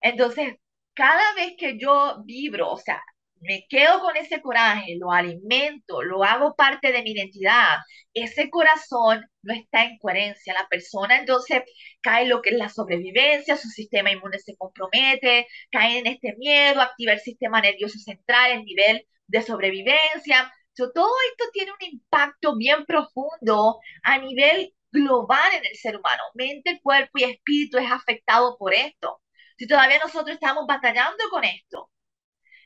Entonces, 0.00 0.56
cada 0.94 1.34
vez 1.34 1.54
que 1.58 1.78
yo 1.78 2.22
vibro, 2.24 2.70
o 2.72 2.78
sea, 2.78 3.02
me 3.44 3.66
quedo 3.68 4.00
con 4.00 4.16
ese 4.16 4.40
coraje, 4.40 4.96
lo 4.98 5.12
alimento, 5.12 6.02
lo 6.02 6.24
hago 6.24 6.54
parte 6.56 6.92
de 6.92 7.02
mi 7.02 7.12
identidad, 7.12 7.78
ese 8.14 8.50
corazón 8.50 9.24
no 9.42 9.54
está 9.54 9.84
en 9.84 9.98
coherencia. 9.98 10.54
La 10.54 10.68
persona 10.68 11.18
entonces 11.18 11.62
cae 12.00 12.26
lo 12.26 12.42
que 12.42 12.50
es 12.50 12.56
la 12.56 12.68
sobrevivencia, 12.68 13.56
su 13.56 13.68
sistema 13.68 14.10
inmune 14.10 14.38
se 14.38 14.56
compromete, 14.56 15.46
cae 15.70 15.98
en 15.98 16.06
este 16.06 16.34
miedo, 16.38 16.80
activa 16.80 17.12
el 17.12 17.20
sistema 17.20 17.60
nervioso 17.60 17.98
central, 17.98 18.52
el 18.52 18.64
nivel 18.64 19.06
de 19.26 19.42
sobrevivencia. 19.42 20.52
So, 20.72 20.92
todo 20.92 21.12
esto 21.30 21.44
tiene 21.52 21.72
un 21.72 21.86
impacto 21.92 22.56
bien 22.56 22.84
profundo 22.84 23.78
a 24.02 24.18
nivel 24.18 24.74
global 24.90 25.54
en 25.54 25.64
el 25.66 25.76
ser 25.76 25.96
humano. 25.96 26.22
Mente, 26.34 26.80
cuerpo 26.82 27.18
y 27.18 27.24
espíritu 27.24 27.78
es 27.78 27.90
afectado 27.90 28.56
por 28.58 28.74
esto 28.74 29.20
si 29.56 29.66
todavía 29.66 29.98
nosotros 29.98 30.34
estamos 30.34 30.66
batallando 30.66 31.24
con 31.30 31.44
esto. 31.44 31.90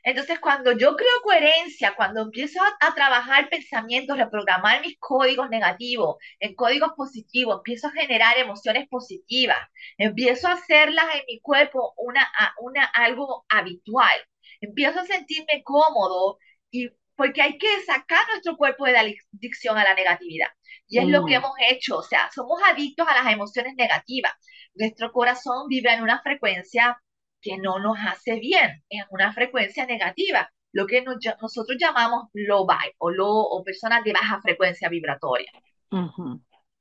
Entonces, 0.03 0.39
cuando 0.39 0.71
yo 0.71 0.95
creo 0.95 1.09
coherencia, 1.23 1.93
cuando 1.95 2.21
empiezo 2.21 2.61
a, 2.61 2.87
a, 2.87 2.93
trabajar 2.93 3.49
pensamientos, 3.49 4.17
reprogramar 4.17 4.81
mis 4.81 4.97
códigos 4.99 5.49
negativos 5.49 6.17
en 6.39 6.55
códigos 6.55 6.91
positivos, 6.95 7.57
empiezo 7.57 7.87
a 7.87 7.91
generar 7.91 8.37
emociones 8.37 8.87
positivas, 8.87 9.59
empiezo 9.97 10.47
a 10.47 10.53
hacerlas 10.53 11.05
en 11.15 11.21
mi 11.27 11.39
cuerpo 11.41 11.93
una, 11.97 12.29
una, 12.61 12.85
algo 12.85 13.45
habitual, 13.49 14.17
empiezo 14.61 14.99
a 14.99 15.05
sentirme 15.05 15.63
cómodo 15.63 16.39
y 16.71 16.89
porque 17.15 17.41
hay 17.41 17.57
que 17.57 17.67
sacar 17.85 18.25
nuestro 18.29 18.55
cuerpo 18.55 18.85
de 18.85 18.93
la 18.93 19.01
adicción 19.01 19.77
a 19.77 19.83
la 19.83 19.93
negatividad. 19.93 20.47
Y 20.87 20.99
es 20.99 21.07
lo 21.07 21.25
que 21.25 21.33
mm, 21.33 21.43
hemos 21.43 21.51
hecho, 21.69 21.97
o 21.97 22.01
sea, 22.01 22.29
somos 22.33 22.61
adictos 22.63 23.05
a 23.07 23.23
las 23.23 23.33
emociones 23.33 23.73
negativas. 23.75 24.31
Nuestro 24.73 25.11
corazón 25.11 25.67
vibra 25.67 25.95
en 25.95 26.03
una 26.03 26.21
frecuencia 26.21 26.97
que 27.41 27.57
no 27.57 27.79
nos 27.79 27.97
hace 27.99 28.39
bien, 28.39 28.83
en 28.89 29.03
una 29.11 29.33
frecuencia 29.33 29.85
negativa, 29.85 30.49
lo 30.71 30.85
que 30.85 31.01
nos, 31.01 31.17
nosotros 31.41 31.77
llamamos 31.79 32.29
low 32.33 32.67
vibe 32.67 32.95
o, 32.99 33.09
low, 33.09 33.41
o 33.51 33.63
personas 33.63 34.03
de 34.03 34.13
baja 34.13 34.41
frecuencia 34.41 34.89
vibratoria. 34.89 35.51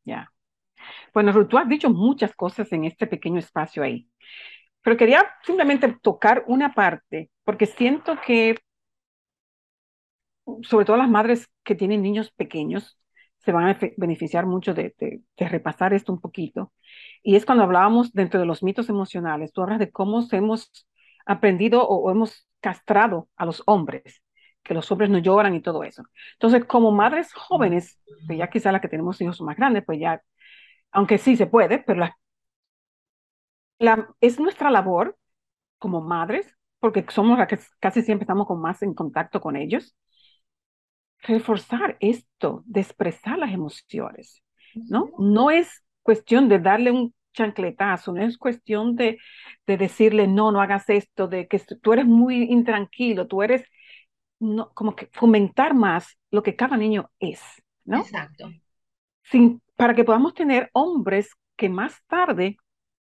ya. 0.05 0.33
Bueno, 1.13 1.33
Ruth, 1.33 1.49
tú 1.49 1.59
has 1.59 1.69
dicho 1.69 1.91
muchas 1.91 2.35
cosas 2.35 2.73
en 2.73 2.85
este 2.85 3.07
pequeño 3.07 3.39
espacio 3.39 3.83
ahí. 3.83 4.09
pero 4.83 4.97
quería 4.97 5.27
simplemente 5.45 5.97
tocar 6.03 6.45
una 6.47 6.75
parte, 6.75 7.31
porque 7.45 7.67
siento 7.67 8.19
que, 8.25 8.57
sobre 10.63 10.85
todo 10.85 10.97
las 10.97 11.09
madres 11.11 11.49
que 11.63 11.75
tienen 11.75 12.03
niños 12.03 12.31
pequeños, 12.31 12.99
se 13.39 13.53
van 13.53 13.69
a 13.69 13.79
beneficiar 13.97 14.47
mucho 14.47 14.75
de, 14.75 15.23
repasar 15.37 15.93
esto 15.95 16.13
un 16.13 16.21
poquito. 16.21 16.73
Y 17.23 17.37
es 17.37 17.47
cuando 17.47 17.65
hablábamos 17.65 18.13
dentro 18.13 18.41
de 18.41 18.47
los 18.47 18.63
mitos 18.63 18.89
emocionales, 18.89 19.53
tú 19.53 19.63
hablas 19.63 19.79
de 19.79 19.91
cómo 19.91 20.27
hemos 20.33 20.89
aprendido 21.27 21.87
o, 21.87 22.11
hemos 22.11 22.47
castrado 22.61 23.29
a 23.37 23.47
los 23.47 23.63
hombres, 23.67 24.23
que 24.63 24.75
los 24.75 24.91
hombres 24.91 25.11
no 25.11 25.19
lloran 25.19 25.55
y 25.55 25.63
todo 25.63 25.85
eso. 25.85 26.03
Entonces, 26.35 26.65
como 26.65 26.91
madres 26.91 27.33
jóvenes, 27.33 28.01
que 28.29 28.37
ya 28.37 28.51
quizá 28.51 28.73
las 28.73 28.81
que 28.81 28.89
tenemos 28.89 29.21
hijos 29.21 29.41
más 29.41 29.57
grandes, 29.57 29.85
pues 29.85 30.01
ya, 30.01 30.23
aunque 30.93 31.19
sí 31.19 31.37
se 31.37 31.47
puede, 31.47 31.79
pero 31.79 32.01
la, 33.79 34.09
es 34.21 34.41
nuestra 34.41 34.71
labor 34.71 35.17
como 35.79 36.01
madres, 36.01 36.57
porque 36.81 37.05
somos 37.09 37.39
las 37.39 37.49
que 37.49 37.59
casi 37.81 38.03
siempre 38.03 38.25
estamos 38.25 38.47
con 38.47 38.61
más 38.61 38.83
en 38.83 38.95
contacto 38.95 39.41
con 39.41 39.57
ellos, 39.57 39.97
reforzar 41.23 41.97
esto 42.01 42.63
de 42.67 42.81
expresar 42.81 43.39
las 43.39 43.53
emociones, 43.53 44.43
¿no? 44.75 45.11
No 45.19 45.51
es 45.51 45.85
cuestión 46.03 46.49
de 46.49 46.59
darle 46.59 46.91
un 46.91 47.15
chancletazo, 47.33 48.13
no 48.13 48.23
es 48.23 48.39
cuestión 48.39 48.97
de, 48.97 49.19
de 49.67 49.77
decirle, 49.77 50.27
no, 50.27 50.51
no 50.53 50.61
hagas 50.61 50.89
esto, 50.89 51.29
de 51.29 51.47
que 51.47 51.59
tú 51.59 51.93
eres 51.93 52.07
muy 52.07 52.45
intranquilo, 52.45 53.27
tú 53.27 53.43
eres, 53.43 53.65
no, 54.41 54.73
como 54.75 54.97
que 54.97 55.09
fomentar 55.13 55.75
más 55.75 56.19
lo 56.31 56.43
que 56.43 56.57
cada 56.57 56.77
niño 56.77 57.11
es, 57.19 57.41
¿no? 57.85 58.01
Exacto. 58.01 58.51
Sin, 59.23 59.61
para 59.77 59.95
que 59.95 60.05
podamos 60.05 60.35
tener 60.35 60.71
hombres 60.73 61.31
que 61.57 61.69
más 61.69 62.03
tarde 62.07 62.57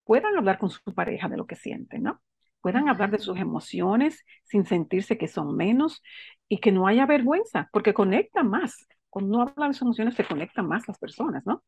puedan 0.03 0.35
hablar 0.37 0.57
con 0.57 0.69
su 0.69 0.81
pareja 0.93 1.27
de 1.29 1.37
lo 1.37 1.45
que 1.45 1.55
sienten, 1.55 2.03
¿no? 2.03 2.21
Puedan 2.61 2.89
hablar 2.89 3.11
de 3.11 3.19
sus 3.19 3.37
emociones 3.37 4.25
sin 4.43 4.65
sentirse 4.65 5.17
que 5.17 5.27
son 5.27 5.55
menos 5.55 6.01
y 6.49 6.59
que 6.59 6.71
no 6.71 6.87
haya 6.87 7.05
vergüenza, 7.05 7.69
porque 7.71 7.93
conecta 7.93 8.43
más. 8.43 8.87
Cuando 9.09 9.35
uno 9.35 9.43
habla 9.43 9.67
de 9.67 9.73
sus 9.73 9.83
emociones, 9.83 10.15
se 10.15 10.25
conectan 10.25 10.67
más 10.67 10.87
las 10.87 10.97
personas, 10.99 11.45
¿no? 11.45 11.63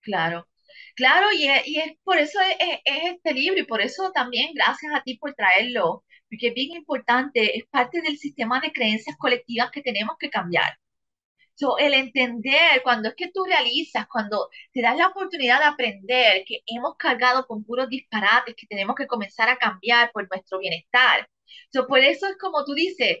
Claro, 0.00 0.48
claro, 0.96 1.28
y 1.32 1.48
es, 1.48 1.66
y 1.68 1.78
es 1.78 1.92
por 2.04 2.18
eso 2.18 2.38
es, 2.40 2.56
es, 2.60 2.80
es, 2.84 3.12
este 3.14 3.34
libro 3.34 3.60
y 3.60 3.64
por 3.66 3.80
eso 3.80 4.10
también 4.12 4.52
gracias 4.54 4.92
a 4.94 5.02
ti 5.02 5.16
por 5.18 5.34
traerlo, 5.34 6.04
porque 6.28 6.48
es 6.48 6.54
bien 6.54 6.72
importante, 6.72 7.56
es 7.58 7.64
parte 7.70 8.00
del 8.02 8.18
sistema 8.18 8.60
de 8.60 8.72
creencias 8.72 9.16
colectivas 9.18 9.70
que 9.70 9.82
tenemos 9.82 10.16
que 10.18 10.30
cambiar. 10.30 10.78
So, 11.54 11.78
el 11.78 11.94
entender, 11.94 12.82
cuando 12.82 13.08
es 13.10 13.14
que 13.14 13.30
tú 13.30 13.44
realizas, 13.44 14.06
cuando 14.08 14.48
te 14.72 14.82
das 14.82 14.96
la 14.96 15.08
oportunidad 15.08 15.60
de 15.60 15.66
aprender 15.66 16.44
que 16.46 16.60
hemos 16.66 16.96
cargado 16.96 17.46
con 17.46 17.64
puros 17.64 17.88
disparates, 17.88 18.54
que 18.56 18.66
tenemos 18.66 18.96
que 18.96 19.06
comenzar 19.06 19.48
a 19.48 19.56
cambiar 19.56 20.10
por 20.12 20.28
nuestro 20.30 20.58
bienestar. 20.58 21.28
So, 21.72 21.86
por 21.86 22.00
eso 22.00 22.26
es 22.26 22.36
como 22.38 22.64
tú 22.64 22.74
dices, 22.74 23.18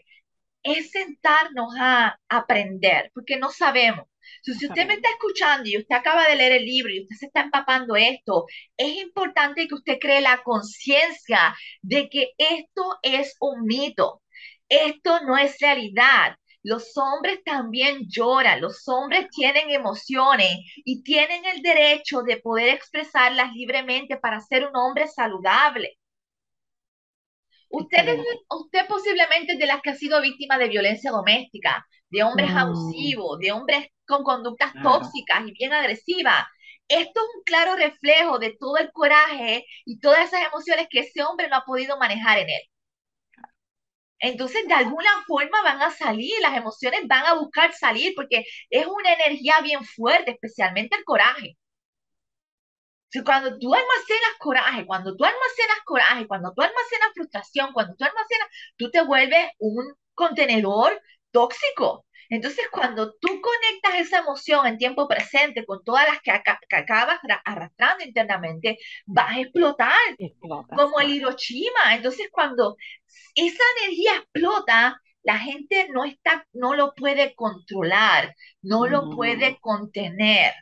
es 0.62 0.90
sentarnos 0.90 1.74
a 1.78 2.18
aprender, 2.28 3.10
porque 3.14 3.36
no 3.38 3.50
sabemos. 3.50 4.06
So, 4.42 4.52
si 4.54 4.66
usted 4.66 4.86
me 4.86 4.94
está 4.94 5.08
escuchando 5.10 5.68
y 5.68 5.76
usted 5.78 5.94
acaba 5.96 6.26
de 6.28 6.36
leer 6.36 6.52
el 6.52 6.64
libro 6.64 6.92
y 6.92 7.02
usted 7.02 7.16
se 7.16 7.26
está 7.26 7.42
empapando 7.42 7.96
esto, 7.96 8.46
es 8.76 8.96
importante 8.96 9.66
que 9.68 9.74
usted 9.74 9.98
cree 10.00 10.20
la 10.20 10.42
conciencia 10.42 11.54
de 11.82 12.08
que 12.08 12.30
esto 12.38 12.98
es 13.02 13.36
un 13.40 13.64
mito. 13.66 14.22
Esto 14.68 15.20
no 15.22 15.36
es 15.36 15.58
realidad. 15.60 16.36
Los 16.62 16.96
hombres 16.96 17.42
también 17.44 18.06
lloran, 18.08 18.60
los 18.60 18.86
hombres 18.88 19.28
tienen 19.30 19.70
emociones 19.70 20.50
y 20.84 21.02
tienen 21.02 21.44
el 21.44 21.60
derecho 21.62 22.22
de 22.22 22.38
poder 22.38 22.68
expresarlas 22.68 23.52
libremente 23.52 24.16
para 24.16 24.40
ser 24.40 24.66
un 24.66 24.76
hombre 24.76 25.08
saludable. 25.08 25.98
Usted, 27.74 28.18
usted 28.50 28.86
posiblemente 28.86 29.54
es 29.54 29.58
de 29.58 29.66
las 29.66 29.80
que 29.80 29.90
ha 29.90 29.94
sido 29.94 30.20
víctima 30.20 30.58
de 30.58 30.68
violencia 30.68 31.10
doméstica, 31.10 31.86
de 32.10 32.22
hombres 32.22 32.50
mm. 32.50 32.58
abusivos, 32.58 33.38
de 33.38 33.50
hombres 33.50 33.88
con 34.06 34.22
conductas 34.24 34.74
tóxicas 34.82 35.42
y 35.46 35.52
bien 35.52 35.72
agresivas. 35.72 36.44
Esto 36.86 37.20
es 37.20 37.26
un 37.34 37.42
claro 37.44 37.74
reflejo 37.76 38.38
de 38.38 38.54
todo 38.60 38.76
el 38.76 38.92
coraje 38.92 39.64
y 39.86 39.98
todas 40.00 40.28
esas 40.28 40.46
emociones 40.46 40.86
que 40.90 41.00
ese 41.00 41.22
hombre 41.22 41.48
no 41.48 41.56
ha 41.56 41.64
podido 41.64 41.98
manejar 41.98 42.40
en 42.40 42.50
él. 42.50 42.62
Entonces, 44.18 44.68
de 44.68 44.74
alguna 44.74 45.10
forma 45.26 45.62
van 45.62 45.80
a 45.80 45.90
salir, 45.90 46.32
las 46.42 46.54
emociones 46.56 47.00
van 47.06 47.24
a 47.24 47.34
buscar 47.34 47.72
salir 47.72 48.12
porque 48.14 48.44
es 48.68 48.86
una 48.86 49.14
energía 49.14 49.60
bien 49.62 49.82
fuerte, 49.84 50.32
especialmente 50.32 50.96
el 50.96 51.04
coraje. 51.04 51.56
Cuando 53.24 53.58
tú 53.58 53.74
almacenas 53.74 54.34
coraje, 54.38 54.86
cuando 54.86 55.14
tú 55.16 55.24
almacenas 55.24 55.80
coraje, 55.84 56.26
cuando 56.26 56.52
tú 56.54 56.62
almacenas 56.62 57.12
frustración, 57.14 57.72
cuando 57.72 57.94
tú 57.94 58.04
almacenas, 58.04 58.48
tú 58.76 58.90
te 58.90 59.02
vuelves 59.02 59.50
un 59.58 59.94
contenedor 60.14 61.00
tóxico. 61.30 62.06
Entonces, 62.30 62.64
cuando 62.72 63.12
tú 63.20 63.28
conectas 63.42 64.00
esa 64.00 64.20
emoción 64.20 64.66
en 64.66 64.78
tiempo 64.78 65.06
presente 65.06 65.66
con 65.66 65.84
todas 65.84 66.08
las 66.08 66.22
que, 66.22 66.30
ac 66.30 66.44
que 66.66 66.76
acabas 66.76 67.20
arrastrando 67.44 68.04
internamente, 68.04 68.78
vas 69.04 69.36
a 69.36 69.40
explotar 69.40 69.92
Explota, 70.18 70.74
como 70.74 70.98
el. 71.00 71.10
Hiroshima. 71.10 71.94
Entonces, 71.94 72.28
cuando 72.32 72.76
esa 73.34 73.62
energía 73.82 74.16
explota, 74.16 74.98
la 75.22 75.38
gente 75.38 75.88
no 75.92 76.04
está, 76.04 76.46
no 76.54 76.74
lo 76.74 76.94
puede 76.94 77.34
controlar, 77.34 78.34
no 78.62 78.86
lo 78.86 79.10
puede 79.10 79.58
contener. 79.60 80.54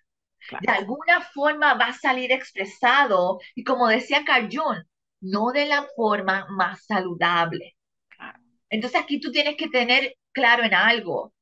De 0.60 0.72
alguna 0.72 1.20
forma 1.20 1.74
va 1.74 1.86
a 1.86 1.92
salir 1.92 2.32
expresado 2.32 3.38
y 3.54 3.62
como 3.64 3.88
decía 3.88 4.24
Carl 4.24 4.48
Jung, 4.50 4.84
no 5.20 5.52
de 5.52 5.66
la 5.66 5.86
forma 5.96 6.46
más 6.50 6.84
saludable. 6.86 7.76
claro. 8.08 8.40
Entonces 8.68 9.00
aquí 9.00 9.20
tú 9.20 9.30
tienes 9.30 9.56
que 9.56 9.68
tener 9.68 10.16
claro 10.32 10.64
en 10.64 10.74
algo. 10.74 11.32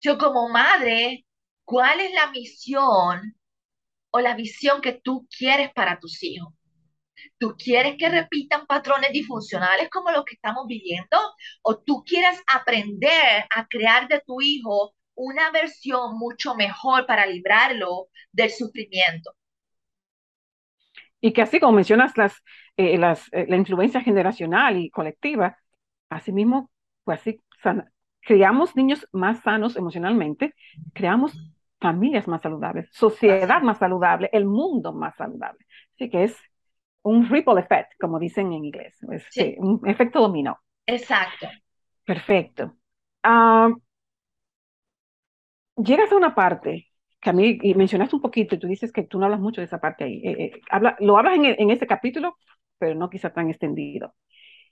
Yo 0.00 0.18
como 0.18 0.48
madre, 0.48 1.24
¿cuál 1.64 2.00
es 2.00 2.12
la 2.12 2.30
misión 2.30 3.36
o 4.10 4.20
la 4.20 4.34
visión 4.34 4.80
que 4.80 4.92
tú 4.92 5.26
quieres 5.36 5.72
para 5.72 5.98
tus 5.98 6.22
hijos? 6.22 6.52
¿Tú 7.38 7.56
quieres 7.56 7.96
que 7.98 8.08
repitan 8.08 8.66
patrones 8.66 9.12
disfuncionales 9.12 9.88
como 9.90 10.10
los 10.10 10.24
que 10.24 10.34
estamos 10.34 10.66
viviendo? 10.66 11.18
¿O 11.62 11.78
tú 11.78 12.04
quieres 12.04 12.40
aprender 12.46 13.44
a 13.50 13.66
crear 13.66 14.08
de 14.08 14.20
tu 14.26 14.40
hijo 14.40 14.94
una 15.18 15.50
versión 15.52 16.18
mucho 16.18 16.54
mejor 16.56 17.06
para 17.06 17.26
librarlo 17.26 18.08
del 18.32 18.50
sufrimiento? 18.50 19.32
Y 21.20 21.32
que 21.32 21.42
así 21.42 21.60
como 21.60 21.72
mencionas 21.72 22.16
las, 22.16 22.34
eh, 22.76 22.98
las, 22.98 23.26
eh, 23.32 23.46
la 23.48 23.56
influencia 23.56 24.00
generacional 24.00 24.76
y 24.76 24.90
colectiva, 24.90 25.58
asimismo, 26.10 26.70
pues 27.04 27.20
así 27.20 27.40
sana- 27.62 27.90
creamos 28.22 28.76
niños 28.76 29.06
más 29.12 29.40
sanos 29.42 29.76
emocionalmente, 29.76 30.54
creamos 30.92 31.42
familias 31.80 32.28
más 32.28 32.42
saludables, 32.42 32.88
sociedad 32.92 33.62
más 33.62 33.78
saludable, 33.78 34.30
el 34.32 34.44
mundo 34.46 34.92
más 34.92 35.16
saludable. 35.16 35.64
Así 35.94 36.10
que 36.10 36.24
es 36.24 36.36
un 37.02 37.28
ripple 37.28 37.60
effect, 37.60 37.92
como 38.00 38.18
dicen 38.18 38.48
en 38.52 38.64
inglés, 38.66 38.96
es 39.12 39.24
sí, 39.28 39.58
un 39.58 39.80
efecto 39.88 40.20
dominó. 40.20 40.58
exacto. 40.86 41.48
Perfecto. 42.04 42.76
Ah, 43.22 43.70
llegas 45.78 46.12
a 46.12 46.16
una 46.16 46.34
parte 46.34 46.88
que 47.20 47.30
a 47.30 47.32
mí, 47.32 47.58
y 47.62 47.74
mencionaste 47.74 48.16
un 48.16 48.22
poquito, 48.22 48.54
y 48.54 48.58
tú 48.58 48.66
dices 48.68 48.92
que 48.92 49.02
tú 49.02 49.18
no 49.18 49.24
hablas 49.26 49.40
mucho 49.40 49.60
de 49.60 49.66
esa 49.66 49.80
parte 49.80 50.04
ahí. 50.04 50.20
Eh, 50.24 50.36
eh, 50.38 50.60
habla, 50.70 50.96
lo 51.00 51.18
hablas 51.18 51.36
en, 51.36 51.44
en 51.46 51.70
ese 51.70 51.86
capítulo, 51.86 52.36
pero 52.78 52.94
no 52.94 53.10
quizá 53.10 53.32
tan 53.32 53.50
extendido. 53.50 54.14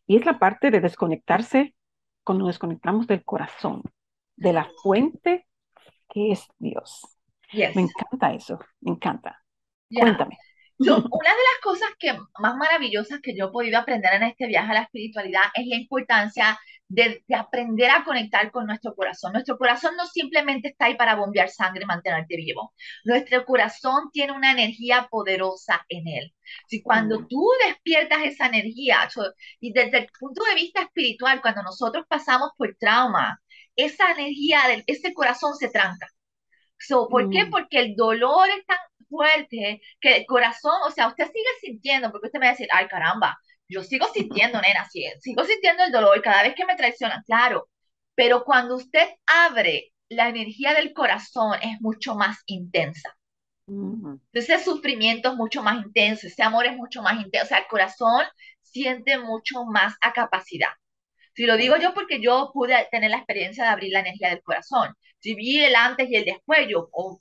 Y 0.07 0.17
es 0.17 0.25
la 0.27 0.39
parte 0.39 0.71
de 0.71 0.81
desconectarse 0.81 1.75
cuando 2.23 2.45
nos 2.45 2.55
desconectamos 2.55 3.07
del 3.07 3.25
corazón, 3.25 3.83
de 4.37 4.53
la 4.53 4.69
fuente 4.83 5.47
que 6.09 6.33
es 6.33 6.47
Dios. 6.59 7.19
Yes. 7.53 7.75
Me 7.77 7.83
encanta 7.83 8.33
eso, 8.35 8.59
me 8.81 8.93
encanta. 8.93 9.43
Yeah. 9.89 10.03
Cuéntame. 10.03 10.39
So, 10.79 10.97
una 10.97 11.31
de 11.31 11.43
las 11.43 11.61
cosas 11.63 11.89
que 11.99 12.13
más 12.39 12.57
maravillosas 12.57 13.21
que 13.23 13.35
yo 13.37 13.47
he 13.47 13.51
podido 13.51 13.79
aprender 13.79 14.13
en 14.15 14.25
este 14.25 14.47
viaje 14.47 14.71
a 14.71 14.75
la 14.75 14.83
espiritualidad 14.83 15.45
es 15.55 15.67
la 15.67 15.77
importancia 15.77 16.59
de, 16.89 17.25
de, 17.27 17.35
aprender 17.35 17.91
a 17.91 18.05
conectar 18.05 18.51
con 18.53 18.67
nuestro 18.67 18.95
corazón. 18.95 19.33
Nuestro 19.33 19.57
corazón 19.59 19.97
no 19.97 20.07
simplemente 20.07 20.69
está 20.69 20.87
ahí 20.87 20.95
para 20.95 21.17
bombear 21.17 21.49
sangre 21.49 21.83
y 21.83 21.87
mantenerte 21.87 22.37
vivo. 22.37 22.75
Nuestro 23.05 23.45
corazón 23.45 24.11
tiene 24.13 24.33
una 24.33 24.53
energía 24.53 25.09
poderosa 25.11 25.85
en 25.89 26.07
él. 26.09 26.35
Si 26.69 26.83
cuando 26.83 27.21
Mm. 27.21 27.29
tú 27.29 27.49
despiertas 27.67 28.19
esa 28.25 28.47
energía, 28.47 29.09
y 29.61 29.73
desde 29.73 29.99
el 29.99 30.09
punto 30.19 30.45
de 30.45 30.55
vista 30.55 30.83
espiritual, 30.83 31.41
cuando 31.41 31.63
nosotros 31.63 32.05
pasamos 32.09 32.51
por 32.57 32.77
trauma, 32.79 33.41
esa 33.77 34.11
energía, 34.13 34.61
de, 34.69 34.85
ese 34.87 35.13
corazón 35.15 35.55
se 35.57 35.69
tranca. 35.71 36.07
So, 36.79 37.09
¿Por 37.09 37.31
qué? 37.31 37.45
Mm. 37.47 37.51
Porque 37.51 37.79
el 37.81 37.97
dolor 37.97 38.49
es 38.51 38.65
tan 38.67 38.79
fuerte 39.09 39.81
que 40.01 40.17
el 40.17 40.27
corazón, 40.27 40.81
o 40.87 40.91
sea, 40.91 41.09
usted 41.09 41.27
sigue 41.27 41.49
sintiendo, 41.61 42.11
porque 42.11 42.27
usted 42.29 42.39
me 42.39 42.47
va 42.47 42.51
a 42.51 42.55
decir, 42.55 42.69
ay 42.73 42.87
caramba, 42.89 43.39
yo 43.69 43.83
sigo 43.83 44.07
sintiendo, 44.13 44.61
nena, 44.61 44.89
sigo 44.89 45.45
sintiendo 45.45 45.85
el 45.85 45.93
dolor 45.93 46.21
cada 46.23 46.43
vez 46.43 46.55
que 46.55 46.65
me 46.65 46.77
traicionan, 46.77 47.23
claro, 47.25 47.69
pero 48.15 48.45
cuando 48.45 48.77
usted 48.77 49.09
abre 49.27 49.93
la 50.09 50.29
energía 50.29 50.75
del 50.75 50.93
corazón 50.93 51.59
es 51.63 51.81
mucho 51.81 52.15
más 52.15 52.39
intensa. 52.47 53.17
Entonces, 53.69 54.51
ese 54.51 54.65
sufrimiento 54.65 55.31
es 55.31 55.35
mucho 55.37 55.63
más 55.63 55.85
intenso, 55.85 56.29
ese 56.29 56.43
amor 56.43 56.67
es 56.67 56.77
mucho 56.77 57.03
más 57.03 57.21
intenso, 57.21 57.47
o 57.47 57.49
sea, 57.49 57.59
el 57.59 57.67
corazón 57.67 58.25
siente 58.63 59.19
mucho 59.19 59.65
más 59.65 59.95
a 60.01 60.13
capacidad. 60.13 60.71
Si 61.35 61.45
lo 61.47 61.57
digo 61.57 61.77
yo 61.77 61.93
porque 61.95 62.21
yo 62.21 62.51
pude 62.55 62.75
tener 62.91 63.11
la 63.11 63.19
experiencia 63.19 63.65
de 63.65 63.71
abrir 63.71 63.93
la 63.93 64.01
energía 64.01 64.31
del 64.31 64.43
corazón. 64.43 64.95
Si 65.19 65.35
vi 65.35 65.63
el 65.63 65.75
antes 65.75 66.09
y 66.11 66.17
el 66.17 66.25
después, 66.25 66.67
yo, 66.69 66.89
oh, 66.93 67.21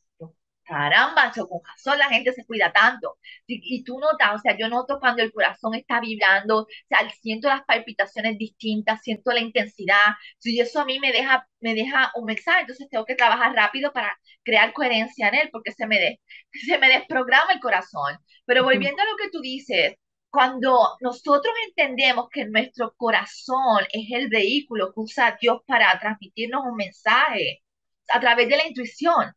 caramba, 0.66 1.32
con 1.32 1.62
razón 1.64 1.98
la 2.00 2.10
gente 2.10 2.34
se 2.34 2.46
cuida 2.46 2.72
tanto. 2.74 3.18
Y, 3.48 3.62
y, 3.78 3.84
tú 3.84 4.00
notas, 4.00 4.36
o 4.36 4.40
sea, 4.40 4.58
yo 4.58 4.68
noto 4.70 5.00
cuando 5.00 5.22
el 5.24 5.32
corazón 5.32 5.76
está 5.76 6.00
vibrando, 6.00 6.62
o 6.64 6.68
sea, 6.90 7.10
siento 7.22 7.48
las 7.48 7.64
palpitaciones 7.64 8.38
distintas, 8.38 9.02
siento 9.02 9.32
la 9.32 9.42
intensidad, 9.42 10.16
y 10.44 10.60
eso 10.60 10.82
a 10.82 10.86
mí 10.86 11.00
me 11.00 11.12
deja, 11.12 11.48
me 11.60 11.76
deja 11.76 12.12
un 12.16 12.26
mensaje, 12.26 12.62
entonces 12.62 12.88
tengo 12.90 13.06
que 13.06 13.16
trabajar 13.16 13.54
rápido 13.56 13.94
para 13.94 14.18
crear 14.44 14.74
coherencia 14.74 15.30
en 15.30 15.36
él, 15.36 15.50
porque 15.52 15.72
se 15.72 15.88
me, 15.88 16.00
de, 16.00 16.22
se 16.52 16.78
me 16.78 16.90
desprograma 16.90 17.54
el 17.54 17.60
corazón. 17.60 18.18
Pero 18.46 18.64
volviendo 18.64 19.02
a 19.02 19.06
lo 19.06 19.18
que 19.18 19.30
tú 19.30 19.42
dices, 19.42 19.96
cuando 20.30 20.98
nosotros 21.02 21.54
entendemos 21.68 22.28
que 22.30 22.46
nuestro 22.46 22.94
corazón 22.98 23.86
es 23.92 24.08
el 24.12 24.28
vehículo 24.28 24.88
que 24.94 25.00
usa 25.00 25.38
Dios 25.40 25.62
para 25.66 25.98
transmitirnos 26.00 26.62
un 26.66 26.76
mensaje 26.76 27.64
a 28.10 28.20
través 28.20 28.50
de 28.50 28.58
la 28.58 28.68
intuición, 28.68 29.34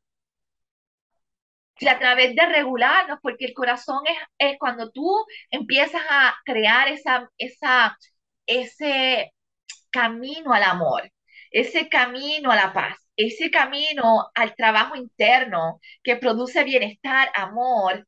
y 1.78 1.88
a 1.88 1.98
través 1.98 2.34
de 2.34 2.46
regularnos, 2.46 3.18
porque 3.22 3.46
el 3.46 3.54
corazón 3.54 4.00
es, 4.06 4.18
es 4.38 4.58
cuando 4.58 4.90
tú 4.90 5.24
empiezas 5.50 6.02
a 6.10 6.34
crear 6.44 6.88
esa, 6.88 7.30
esa, 7.38 7.96
ese 8.46 9.32
camino 9.90 10.52
al 10.52 10.64
amor, 10.64 11.10
ese 11.50 11.88
camino 11.88 12.50
a 12.50 12.56
la 12.56 12.72
paz, 12.72 12.96
ese 13.16 13.50
camino 13.50 14.30
al 14.34 14.54
trabajo 14.54 14.96
interno 14.96 15.80
que 16.02 16.16
produce 16.16 16.64
bienestar, 16.64 17.30
amor 17.34 18.06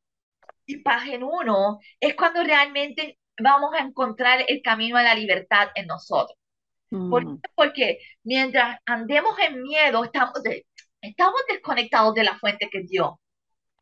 y 0.65 0.77
paz 0.77 1.07
en 1.07 1.23
uno, 1.23 1.79
es 1.99 2.15
cuando 2.15 2.43
realmente 2.43 3.17
vamos 3.39 3.73
a 3.73 3.79
encontrar 3.79 4.45
el 4.47 4.61
camino 4.61 4.97
a 4.97 5.03
la 5.03 5.15
libertad 5.15 5.69
en 5.75 5.87
nosotros. 5.87 6.37
Mm. 6.91 7.39
Porque 7.55 7.99
mientras 8.23 8.79
andemos 8.85 9.37
en 9.39 9.61
miedo, 9.63 10.03
estamos, 10.03 10.33
estamos 11.01 11.41
desconectados 11.49 12.13
de 12.13 12.23
la 12.23 12.37
fuente 12.37 12.69
que 12.69 12.79
es 12.79 12.89
Dios. 12.89 13.11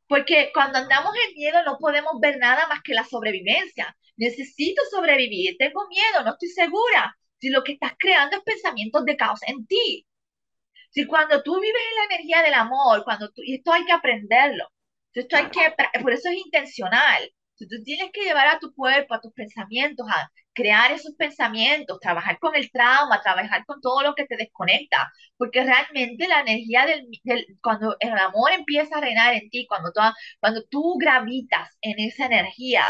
Porque 0.09 0.51
cuando 0.53 0.79
andamos 0.79 1.13
en 1.27 1.35
miedo 1.35 1.63
no 1.63 1.77
podemos 1.77 2.19
ver 2.19 2.37
nada 2.39 2.67
más 2.67 2.81
que 2.83 2.95
la 2.95 3.05
sobrevivencia. 3.05 3.95
Necesito 4.17 4.81
sobrevivir, 4.91 5.55
tengo 5.57 5.87
miedo, 5.87 6.23
no 6.25 6.31
estoy 6.31 6.49
segura. 6.49 7.15
Si 7.39 7.49
lo 7.49 7.63
que 7.63 7.73
estás 7.73 7.93
creando 7.97 8.37
es 8.37 8.43
pensamientos 8.43 9.05
de 9.05 9.15
caos 9.15 9.39
en 9.47 9.67
ti. 9.67 10.07
Si 10.89 11.05
cuando 11.05 11.43
tú 11.43 11.59
vives 11.61 11.81
en 11.91 11.95
la 11.95 12.15
energía 12.15 12.41
del 12.41 12.55
amor, 12.55 13.03
cuando 13.03 13.29
tú, 13.31 13.43
y 13.45 13.55
esto 13.55 13.71
hay 13.71 13.85
que 13.85 13.91
aprenderlo, 13.91 14.67
esto 15.13 15.35
hay 15.37 15.49
que, 15.51 15.73
por 16.01 16.11
eso 16.11 16.29
es 16.29 16.37
intencional. 16.37 17.31
Tú 17.67 17.83
tienes 17.83 18.11
que 18.11 18.23
llevar 18.23 18.47
a 18.47 18.59
tu 18.59 18.73
cuerpo, 18.73 19.13
a 19.13 19.21
tus 19.21 19.33
pensamientos, 19.33 20.07
a 20.09 20.31
crear 20.53 20.91
esos 20.91 21.13
pensamientos, 21.15 21.99
trabajar 21.99 22.39
con 22.39 22.55
el 22.55 22.69
trauma, 22.71 23.21
trabajar 23.21 23.65
con 23.65 23.81
todo 23.81 24.01
lo 24.03 24.15
que 24.15 24.25
te 24.25 24.37
desconecta, 24.37 25.11
porque 25.37 25.63
realmente 25.63 26.27
la 26.27 26.41
energía 26.41 26.85
del, 26.85 27.07
cuando 27.61 27.95
el 27.99 28.17
amor 28.17 28.51
empieza 28.51 28.97
a 28.97 29.01
reinar 29.01 29.33
en 29.35 29.49
ti, 29.49 29.65
cuando 29.67 29.91
tú, 29.91 30.01
cuando 30.39 30.63
tú 30.69 30.95
gravitas 30.99 31.77
en 31.81 31.99
esa 31.99 32.25
energía, 32.25 32.83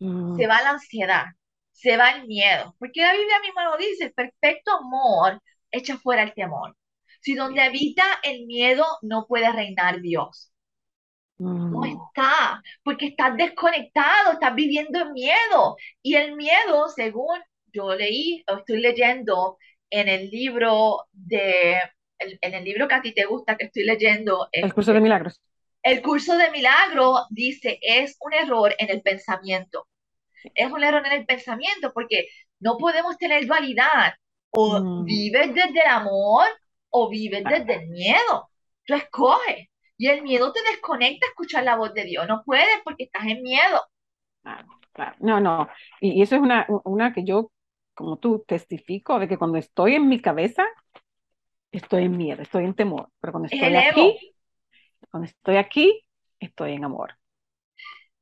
mm. 0.00 0.36
se 0.36 0.46
va 0.46 0.62
la 0.62 0.70
ansiedad, 0.70 1.24
se 1.72 1.96
va 1.96 2.10
el 2.12 2.26
miedo, 2.26 2.74
porque 2.78 3.02
la 3.02 3.12
Biblia 3.12 3.40
misma 3.40 3.64
lo 3.64 3.76
dice, 3.76 4.04
el 4.04 4.12
perfecto 4.12 4.72
amor 4.72 5.40
echa 5.70 5.98
fuera 5.98 6.22
el 6.22 6.34
temor. 6.34 6.76
Si 7.20 7.34
donde 7.34 7.62
habita 7.62 8.04
el 8.22 8.46
miedo 8.46 8.84
no 9.02 9.26
puede 9.26 9.50
reinar 9.50 10.00
Dios. 10.00 10.52
No 11.38 11.80
mm. 11.80 11.84
está, 11.84 12.62
porque 12.82 13.06
estás 13.06 13.36
desconectado, 13.36 14.32
estás 14.32 14.54
viviendo 14.54 15.00
en 15.00 15.12
miedo. 15.12 15.76
Y 16.02 16.14
el 16.14 16.36
miedo, 16.36 16.88
según 16.88 17.38
yo 17.72 17.94
leí 17.94 18.44
o 18.48 18.58
estoy 18.58 18.80
leyendo 18.80 19.58
en 19.90 20.08
el 20.08 20.30
libro 20.30 21.06
de, 21.12 21.76
en 22.18 22.54
el 22.54 22.64
libro 22.64 22.88
que 22.88 22.94
a 22.94 23.02
ti 23.02 23.12
te 23.12 23.24
gusta, 23.24 23.56
que 23.56 23.66
estoy 23.66 23.84
leyendo. 23.84 24.48
El 24.52 24.72
curso 24.72 24.92
de 24.92 25.00
milagros. 25.00 25.40
El 25.82 26.02
curso 26.02 26.36
de 26.36 26.50
milagro 26.50 27.26
dice, 27.30 27.78
es 27.82 28.16
un 28.20 28.32
error 28.32 28.74
en 28.78 28.90
el 28.90 29.02
pensamiento. 29.02 29.86
Es 30.54 30.70
un 30.70 30.82
error 30.82 31.06
en 31.06 31.12
el 31.12 31.26
pensamiento 31.26 31.92
porque 31.92 32.28
no 32.60 32.76
podemos 32.78 33.18
tener 33.18 33.46
dualidad. 33.46 34.14
O 34.50 34.80
mm. 34.80 35.04
vives 35.04 35.54
desde 35.54 35.80
el 35.80 35.90
amor 35.90 36.46
o 36.90 37.08
vives 37.08 37.42
desde 37.44 37.74
el 37.74 37.88
miedo. 37.88 38.50
Tú 38.86 38.94
escoges. 38.94 39.68
Y 40.04 40.08
el 40.08 40.20
miedo 40.20 40.52
te 40.52 40.60
desconecta 40.70 41.24
a 41.24 41.30
escuchar 41.30 41.64
la 41.64 41.76
voz 41.76 41.94
de 41.94 42.04
Dios. 42.04 42.28
No 42.28 42.42
puedes 42.44 42.78
porque 42.84 43.04
estás 43.04 43.24
en 43.24 43.42
miedo. 43.42 43.80
Claro, 44.42 44.68
claro. 44.92 45.16
No, 45.18 45.40
no. 45.40 45.66
Y, 45.98 46.20
eso 46.20 46.34
es 46.34 46.42
una, 46.42 46.66
una 46.84 47.14
que 47.14 47.24
yo, 47.24 47.50
como 47.94 48.18
tú, 48.18 48.44
testifico 48.46 49.18
de 49.18 49.28
que 49.28 49.38
cuando 49.38 49.56
estoy 49.56 49.94
en 49.94 50.06
mi 50.06 50.20
cabeza, 50.20 50.66
estoy 51.72 52.04
en 52.04 52.18
miedo, 52.18 52.42
estoy 52.42 52.66
en 52.66 52.74
temor. 52.74 53.08
Pero 53.18 53.32
cuando 53.32 53.48
estoy 53.50 53.76
aquí, 53.76 54.34
cuando 55.10 55.26
estoy 55.26 55.56
aquí, 55.56 56.06
estoy 56.38 56.74
en 56.74 56.84
amor. 56.84 57.16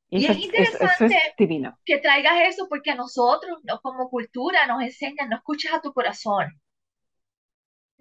Y, 0.09 0.25
es 0.25 0.38
interesante 0.38 1.21
divino. 1.37 1.77
que 1.85 1.99
traigas 1.99 2.42
eso 2.42 2.68
porque 2.68 2.92
a 2.92 2.95
nosotros, 2.95 3.59
¿no? 3.64 3.81
como 3.81 4.09
cultura, 4.09 4.68
nos 4.68 4.85
enseñan, 4.85 5.31
no 5.31 5.37
escuchas 5.38 5.75
a 5.75 5.81
tu 5.81 5.92
corazón. 5.92 6.62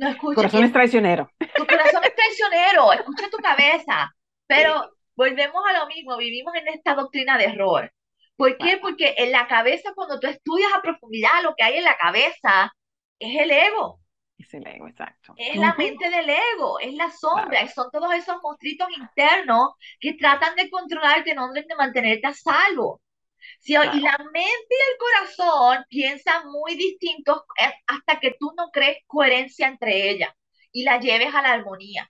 No 0.02 0.10
escucha. 0.10 0.36
Corazón 0.36 0.64
es 0.64 0.74
traicionero. 0.74 1.30
Tu 1.56 1.66
corazón 1.68 2.04
es 2.04 2.16
traicionero, 2.16 2.92
escucha 2.94 3.30
tu 3.30 3.38
cabeza. 3.38 4.12
Pero 4.48 4.92
volvemos 5.16 5.64
a 5.70 5.78
lo 5.78 5.86
mismo, 5.86 6.18
vivimos 6.18 6.56
en 6.56 6.70
esta 6.70 6.96
doctrina 6.96 7.38
de 7.38 7.46
error. 7.46 7.94
¿Por 8.36 8.58
qué? 8.58 8.80
Porque 8.82 9.14
en 9.16 9.32
la 9.32 9.48
cabeza, 9.48 9.92
cuando 9.94 10.20
tú 10.20 10.26
estudias 10.26 10.74
a 10.74 10.82
profundidad 10.82 11.44
lo 11.44 11.54
que 11.56 11.64
hay 11.64 11.78
en 11.78 11.84
la 11.84 11.96
cabeza, 11.98 12.74
es 13.20 13.40
el 13.40 13.52
ego. 13.52 14.00
Es 14.40 14.52
el 14.56 14.66
ego, 14.66 14.88
exacto. 14.88 15.36
Es 15.38 15.56
la 15.58 15.76
mente 15.76 16.10
del 16.10 16.28
ego, 16.28 16.80
es 16.80 16.96
la 16.96 17.12
sombra, 17.12 17.62
y 17.62 17.68
son 17.68 17.92
todos 17.92 18.12
esos 18.16 18.38
monstruitos 18.42 18.88
internos 18.98 19.74
que 20.00 20.16
tratan 20.16 20.56
de 20.56 20.68
controlarte, 20.72 21.36
no 21.36 21.54
de 21.54 21.64
mantenerte 21.78 22.26
a 22.26 22.34
salvo. 22.34 23.02
Y 23.94 24.00
la 24.00 24.18
mente 24.34 24.42
y 24.70 24.92
el 24.92 24.98
corazón 24.98 25.86
piensan 25.90 26.50
muy 26.50 26.76
distintos 26.76 27.42
eh, 27.62 27.74
hasta 27.88 28.20
que 28.20 28.36
tú 28.40 28.54
no 28.58 28.70
crees 28.72 29.00
coherencia 29.08 29.68
entre 29.68 30.10
ellas 30.10 30.34
y 30.72 30.84
la 30.84 31.00
lleves 31.00 31.34
a 31.36 31.42
la 31.42 31.54
armonía. 31.54 32.10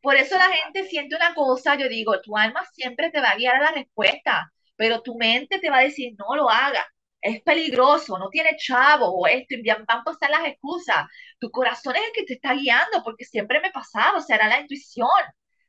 Por 0.00 0.16
eso 0.16 0.36
la 0.36 0.48
gente 0.50 0.84
siente 0.86 1.16
una 1.16 1.34
cosa, 1.34 1.74
yo 1.76 1.88
digo, 1.88 2.20
tu 2.20 2.36
alma 2.36 2.64
siempre 2.72 3.10
te 3.10 3.20
va 3.20 3.30
a 3.30 3.36
guiar 3.36 3.56
a 3.56 3.62
la 3.62 3.72
respuesta, 3.72 4.52
pero 4.76 5.02
tu 5.02 5.16
mente 5.16 5.58
te 5.58 5.70
va 5.70 5.78
a 5.78 5.82
decir, 5.82 6.14
no 6.18 6.36
lo 6.36 6.48
hagas, 6.50 6.86
es 7.20 7.42
peligroso, 7.42 8.18
no 8.18 8.28
tiene 8.30 8.56
chavo 8.56 9.06
o 9.06 9.26
esto, 9.26 9.54
y 9.54 9.62
van 9.62 9.84
a 9.88 10.04
pasar 10.04 10.30
las 10.30 10.46
excusas. 10.46 11.06
Tu 11.38 11.50
corazón 11.50 11.96
es 11.96 12.02
el 12.06 12.12
que 12.12 12.24
te 12.24 12.34
está 12.34 12.54
guiando, 12.54 13.02
porque 13.04 13.24
siempre 13.24 13.60
me 13.60 13.70
pasaba, 13.70 14.18
o 14.18 14.20
sea, 14.20 14.36
era 14.36 14.48
la 14.48 14.60
intuición. 14.60 15.08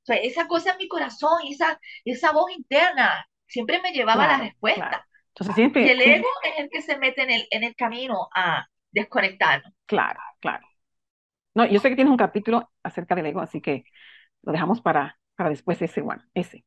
O 0.08 0.14
esa 0.14 0.48
cosa 0.48 0.72
en 0.72 0.78
mi 0.78 0.88
corazón, 0.88 1.42
esa, 1.50 1.80
esa 2.06 2.32
voz 2.32 2.52
interna, 2.52 3.28
siempre 3.50 3.82
me 3.82 3.92
llevaba 3.92 4.28
la 4.28 4.38
respuesta. 4.38 5.06
Entonces, 5.30 5.56
siempre, 5.56 5.86
y 5.86 5.90
el 5.90 6.02
ego 6.02 6.28
es 6.44 6.60
el 6.60 6.70
que 6.70 6.82
se 6.82 6.98
mete 6.98 7.24
en 7.24 7.32
el, 7.32 7.48
en 7.52 7.64
el 7.64 7.76
camino 7.76 8.30
a 8.34 8.68
desconectarnos. 8.92 9.74
Claro, 9.86 10.20
claro. 10.40 10.66
No, 11.56 11.66
yo 11.66 11.80
sé 11.80 11.90
que 11.90 11.96
tienes 11.96 12.12
un 12.12 12.18
capítulo 12.18 12.72
acerca 12.84 13.16
del 13.16 13.26
ego, 13.28 13.42
así 13.42 13.62
que 13.62 13.84
lo 14.44 14.52
dejamos 14.54 14.82
para, 14.82 15.20
para 15.36 15.50
después 15.50 15.82
ese 15.82 16.02
one, 16.02 16.24
ese. 16.34 16.66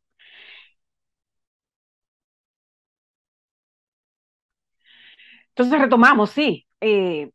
Entonces 5.49 5.81
retomamos, 5.81 6.31
sí, 6.31 6.67
eh, 6.81 7.31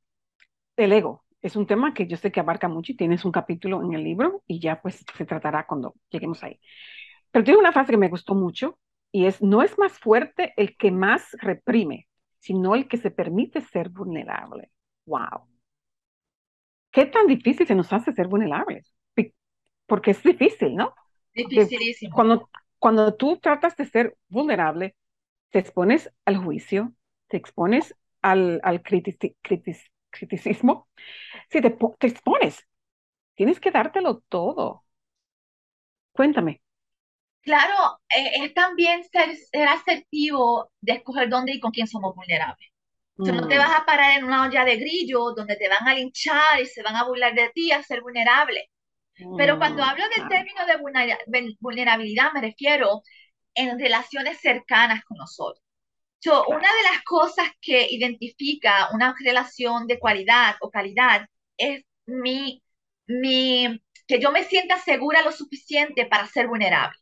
el 0.77 0.93
ego 0.93 1.25
es 1.41 1.55
un 1.55 1.67
tema 1.67 1.93
que 1.93 2.07
yo 2.07 2.17
sé 2.17 2.31
que 2.31 2.39
abarca 2.39 2.67
mucho 2.67 2.91
y 2.93 2.97
tienes 2.97 3.25
un 3.25 3.31
capítulo 3.31 3.83
en 3.83 3.93
el 3.93 4.03
libro 4.03 4.43
y 4.47 4.59
ya 4.59 4.81
pues 4.81 5.05
se 5.17 5.25
tratará 5.25 5.67
cuando 5.67 5.95
lleguemos 6.09 6.43
ahí. 6.43 6.59
Pero 7.31 7.45
tiene 7.45 7.59
una 7.59 7.73
frase 7.73 7.91
que 7.93 7.97
me 7.97 8.09
gustó 8.09 8.35
mucho 8.35 8.79
y 9.11 9.25
es, 9.25 9.41
no 9.41 9.61
es 9.63 9.77
más 9.77 9.93
fuerte 9.99 10.53
el 10.57 10.77
que 10.77 10.91
más 10.91 11.31
reprime, 11.41 12.07
sino 12.39 12.75
el 12.75 12.87
que 12.87 12.97
se 12.97 13.11
permite 13.11 13.61
ser 13.61 13.89
vulnerable. 13.89 14.71
¡Wow! 15.05 15.47
¿Qué 16.91 17.05
tan 17.05 17.27
difícil 17.27 17.67
se 17.67 17.75
nos 17.75 17.91
hace 17.93 18.11
ser 18.13 18.27
vulnerables? 18.27 18.93
Porque 19.85 20.11
es 20.11 20.23
difícil, 20.23 20.75
¿no? 20.75 20.93
Dificilísimo. 21.33 22.15
Cuando, 22.15 22.49
cuando 22.79 23.15
tú 23.15 23.37
tratas 23.37 23.75
de 23.77 23.85
ser 23.85 24.17
vulnerable, 24.29 24.95
te 25.51 25.59
expones 25.59 26.11
al 26.25 26.37
juicio, 26.37 26.93
te 27.27 27.37
expones 27.37 27.95
al, 28.21 28.59
al 28.63 28.81
criticismo. 28.83 30.87
Si 31.49 31.61
te, 31.61 31.69
te 31.71 32.07
expones, 32.07 32.65
tienes 33.35 33.59
que 33.59 33.71
dártelo 33.71 34.23
todo. 34.29 34.83
Cuéntame, 36.11 36.59
Claro, 37.47 38.01
eh, 38.13 38.43
es 38.43 38.53
también 38.53 39.05
ser, 39.05 39.33
ser, 39.37 39.69
asertivo 39.69 40.69
de 40.81 40.95
escoger 40.95 41.29
dónde 41.29 41.53
y 41.53 41.61
con 41.61 41.71
quién 41.71 41.87
somos 41.87 42.13
vulnerables. 42.13 42.67
no 43.15 43.47
te 43.47 43.55
mm. 43.55 43.57
vas 43.57 43.79
a 43.79 43.85
parar 43.85 44.17
en 44.17 44.25
una 44.25 44.43
olla 44.43 44.65
de 44.65 44.75
grillo 44.75 45.31
donde 45.33 45.55
te 45.55 45.69
van 45.69 45.87
a 45.87 45.93
linchar 45.93 46.59
y 46.61 46.65
se 46.65 46.83
van 46.83 46.97
a 46.97 47.05
burlar 47.05 47.33
de 47.33 47.49
ti 47.55 47.71
a 47.71 47.81
ser 47.83 48.01
vulnerable. 48.01 48.69
Pero 49.37 49.57
cuando 49.57 49.81
mm, 49.81 49.85
hablo 49.85 50.03
del 50.09 50.27
término 50.27 50.65
de 50.65 51.55
vulnerabilidad 51.61 52.33
me 52.33 52.41
refiero 52.41 53.01
en 53.55 53.79
relaciones 53.79 54.41
cercanas 54.41 55.05
con 55.05 55.17
nosotros. 55.17 55.63
una 56.49 56.67
de 56.75 56.83
las 56.91 57.01
cosas 57.05 57.47
que 57.61 57.87
identifica 57.89 58.89
una 58.91 59.15
relación 59.23 59.87
de 59.87 59.99
cualidad 59.99 60.57
o 60.59 60.69
calidad 60.69 61.25
es 61.55 61.85
mi, 62.05 62.61
mi, 63.07 63.81
que 64.05 64.19
yo 64.19 64.31
me 64.33 64.43
sienta 64.43 64.77
segura 64.79 65.21
lo 65.21 65.31
suficiente 65.31 66.05
para 66.07 66.27
ser 66.27 66.47
vulnerable. 66.47 66.97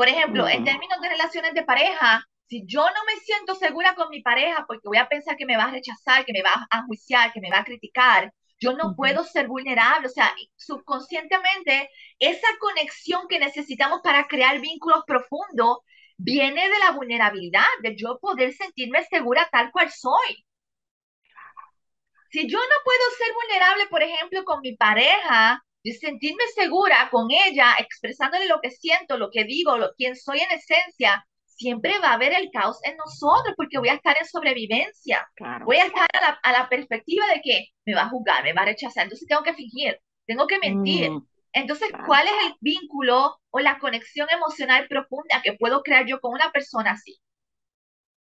Por 0.00 0.08
ejemplo, 0.08 0.48
en 0.48 0.64
términos 0.64 0.98
de 1.02 1.10
relaciones 1.10 1.52
de 1.52 1.62
pareja, 1.62 2.26
si 2.46 2.64
yo 2.64 2.80
no 2.80 3.04
me 3.04 3.20
siento 3.20 3.54
segura 3.54 3.94
con 3.94 4.08
mi 4.08 4.22
pareja 4.22 4.64
porque 4.66 4.88
voy 4.88 4.96
a 4.96 5.10
pensar 5.10 5.36
que 5.36 5.44
me 5.44 5.58
va 5.58 5.64
a 5.64 5.72
rechazar, 5.72 6.24
que 6.24 6.32
me 6.32 6.40
va 6.40 6.66
a 6.70 6.78
enjuiciar, 6.78 7.30
que 7.34 7.40
me 7.42 7.50
va 7.50 7.58
a 7.58 7.64
criticar, 7.64 8.32
yo 8.58 8.72
no 8.72 8.96
puedo 8.96 9.24
ser 9.24 9.46
vulnerable. 9.46 10.06
O 10.06 10.10
sea, 10.10 10.34
subconscientemente, 10.56 11.90
esa 12.18 12.48
conexión 12.60 13.28
que 13.28 13.40
necesitamos 13.40 14.00
para 14.02 14.26
crear 14.26 14.58
vínculos 14.58 15.02
profundos 15.06 15.80
viene 16.16 16.70
de 16.70 16.78
la 16.78 16.92
vulnerabilidad, 16.92 17.68
de 17.82 17.94
yo 17.94 18.18
poder 18.22 18.54
sentirme 18.54 19.04
segura 19.04 19.50
tal 19.52 19.70
cual 19.70 19.90
soy. 19.90 20.46
Si 22.30 22.48
yo 22.48 22.58
no 22.58 22.76
puedo 22.84 23.02
ser 23.18 23.34
vulnerable, 23.34 23.86
por 23.88 24.02
ejemplo, 24.02 24.44
con 24.44 24.62
mi 24.62 24.74
pareja, 24.78 25.62
de 25.82 25.92
sentirme 25.94 26.44
segura 26.54 27.08
con 27.10 27.28
ella, 27.30 27.74
expresándole 27.78 28.46
lo 28.46 28.60
que 28.60 28.70
siento, 28.70 29.16
lo 29.16 29.30
que 29.30 29.44
digo, 29.44 29.78
lo, 29.78 29.92
quién 29.96 30.16
soy 30.16 30.40
en 30.40 30.50
esencia, 30.50 31.26
siempre 31.44 31.98
va 31.98 32.08
a 32.08 32.14
haber 32.14 32.32
el 32.32 32.50
caos 32.50 32.78
en 32.84 32.96
nosotros 32.96 33.54
porque 33.56 33.78
voy 33.78 33.90
a 33.90 33.94
estar 33.94 34.16
en 34.18 34.26
sobrevivencia. 34.26 35.28
Voy 35.64 35.76
a 35.76 35.86
estar 35.86 36.08
a 36.42 36.52
la, 36.52 36.68
perspectiva 36.68 37.26
de 37.26 37.42
que 37.42 37.66
me 37.84 37.94
va 37.94 38.02
a 38.02 38.08
juzgar, 38.08 38.42
me 38.44 38.54
va 38.54 38.62
a 38.62 38.66
rechazar. 38.66 39.04
Entonces 39.04 39.28
tengo 39.28 39.42
que 39.42 39.54
fingir, 39.54 40.00
tengo 40.26 40.46
que 40.46 40.58
mentir. 40.58 41.10
Mm. 41.10 41.26
Entonces, 41.52 41.90
¿cuál 42.06 42.26
es 42.26 42.32
el 42.46 42.54
vínculo 42.60 43.38
o 43.50 43.60
la 43.60 43.78
conexión 43.78 44.28
emocional 44.30 44.86
profunda 44.88 45.42
que 45.42 45.54
puedo 45.54 45.82
crear 45.82 46.06
yo 46.06 46.20
con 46.20 46.32
una 46.32 46.50
persona 46.50 46.92
así? 46.92 47.20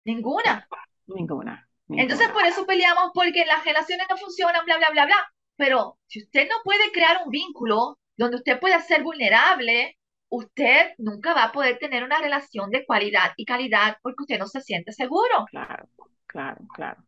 Ninguna. 0.06 0.68
Ninguna. 1.08 1.68
Entonces, 1.90 2.30
por 2.30 2.46
eso 2.46 2.66
peleamos 2.66 3.12
porque 3.14 3.46
las 3.46 3.66
relaciones 3.66 4.08
no 4.10 4.18
funcionan, 4.18 4.64
bla, 4.66 4.78
bla, 4.78 4.90
bla, 4.92 5.06
bla. 5.08 5.34
Pero 5.56 5.98
si 6.08 6.24
usted 6.24 6.48
no 6.50 6.56
puede 6.64 6.92
crear 6.92 7.18
un 7.26 7.32
vínculo 7.32 7.98
donde 8.18 8.38
usted 8.38 8.60
pueda 8.60 8.80
ser 8.82 9.04
vulnerable, 9.04 9.98
usted 10.30 10.94
nunca 10.98 11.34
va 11.34 11.46
a 11.46 11.52
poder 11.52 11.78
tener 11.78 12.04
una 12.04 12.20
relación 12.20 12.70
de 12.70 12.86
cualidad 12.86 13.32
y 13.38 13.46
calidad 13.46 13.98
porque 14.02 14.24
usted 14.24 14.40
no 14.40 14.48
se 14.48 14.62
siente 14.62 14.92
seguro. 14.92 15.46
Claro, 15.50 15.88
claro, 16.26 16.66
claro. 16.74 17.04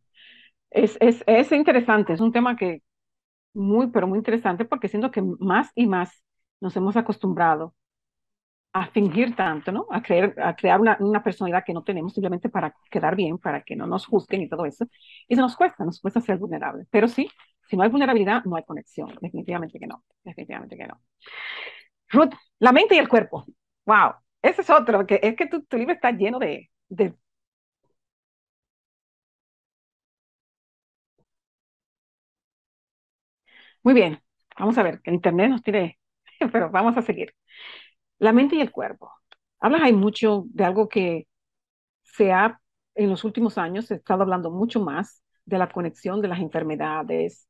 Es, 0.70 0.96
es, 1.00 1.24
es 1.26 1.50
interesante, 1.52 2.12
es 2.12 2.20
un 2.20 2.32
tema 2.32 2.56
que 2.56 2.82
muy, 3.54 3.88
pero 3.88 4.06
muy 4.06 4.18
interesante 4.18 4.64
porque 4.64 4.88
siento 4.88 5.10
que 5.10 5.22
más 5.22 5.70
y 5.74 5.86
más 5.86 6.22
nos 6.60 6.76
hemos 6.76 6.96
acostumbrado 6.96 7.74
a 8.72 8.86
fingir 8.88 9.34
tanto, 9.34 9.72
¿no? 9.72 9.86
A, 9.90 10.02
creer, 10.02 10.34
a 10.40 10.54
crear 10.54 10.80
una, 10.80 10.96
una, 11.00 11.22
personalidad 11.22 11.64
que 11.64 11.72
no 11.72 11.82
tenemos 11.82 12.12
simplemente 12.12 12.48
para 12.48 12.74
quedar 12.90 13.16
bien, 13.16 13.38
para 13.38 13.62
que 13.62 13.74
no 13.74 13.86
nos 13.86 14.06
juzguen 14.06 14.42
y 14.42 14.48
todo 14.48 14.66
eso. 14.66 14.86
Y 15.26 15.34
eso 15.34 15.42
nos 15.42 15.56
cuesta, 15.56 15.84
nos 15.84 16.00
cuesta 16.00 16.20
ser 16.20 16.38
vulnerable. 16.38 16.84
Pero 16.90 17.08
sí, 17.08 17.30
si 17.68 17.76
no 17.76 17.82
hay 17.84 17.90
vulnerabilidad, 17.90 18.44
no 18.44 18.56
hay 18.56 18.64
conexión. 18.64 19.14
Definitivamente 19.20 19.78
que 19.78 19.86
no, 19.86 20.04
definitivamente 20.24 20.76
que 20.76 20.86
no. 20.86 21.00
Ruth, 22.10 22.32
la 22.58 22.72
mente 22.72 22.94
y 22.94 22.98
el 22.98 23.08
cuerpo. 23.08 23.44
Wow, 23.86 24.14
ese 24.42 24.62
es 24.62 24.70
otro, 24.70 25.06
que 25.06 25.20
es 25.22 25.36
que 25.36 25.46
tu, 25.46 25.62
tu 25.64 25.76
libro 25.76 25.94
está 25.94 26.10
lleno 26.12 26.38
de, 26.38 26.70
de 26.88 27.14
Muy 33.82 33.94
bien, 33.94 34.20
vamos 34.58 34.78
a 34.78 34.82
ver, 34.82 35.00
que 35.02 35.10
el 35.10 35.14
Internet 35.16 35.50
nos 35.50 35.62
tiene, 35.62 35.98
pero 36.52 36.70
vamos 36.70 36.96
a 36.96 37.02
seguir. 37.02 37.34
La 38.18 38.32
mente 38.32 38.56
y 38.56 38.60
el 38.60 38.72
cuerpo. 38.72 39.12
Hablas 39.60 39.82
hay 39.82 39.92
mucho 39.92 40.44
de 40.48 40.64
algo 40.64 40.88
que 40.88 41.28
se 42.02 42.32
ha, 42.32 42.60
en 42.96 43.10
los 43.10 43.24
últimos 43.24 43.58
años, 43.58 43.86
se 43.86 43.94
ha 43.96 43.96
estado 43.98 44.22
hablando 44.22 44.50
mucho 44.50 44.80
más 44.80 45.22
de 45.46 45.58
la 45.58 45.70
conexión 45.70 46.22
de 46.22 46.28
las 46.28 46.40
enfermedades 46.40 47.48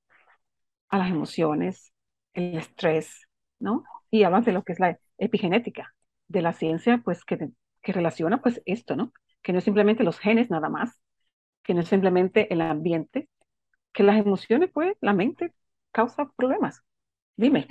a 0.89 0.99
las 0.99 1.11
emociones, 1.11 1.93
el 2.35 2.57
estrés, 2.59 3.29
¿no? 3.59 3.85
Y 4.11 4.23
hablas 4.25 4.45
de 4.45 4.53
lo 4.53 4.63
que 4.63 4.73
es 4.73 4.81
la 4.81 4.99
epigenética, 5.19 5.95
de 6.29 6.43
la 6.43 6.53
ciencia, 6.53 7.01
pues, 7.05 7.25
que, 7.25 7.51
que 7.83 7.93
relaciona, 7.93 8.41
pues, 8.41 8.63
esto, 8.67 8.97
¿no? 8.97 9.13
Que 9.43 9.53
no 9.53 9.59
es 9.59 9.65
simplemente 9.65 10.05
los 10.05 10.19
genes 10.19 10.51
nada 10.51 10.69
más, 10.69 11.01
que 11.63 11.75
no 11.75 11.81
es 11.81 11.89
simplemente 11.89 12.53
el 12.53 12.61
ambiente, 12.61 13.29
que 13.93 14.03
las 14.03 14.19
emociones, 14.19 14.71
pues, 14.73 14.97
la 15.01 15.13
mente 15.13 15.53
causa 15.93 16.31
problemas. 16.37 16.83
Dime. 17.37 17.67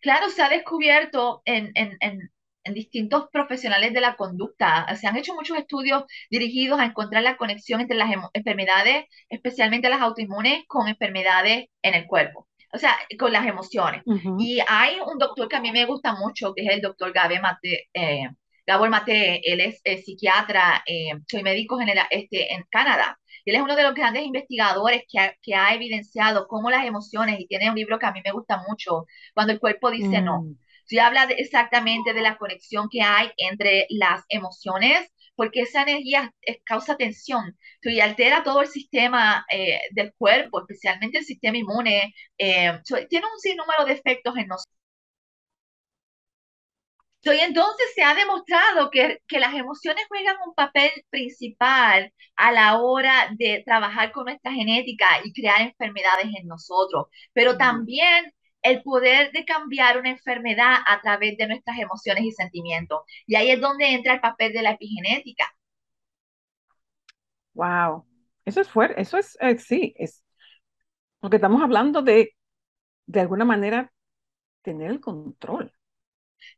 Claro, 0.00 0.28
se 0.28 0.42
ha 0.42 0.48
descubierto 0.48 1.42
en, 1.44 1.70
en, 1.74 1.96
en, 2.00 2.30
en, 2.64 2.74
distintos 2.74 3.28
profesionales 3.32 3.92
de 3.92 4.00
la 4.00 4.16
conducta. 4.16 4.86
Se 4.96 5.06
han 5.06 5.16
hecho 5.16 5.34
muchos 5.34 5.58
estudios 5.58 6.04
dirigidos 6.30 6.80
a 6.80 6.86
encontrar 6.86 7.22
la 7.22 7.36
conexión 7.36 7.80
entre 7.80 7.96
las 7.96 8.10
enfermedades, 8.32 9.06
especialmente 9.28 9.88
las 9.88 10.00
autoinmunes, 10.00 10.64
con 10.66 10.88
enfermedades 10.88 11.66
en 11.82 11.94
el 11.94 12.06
cuerpo. 12.06 12.48
O 12.72 12.78
sea, 12.78 12.96
con 13.18 13.32
las 13.32 13.46
emociones. 13.46 14.02
Y 14.38 14.58
hay 14.66 14.96
un 15.00 15.18
doctor 15.18 15.48
que 15.48 15.56
a 15.56 15.60
mí 15.60 15.70
me 15.70 15.86
gusta 15.86 16.14
mucho, 16.14 16.52
que 16.54 16.64
es 16.64 16.72
el 16.72 16.80
doctor 16.80 17.12
Gabe 17.12 17.38
Mate, 17.40 17.88
eh, 17.94 18.28
Gabor 18.66 18.90
Mate, 18.90 19.40
él 19.44 19.60
es, 19.60 19.80
psiquiatra, 20.04 20.82
eh, 20.86 21.12
soy 21.30 21.42
médico 21.42 21.78
general 21.78 22.06
este, 22.10 22.52
en 22.52 22.64
Canadá. 22.70 23.18
Él 23.44 23.56
es 23.56 23.62
uno 23.62 23.76
de 23.76 23.82
los 23.82 23.94
grandes 23.94 24.24
investigadores 24.24 25.04
que 25.08 25.20
ha, 25.20 25.34
que 25.42 25.54
ha, 25.54 25.74
evidenciado 25.74 26.48
cómo 26.48 26.70
las 26.70 26.86
emociones, 26.86 27.38
y 27.38 27.46
tiene 27.46 27.68
un 27.68 27.76
libro 27.76 27.98
que 27.98 28.06
a 28.06 28.12
mí 28.12 28.20
me 28.24 28.32
gusta 28.32 28.62
mucho, 28.66 29.06
cuando 29.34 29.52
el 29.52 29.60
cuerpo 29.60 29.90
dice 29.90 30.22
no. 30.22 30.44
Sí 30.86 30.98
habla 30.98 31.24
exactamente 31.24 32.12
de 32.12 32.22
la 32.22 32.36
conexión 32.36 32.88
que 32.90 33.02
hay 33.02 33.30
entre 33.36 33.86
las 33.90 34.22
emociones, 34.28 35.08
porque 35.36 35.62
esa 35.62 35.82
energía 35.82 36.32
causa 36.64 36.96
tensión 36.96 37.56
y 37.82 38.00
altera 38.00 38.42
todo 38.42 38.62
el 38.62 38.68
sistema 38.68 39.44
eh, 39.50 39.80
del 39.92 40.12
cuerpo, 40.16 40.60
especialmente 40.60 41.18
el 41.18 41.24
sistema 41.24 41.58
inmune. 41.58 42.14
Eh, 42.38 42.80
tiene 43.08 43.26
un 43.26 43.40
sinnúmero 43.40 43.84
de 43.86 43.92
efectos 43.94 44.36
en 44.36 44.46
nosotros 44.48 44.74
y 47.32 47.40
entonces 47.40 47.86
se 47.94 48.02
ha 48.02 48.14
demostrado 48.14 48.90
que, 48.90 49.20
que, 49.26 49.38
las 49.38 49.54
emociones 49.54 50.04
juegan 50.08 50.36
un 50.46 50.54
papel 50.54 50.90
principal 51.10 52.12
a 52.36 52.52
la 52.52 52.80
hora 52.82 53.30
de 53.38 53.62
trabajar 53.64 54.12
con 54.12 54.26
nuestra 54.26 54.52
genética 54.52 55.06
y 55.24 55.32
crear 55.32 55.62
enfermedades 55.62 56.26
en 56.38 56.46
nosotros, 56.46 57.06
pero 57.32 57.56
también 57.56 58.32
el 58.64 58.82
poder 58.82 59.30
de 59.32 59.44
cambiar 59.44 59.98
una 59.98 60.10
enfermedad 60.10 60.76
a 60.86 61.00
través 61.00 61.36
de 61.36 61.46
nuestras 61.46 61.78
emociones 61.78 62.24
y 62.24 62.32
sentimientos. 62.32 63.02
Y 63.26 63.36
ahí 63.36 63.50
es 63.50 63.60
donde 63.60 63.92
entra 63.92 64.14
el 64.14 64.20
papel 64.20 64.52
de 64.52 64.62
la 64.62 64.72
epigenética. 64.72 65.46
Wow, 67.52 68.04
eso 68.44 68.60
es 68.60 68.68
fuerte, 68.68 69.00
eso 69.00 69.16
es, 69.16 69.38
eh, 69.40 69.58
sí, 69.58 69.94
es, 69.96 70.24
porque 71.20 71.36
estamos 71.36 71.62
hablando 71.62 72.02
de, 72.02 72.34
de 73.06 73.20
alguna 73.20 73.44
manera, 73.44 73.92
tener 74.62 74.90
el 74.90 75.00
control. 75.00 75.72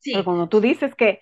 Sí. 0.01 0.13
Pero 0.13 0.25
cuando 0.25 0.49
tú 0.49 0.61
dices 0.61 0.95
que 0.95 1.21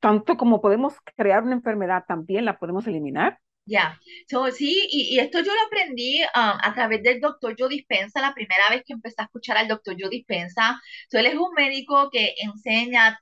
tanto 0.00 0.36
como 0.36 0.62
podemos 0.62 0.94
crear 1.16 1.42
una 1.42 1.54
enfermedad, 1.54 2.04
también 2.08 2.44
la 2.44 2.58
podemos 2.58 2.86
eliminar. 2.86 3.38
Ya, 3.64 3.98
sí, 4.52 4.88
y, 4.90 5.18
esto 5.20 5.38
yo 5.38 5.54
lo 5.54 5.62
aprendí 5.62 6.20
um, 6.22 6.26
a 6.34 6.72
través 6.74 7.02
del 7.02 7.20
doctor 7.20 7.54
Joe 7.56 7.68
Dispensa, 7.68 8.20
la 8.20 8.34
primera 8.34 8.68
vez 8.70 8.82
que 8.84 8.92
empecé 8.92 9.22
a 9.22 9.24
escuchar 9.24 9.56
al 9.56 9.68
doctor 9.68 9.94
Joe 9.98 10.10
Dispensa. 10.10 10.80
So, 11.08 11.18
él 11.18 11.26
es 11.26 11.34
un 11.36 11.52
médico 11.54 12.10
que 12.10 12.34
enseña 12.38 13.20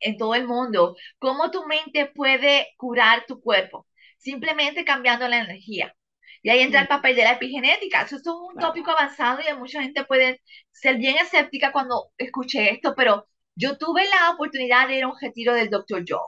en 0.00 0.16
todo 0.16 0.34
el 0.34 0.46
mundo 0.46 0.96
cómo 1.18 1.50
tu 1.50 1.66
mente 1.66 2.06
puede 2.06 2.68
curar 2.76 3.26
tu 3.26 3.40
cuerpo, 3.40 3.86
simplemente 4.18 4.84
cambiando 4.84 5.28
la 5.28 5.38
energía. 5.38 5.94
Y 6.42 6.50
ahí 6.50 6.60
entra 6.60 6.80
el 6.82 6.88
papel 6.88 7.16
de 7.16 7.24
la 7.24 7.32
epigenética. 7.32 8.02
Eso 8.02 8.16
es 8.16 8.26
un 8.26 8.56
tópico 8.58 8.90
avanzado 8.90 9.40
y 9.40 9.54
mucha 9.56 9.82
gente 9.82 10.04
puede 10.04 10.42
ser 10.72 10.96
bien 10.98 11.16
escéptica 11.18 11.72
cuando 11.72 12.10
escuche 12.18 12.70
esto, 12.72 12.94
pero 12.96 13.26
yo 13.54 13.76
tuve 13.78 14.04
la 14.08 14.30
oportunidad 14.32 14.88
de 14.88 14.96
ir 14.98 15.04
a 15.04 15.08
un 15.08 15.20
retiro 15.20 15.54
del 15.54 15.70
Dr. 15.70 16.04
Joe. 16.08 16.20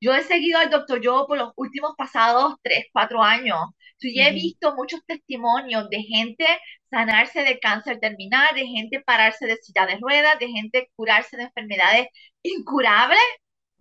Yo 0.00 0.14
he 0.14 0.22
seguido 0.22 0.58
al 0.58 0.70
Dr. 0.70 1.00
Joe 1.04 1.26
por 1.26 1.38
los 1.38 1.52
últimos 1.56 1.94
pasados 1.96 2.54
3, 2.62 2.86
4 2.92 3.22
años. 3.22 3.58
Yo 4.02 4.22
he 4.22 4.32
visto 4.32 4.74
muchos 4.74 5.00
testimonios 5.06 5.88
de 5.90 6.02
gente 6.02 6.46
sanarse 6.90 7.42
de 7.42 7.60
cáncer 7.60 8.00
terminal, 8.00 8.54
de 8.54 8.66
gente 8.66 9.00
pararse 9.00 9.46
de 9.46 9.56
silla 9.56 9.86
de 9.86 9.98
ruedas, 9.98 10.38
de 10.38 10.48
gente 10.48 10.90
curarse 10.96 11.36
de 11.36 11.44
enfermedades 11.44 12.08
incurables. 12.42 13.18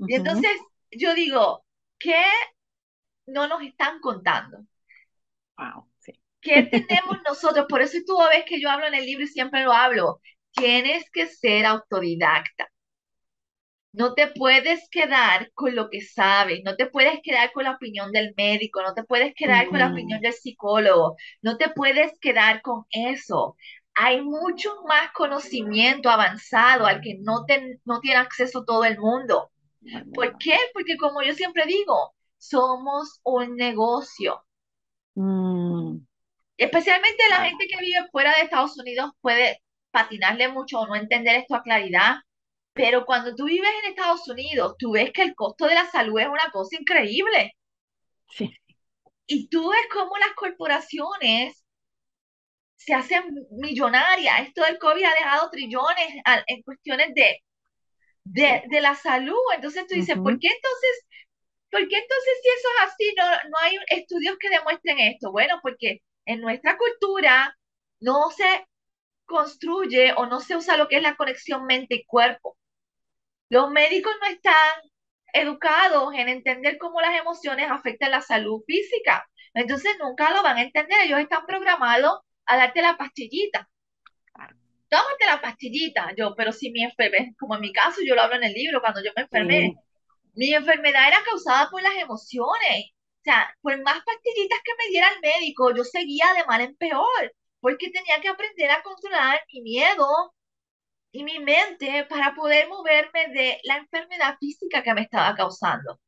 Y 0.05 0.15
entonces 0.15 0.51
yo 0.91 1.13
digo, 1.13 1.63
¿qué 1.99 2.21
no 3.27 3.47
nos 3.47 3.61
están 3.63 3.99
contando? 4.01 4.65
Wow, 5.57 5.87
sí. 5.99 6.13
¿Qué 6.41 6.63
tenemos 6.63 7.17
nosotros? 7.27 7.65
Por 7.69 7.81
eso 7.81 7.97
tú 8.05 8.17
ves 8.29 8.45
que 8.45 8.59
yo 8.61 8.69
hablo 8.69 8.87
en 8.87 8.95
el 8.95 9.05
libro 9.05 9.23
y 9.23 9.27
siempre 9.27 9.63
lo 9.63 9.73
hablo. 9.73 10.21
Tienes 10.51 11.09
que 11.11 11.27
ser 11.27 11.65
autodidacta. 11.65 12.67
No 13.91 14.13
te 14.13 14.27
puedes 14.27 14.87
quedar 14.89 15.51
con 15.53 15.75
lo 15.75 15.89
que 15.89 16.01
sabes, 16.01 16.61
no 16.63 16.75
te 16.75 16.85
puedes 16.87 17.19
quedar 17.23 17.51
con 17.51 17.63
la 17.65 17.71
opinión 17.71 18.11
del 18.11 18.33
médico, 18.37 18.81
no 18.83 18.93
te 18.93 19.03
puedes 19.03 19.33
quedar 19.35 19.69
con 19.69 19.79
la 19.79 19.87
opinión 19.87 20.21
del 20.21 20.33
psicólogo, 20.33 21.17
no 21.41 21.57
te 21.57 21.69
puedes 21.69 22.11
quedar 22.19 22.61
con 22.61 22.85
eso. 22.91 23.57
Hay 23.95 24.21
mucho 24.21 24.71
más 24.87 25.11
conocimiento 25.13 26.09
avanzado 26.09 26.85
al 26.85 27.01
que 27.01 27.17
no, 27.19 27.45
no 27.85 27.99
tiene 27.99 28.17
acceso 28.19 28.63
todo 28.65 28.85
el 28.85 28.97
mundo. 28.99 29.51
¿Por 30.13 30.37
qué? 30.37 30.55
Porque 30.73 30.97
como 30.97 31.21
yo 31.23 31.33
siempre 31.33 31.65
digo, 31.65 32.13
somos 32.37 33.19
un 33.23 33.55
negocio. 33.57 34.43
Mm, 35.15 35.99
Especialmente 36.57 37.23
la 37.29 37.37
gente 37.45 37.65
que 37.67 37.79
vive 37.81 38.07
fuera 38.11 38.35
de 38.35 38.41
Estados 38.43 38.77
Unidos 38.77 39.11
puede 39.21 39.63
patinarle 39.91 40.47
mucho 40.49 40.79
o 40.79 40.87
no 40.87 40.95
entender 40.95 41.37
esto 41.37 41.55
a 41.55 41.63
claridad, 41.63 42.17
pero 42.79 43.05
cuando 43.05 43.35
tú 43.35 43.43
vives 43.45 43.69
en 43.83 43.89
Estados 43.89 44.25
Unidos, 44.29 44.75
tú 44.79 44.93
ves 44.93 45.11
que 45.11 45.21
el 45.23 45.35
costo 45.35 45.65
de 45.67 45.75
la 45.75 45.85
salud 45.91 46.17
es 46.17 46.27
una 46.29 46.49
cosa 46.49 46.77
increíble. 46.79 47.51
Sí. 48.31 48.49
Y 49.27 49.47
tú 49.47 49.69
ves 49.69 49.79
cómo 49.93 50.17
las 50.17 50.33
corporaciones 50.35 51.63
se 52.77 52.93
hacen 52.93 53.23
millonarias. 53.51 54.47
Esto 54.47 54.63
del 54.63 54.79
COVID 54.79 55.03
ha 55.03 55.13
dejado 55.13 55.49
trillones 55.51 56.07
en 56.47 56.61
cuestiones 56.63 57.13
de, 57.15 57.37
de, 58.25 58.63
de 58.69 58.81
la 58.81 58.95
salud. 58.95 59.37
Entonces 59.55 59.87
tú 59.87 59.95
dices, 59.95 60.17
¿por 60.17 60.39
qué 60.39 60.49
entonces, 60.49 61.05
por 61.71 61.81
qué 61.89 61.97
entonces 61.97 62.33
si 62.43 62.49
eso 62.49 62.69
es 62.77 62.91
así, 62.93 63.15
no, 63.17 63.25
no 63.51 63.57
hay 63.61 63.77
estudios 63.89 64.37
que 64.39 64.49
demuestren 64.51 64.99
esto? 64.99 65.31
Bueno, 65.33 65.59
porque 65.63 66.01
en 66.25 66.41
nuestra 66.41 66.77
cultura 66.77 67.57
no 68.01 68.31
se 68.31 68.67
construye 69.25 70.13
o 70.17 70.27
no 70.27 70.41
se 70.41 70.57
usa 70.57 70.77
lo 70.77 70.89
que 70.89 70.97
es 70.97 71.03
la 71.03 71.17
conexión 71.17 71.67
mente 71.67 71.95
y 71.97 72.05
cuerpo. 72.05 72.57
Los 73.49 73.71
médicos 73.71 74.13
no 74.21 74.27
están 74.27 74.81
educados 75.33 76.13
en 76.13 76.29
entender 76.29 76.77
cómo 76.77 77.01
las 77.01 77.19
emociones 77.19 77.69
afectan 77.69 78.11
la 78.11 78.21
salud 78.21 78.61
física. 78.65 79.27
Entonces 79.53 79.97
nunca 79.99 80.31
lo 80.31 80.43
van 80.43 80.57
a 80.57 80.61
entender. 80.61 81.01
Ellos 81.03 81.19
están 81.19 81.45
programados 81.45 82.19
a 82.45 82.57
darte 82.57 82.81
la 82.81 82.97
pastillita. 82.97 83.69
Tómate 84.89 85.25
la 85.25 85.41
pastillita. 85.41 86.13
Yo, 86.17 86.35
pero 86.35 86.51
si 86.51 86.71
mi 86.71 86.83
enfermedad, 86.83 87.25
como 87.39 87.55
en 87.55 87.61
mi 87.61 87.71
caso, 87.73 88.01
yo 88.05 88.15
lo 88.15 88.21
hablo 88.21 88.35
en 88.37 88.43
el 88.43 88.53
libro, 88.53 88.81
cuando 88.81 89.03
yo 89.03 89.11
me 89.15 89.23
enfermé, 89.23 89.75
mi 90.33 90.53
enfermedad 90.53 91.07
era 91.07 91.23
causada 91.23 91.69
por 91.69 91.81
las 91.81 91.95
emociones. 91.95 92.91
O 93.19 93.23
sea, 93.23 93.53
por 93.61 93.79
más 93.83 94.01
pastillitas 94.03 94.59
que 94.63 94.71
me 94.77 94.89
diera 94.89 95.09
el 95.13 95.21
médico, 95.21 95.75
yo 95.75 95.83
seguía 95.83 96.25
de 96.35 96.45
mal 96.45 96.61
en 96.61 96.75
peor, 96.75 97.35
porque 97.59 97.91
tenía 97.91 98.19
que 98.21 98.29
aprender 98.29 98.71
a 98.71 98.81
controlar 98.81 99.41
mi 99.53 99.61
miedo 99.61 100.33
y 101.11 101.23
mi 101.23 101.39
mente 101.39 102.05
para 102.09 102.33
poder 102.35 102.67
moverme 102.69 103.27
de 103.33 103.59
la 103.63 103.77
enfermedad 103.77 104.37
física 104.39 104.83
que 104.83 104.93
me 104.93 105.01
estaba 105.01 105.35
causando. 105.35 105.99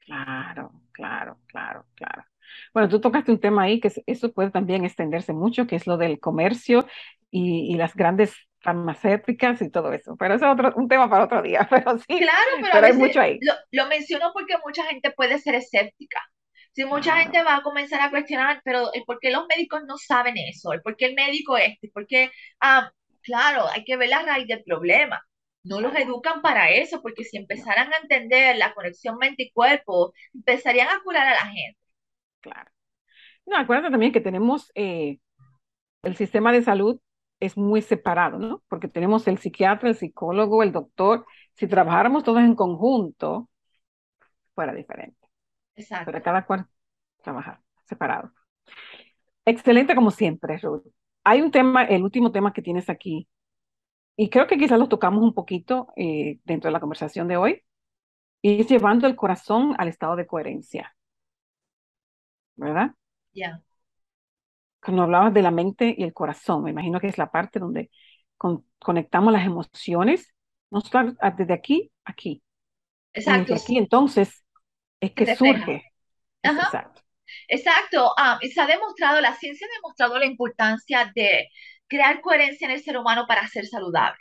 claro, 0.00 0.72
claro, 0.92 1.38
claro, 1.46 1.86
claro. 1.94 2.24
Bueno, 2.74 2.88
tú 2.88 3.00
tocaste 3.00 3.30
un 3.32 3.40
tema 3.40 3.62
ahí 3.62 3.80
que 3.80 3.88
es- 3.88 4.02
eso 4.06 4.32
puede 4.32 4.50
también 4.50 4.84
extenderse 4.84 5.32
mucho, 5.32 5.66
que 5.66 5.76
es 5.76 5.86
lo 5.86 5.96
del 5.96 6.18
comercio 6.20 6.86
y, 7.30 7.72
y 7.72 7.76
las 7.76 7.94
grandes 7.94 8.34
farmacéuticas 8.60 9.62
y 9.62 9.70
todo 9.70 9.92
eso. 9.92 10.16
Pero 10.16 10.34
eso 10.34 10.46
es 10.46 10.52
otro, 10.52 10.72
un 10.76 10.88
tema 10.88 11.08
para 11.08 11.24
otro 11.24 11.42
día, 11.42 11.66
pero 11.70 11.98
sí, 11.98 12.16
Claro, 12.16 12.50
pero 12.60 12.72
pero 12.72 12.86
hay 12.86 12.92
mucho 12.92 13.20
ahí. 13.20 13.40
lo, 13.40 13.54
lo 13.72 13.86
menciono 13.88 14.30
porque 14.32 14.54
mucha 14.64 14.84
gente 14.84 15.10
puede 15.12 15.38
ser 15.38 15.54
escéptica. 15.54 16.20
Si 16.72 16.84
mucha 16.84 17.16
gente 17.18 17.32
Claro, 17.32 17.44
va 17.44 17.56
a 17.56 17.62
comenzar 17.62 18.00
a 18.00 18.10
cuestionar, 18.10 18.60
pero 18.64 18.92
¿el 18.92 19.04
¿por 19.04 19.18
qué 19.20 19.30
los 19.30 19.46
médicos 19.48 19.82
no 19.86 19.96
saben 19.98 20.36
eso? 20.36 20.72
¿El 20.72 20.82
¿por 20.82 20.96
qué 20.96 21.06
el 21.06 21.14
médico 21.14 21.56
este? 21.56 21.88
¿Por 21.92 22.06
qué? 22.06 22.30
Ah, 22.60 22.92
claro, 23.22 23.66
hay 23.68 23.84
que 23.84 23.96
ver 23.96 24.08
la 24.10 24.22
raíz 24.22 24.46
del 24.48 24.62
problema. 24.64 25.22
No 25.62 25.80
los 25.80 25.94
educan 25.94 26.40
para 26.42 26.70
eso, 26.70 27.02
porque 27.02 27.24
si 27.24 27.36
empezaran 27.36 27.92
a 27.92 27.98
entender 28.02 28.56
la 28.56 28.74
conexión 28.74 29.18
mente 29.18 29.44
y 29.44 29.52
cuerpo, 29.52 30.14
empezarían 30.34 30.88
a 30.88 31.02
curar 31.04 31.26
a 31.28 31.34
la 31.34 31.46
gente. 31.46 31.78
claro. 32.40 32.70
No, 33.46 33.56
acuérdate 33.58 33.90
también 33.90 34.12
que 34.12 34.20
tenemos 34.20 34.70
eh, 34.74 35.18
el 36.02 36.16
sistema 36.16 36.52
de 36.52 36.62
salud 36.62 37.00
es 37.40 37.56
muy 37.56 37.82
separado, 37.82 38.38
¿no? 38.38 38.62
Porque 38.68 38.88
tenemos 38.88 39.28
el 39.28 39.38
psiquiatra, 39.38 39.88
el 39.90 39.96
psicólogo, 39.96 40.62
el 40.62 40.72
doctor. 40.72 41.26
Si 41.54 41.66
trabajáramos 41.68 42.24
todos 42.24 42.40
en 42.40 42.54
conjunto, 42.54 43.48
fuera 44.54 44.72
diferente. 44.74 45.28
Pero 46.04 46.18
Exacto. 46.18 46.22
cada 46.22 46.46
cual 46.46 46.66
trabaja 47.22 47.62
separado. 47.86 48.32
Excelente 49.44 49.94
como 49.94 50.10
siempre, 50.10 50.56
Ruth. 50.58 50.84
Hay 51.24 51.42
un 51.42 51.50
tema, 51.50 51.84
el 51.84 52.02
último 52.02 52.32
tema 52.32 52.52
que 52.52 52.62
tienes 52.62 52.88
aquí, 52.90 53.28
y 54.16 54.30
creo 54.30 54.46
que 54.48 54.58
quizás 54.58 54.78
lo 54.78 54.88
tocamos 54.88 55.22
un 55.22 55.34
poquito 55.34 55.88
eh, 55.96 56.40
dentro 56.44 56.68
de 56.68 56.72
la 56.72 56.80
conversación 56.80 57.28
de 57.28 57.36
hoy, 57.38 57.62
y 58.42 58.60
es 58.62 58.68
llevando 58.68 59.06
el 59.06 59.16
corazón 59.16 59.74
al 59.78 59.88
estado 59.88 60.16
de 60.16 60.26
coherencia, 60.26 60.94
¿verdad? 62.56 62.94
Ya. 63.34 63.62
Cuando 64.82 65.02
hablabas 65.02 65.34
de 65.34 65.42
la 65.42 65.50
mente 65.50 65.94
y 65.96 66.04
el 66.04 66.12
corazón, 66.14 66.62
me 66.64 66.70
imagino 66.70 67.00
que 67.00 67.08
es 67.08 67.18
la 67.18 67.30
parte 67.30 67.58
donde 67.58 67.90
con- 68.36 68.64
conectamos 68.78 69.32
las 69.32 69.44
emociones, 69.46 70.32
no 70.70 70.80
solo 70.80 71.12
desde 71.36 71.52
aquí, 71.52 71.92
aquí, 72.04 72.42
Exacto. 73.12 73.54
desde 73.54 73.64
aquí 73.64 73.78
entonces 73.78 74.44
es 75.00 75.12
que 75.12 75.26
surge 75.26 75.92
Ajá. 76.42 76.64
exacto. 76.64 77.02
Exacto, 77.48 78.12
y 78.40 78.50
se 78.50 78.60
ha 78.60 78.66
demostrado, 78.66 79.20
la 79.20 79.34
ciencia 79.36 79.66
ha 79.66 79.76
demostrado 79.76 80.18
la 80.18 80.26
importancia 80.26 81.10
de 81.14 81.48
crear 81.88 82.20
coherencia 82.20 82.66
en 82.66 82.72
el 82.72 82.82
ser 82.82 82.96
humano 82.96 83.26
para 83.26 83.46
ser 83.48 83.66
saludable. 83.66 84.18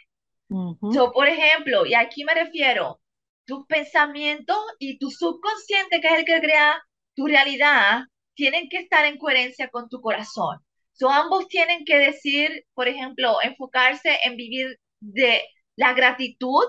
Ujú, 0.50 0.90
So, 0.90 1.12
por 1.12 1.28
ejemplo, 1.28 1.86
y 1.86 1.94
aquí 1.94 2.24
me 2.26 2.34
refiero, 2.34 3.02
tus 3.46 3.66
pensamientos 3.68 4.58
y 4.80 4.98
tu 5.00 5.10
subconsciente, 5.12 6.02
que 6.02 6.08
es 6.08 6.14
el 6.20 6.26
que 6.26 6.40
crea 6.42 6.82
tu 7.16 7.28
realidad, 7.28 8.04
tienen 8.36 8.70
que 8.70 8.78
estar 8.78 9.06
en 9.06 9.18
coherencia 9.18 9.70
con 9.70 9.90
tu 9.90 10.02
corazón. 10.02 10.58
So, 10.94 11.10
ambos 11.10 11.48
tienen 11.48 11.86
que 11.86 11.98
decir, 11.98 12.66
por 12.74 12.88
ejemplo, 12.88 13.38
enfocarse 13.42 14.18
en 14.24 14.36
vivir 14.38 14.80
de 15.00 15.44
la 15.76 15.94
gratitud 15.94 16.64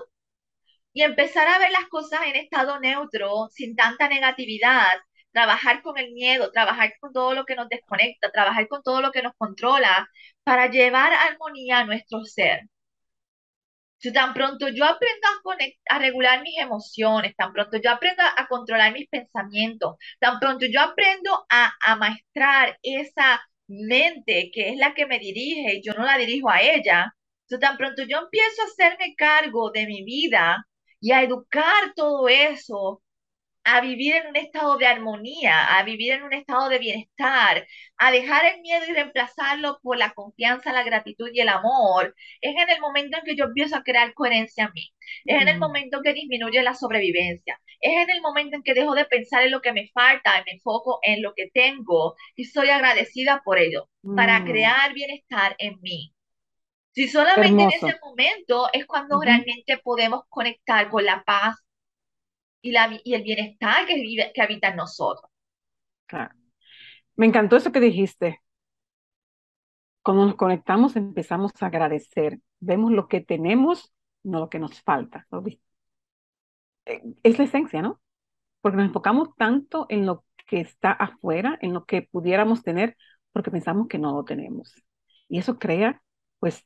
y 0.93 1.03
empezar 1.03 1.47
a 1.47 1.59
ver 1.59 1.71
las 1.71 1.87
cosas 1.89 2.21
en 2.27 2.35
estado 2.35 2.79
neutro, 2.79 3.47
sin 3.51 3.75
tanta 3.75 4.07
negatividad, 4.09 4.89
trabajar 5.31 5.81
con 5.81 5.97
el 5.97 6.11
miedo, 6.13 6.51
trabajar 6.51 6.93
con 6.99 7.13
todo 7.13 7.33
lo 7.33 7.45
que 7.45 7.55
nos 7.55 7.69
desconecta, 7.69 8.31
trabajar 8.31 8.67
con 8.67 8.83
todo 8.83 9.01
lo 9.01 9.11
que 9.11 9.23
nos 9.23 9.33
controla, 9.37 10.07
para 10.43 10.67
llevar 10.69 11.13
armonía 11.13 11.79
a 11.79 11.85
nuestro 11.85 12.23
ser. 12.25 12.61
Si 13.97 14.11
tan 14.11 14.33
pronto 14.33 14.67
yo 14.69 14.85
aprendo 14.85 15.27
a, 15.27 15.41
conect- 15.43 15.79
a 15.89 15.99
regular 15.99 16.41
mis 16.41 16.57
emociones, 16.59 17.35
tan 17.35 17.53
pronto 17.53 17.77
yo 17.77 17.91
aprendo 17.91 18.23
a 18.23 18.47
controlar 18.47 18.91
mis 18.93 19.07
pensamientos, 19.07 19.95
tan 20.19 20.39
pronto 20.39 20.65
yo 20.65 20.81
aprendo 20.81 21.45
a, 21.49 21.71
a 21.85 21.95
maestrar 21.95 22.77
esa 22.81 23.41
mente 23.67 24.49
que 24.53 24.69
es 24.69 24.77
la 24.77 24.93
que 24.95 25.05
me 25.05 25.19
dirige 25.19 25.75
y 25.75 25.81
yo 25.83 25.93
no 25.93 26.03
la 26.05 26.17
dirijo 26.17 26.49
a 26.49 26.61
ella, 26.61 27.13
so, 27.45 27.59
tan 27.59 27.77
pronto 27.77 28.03
yo 28.03 28.17
empiezo 28.19 28.61
a 28.63 28.65
hacerme 28.65 29.13
cargo 29.15 29.69
de 29.71 29.85
mi 29.85 30.03
vida 30.03 30.65
y 30.99 31.11
a 31.11 31.21
educar 31.23 31.93
todo 31.95 32.27
eso 32.27 33.01
a 33.63 33.81
vivir 33.81 34.15
en 34.15 34.27
un 34.27 34.35
estado 34.35 34.77
de 34.77 34.87
armonía, 34.87 35.77
a 35.77 35.83
vivir 35.83 36.13
en 36.13 36.23
un 36.23 36.33
estado 36.33 36.69
de 36.69 36.79
bienestar, 36.79 37.67
a 37.97 38.11
dejar 38.11 38.45
el 38.45 38.61
miedo 38.61 38.85
y 38.87 38.93
reemplazarlo 38.93 39.79
por 39.83 39.97
la 39.97 40.13
confianza, 40.13 40.73
la 40.73 40.83
gratitud 40.83 41.29
y 41.31 41.41
el 41.41 41.49
amor, 41.49 42.15
es 42.41 42.55
en 42.55 42.69
el 42.69 42.79
momento 42.81 43.17
en 43.17 43.23
que 43.23 43.35
yo 43.35 43.45
empiezo 43.45 43.75
a 43.75 43.83
crear 43.83 44.13
coherencia 44.13 44.65
en 44.65 44.71
mí, 44.73 44.93
es 45.25 45.41
en 45.41 45.47
el 45.47 45.57
mm, 45.57 45.59
momento 45.59 45.97
en 45.97 46.03
que 46.03 46.13
disminuye 46.13 46.63
la 46.63 46.73
sobrevivencia, 46.73 47.59
es 47.79 47.93
en 48.03 48.09
el 48.09 48.21
momento 48.21 48.55
en 48.55 48.63
que 48.63 48.73
dejo 48.73 48.95
de 48.95 49.05
pensar 49.05 49.43
en 49.43 49.51
lo 49.51 49.61
que 49.61 49.73
me 49.73 49.89
falta 49.93 50.39
y 50.39 50.43
me 50.45 50.51
enfoco 50.53 50.99
en 51.03 51.21
lo 51.21 51.33
que 51.35 51.49
tengo 51.53 52.15
y 52.35 52.45
soy 52.45 52.69
agradecida 52.69 53.41
por 53.43 53.59
ello, 53.59 53.89
para 54.15 54.39
mm, 54.39 54.45
crear 54.45 54.93
bienestar 54.93 55.55
en 55.59 55.79
mí. 55.81 56.13
Si 56.93 57.07
solamente 57.07 57.63
en 57.63 57.71
ese 57.71 57.97
momento 58.01 58.67
es 58.73 58.85
cuando 58.85 59.21
realmente 59.21 59.77
podemos 59.77 60.23
conectar 60.29 60.89
con 60.89 61.05
la 61.05 61.23
paz 61.23 61.55
y, 62.61 62.71
la, 62.71 62.99
y 63.03 63.13
el 63.13 63.23
bienestar 63.23 63.85
que, 63.87 63.95
vive, 63.95 64.31
que 64.33 64.41
habita 64.41 64.69
en 64.69 64.77
nosotros. 64.77 65.29
claro. 66.05 66.35
Me 67.17 67.27
encantó 67.27 67.57
eso 67.57 67.71
que 67.71 67.79
dijiste. 67.81 68.41
Cuando 70.03 70.25
nos 70.25 70.35
conectamos 70.35 70.95
empezamos 70.95 71.51
a 71.61 71.67
agradecer. 71.67 72.39
Vemos 72.59 72.91
lo 72.91 73.07
que 73.07 73.21
tenemos, 73.21 73.91
no 74.23 74.39
lo 74.39 74.49
que 74.49 74.59
nos 74.59 74.81
falta. 74.81 75.27
Eh, 76.85 77.01
Es 77.23 77.37
la 77.37 77.45
esencia, 77.45 77.81
¿no? 77.81 78.01
Porque 78.61 78.77
nos 78.77 78.87
enfocamos 78.87 79.29
tanto 79.37 79.85
en 79.89 80.05
lo 80.05 80.25
que 80.47 80.61
está 80.61 80.91
afuera, 80.93 81.57
en 81.61 81.73
lo 81.73 81.85
que 81.85 82.03
pudiéramos 82.03 82.63
tener, 82.63 82.97
porque 83.33 83.51
pensamos 83.51 83.87
que 83.87 83.99
no 83.99 84.13
lo 84.13 84.25
tenemos. 84.25 84.73
Y 85.29 85.39
eso 85.39 85.59
crea, 85.59 86.03
pues, 86.39 86.65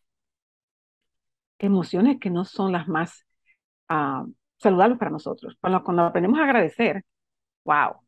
emociones 1.59 2.17
que 2.19 2.29
no 2.29 2.45
son 2.45 2.71
las 2.71 2.87
más 2.87 3.25
ah, 3.89 4.25
saludables 4.65 4.97
para 4.97 5.11
nosotros. 5.11 5.55
Cuando, 5.61 5.83
cuando 5.83 6.03
aprendemos 6.03 6.39
a 6.39 6.43
agradecer, 6.43 7.03
wow, 7.65 8.01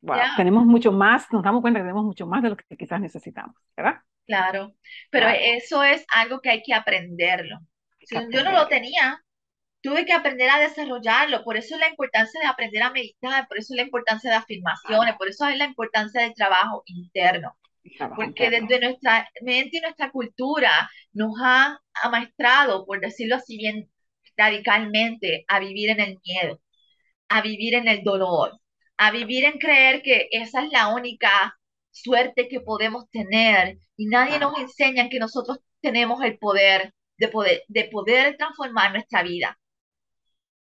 wow, 0.00 0.18
tenemos 0.36 0.66
mucho 0.66 0.92
más, 0.92 1.30
nos 1.32 1.42
damos 1.42 1.60
cuenta 1.62 1.80
que 1.80 1.84
tenemos 1.84 2.04
mucho 2.04 2.26
más 2.26 2.42
de 2.42 2.50
lo 2.50 2.56
que 2.56 2.76
quizás 2.76 3.00
necesitamos, 3.00 3.56
¿verdad? 3.76 4.00
claro. 4.26 4.74
Pero 5.10 5.28
eso 5.28 5.82
es 5.84 6.04
algo 6.14 6.40
que 6.40 6.50
hay 6.50 6.62
que 6.62 6.74
aprenderlo. 6.74 7.58
hay 8.00 8.06
Si 8.06 8.16
que 8.16 8.26
yo 8.30 8.44
no 8.44 8.52
lo 8.52 8.68
tenía, 8.68 9.22
tuve 9.82 10.04
que 10.04 10.12
aprender 10.12 10.50
a 10.50 10.58
desarrollarlo. 10.60 11.44
Por 11.44 11.56
eso 11.56 11.74
es 11.74 11.80
la 11.80 11.88
importancia 11.88 12.40
de 12.40 12.46
aprender 12.46 12.82
a 12.82 12.90
meditar, 12.90 13.46
por 13.48 13.58
eso 13.58 13.74
es 13.74 13.76
la 13.76 13.82
importancia 13.84 14.30
de 14.30 14.36
afirmaciones, 14.36 15.16
por 15.16 15.28
eso 15.28 15.46
es 15.46 15.56
la 15.58 15.64
importancia 15.66 16.22
del 16.22 16.34
trabajo 16.34 16.82
interno. 16.86 17.56
trabajo 17.96 18.22
Porque 18.22 18.46
interno. 18.46 18.68
desde 18.68 18.80
nuestra 18.86 19.28
mente 19.42 19.78
y 19.78 19.80
nuestra 19.80 20.10
cultura 20.10 20.90
nos 21.12 21.32
ha 21.42 21.80
amaestrado, 22.02 22.84
por 22.86 23.00
decirlo 23.00 23.36
así 23.36 23.56
bien 23.58 23.90
radicalmente, 24.36 25.44
a 25.48 25.60
vivir 25.60 25.90
en 25.90 26.00
el 26.00 26.18
miedo, 26.24 26.60
a 27.28 27.42
vivir 27.42 27.74
en 27.74 27.88
el 27.88 28.02
dolor, 28.02 28.60
a 28.96 29.10
vivir 29.10 29.44
en 29.44 29.58
creer 29.58 30.02
que 30.02 30.28
esa 30.30 30.64
es 30.64 30.72
la 30.72 30.94
única 30.94 31.58
suerte 31.90 32.48
que 32.48 32.60
podemos 32.60 33.08
tener 33.10 33.78
y 33.96 34.06
nadie 34.06 34.38
nos 34.38 34.58
enseña 34.58 35.08
que 35.08 35.18
nosotros 35.18 35.58
tenemos 35.80 36.22
el 36.22 36.38
poder 36.38 36.92
de 37.18 37.28
poder, 37.28 37.62
de 37.68 37.84
poder 37.84 38.36
transformar 38.36 38.92
nuestra 38.92 39.22
vida. 39.22 39.58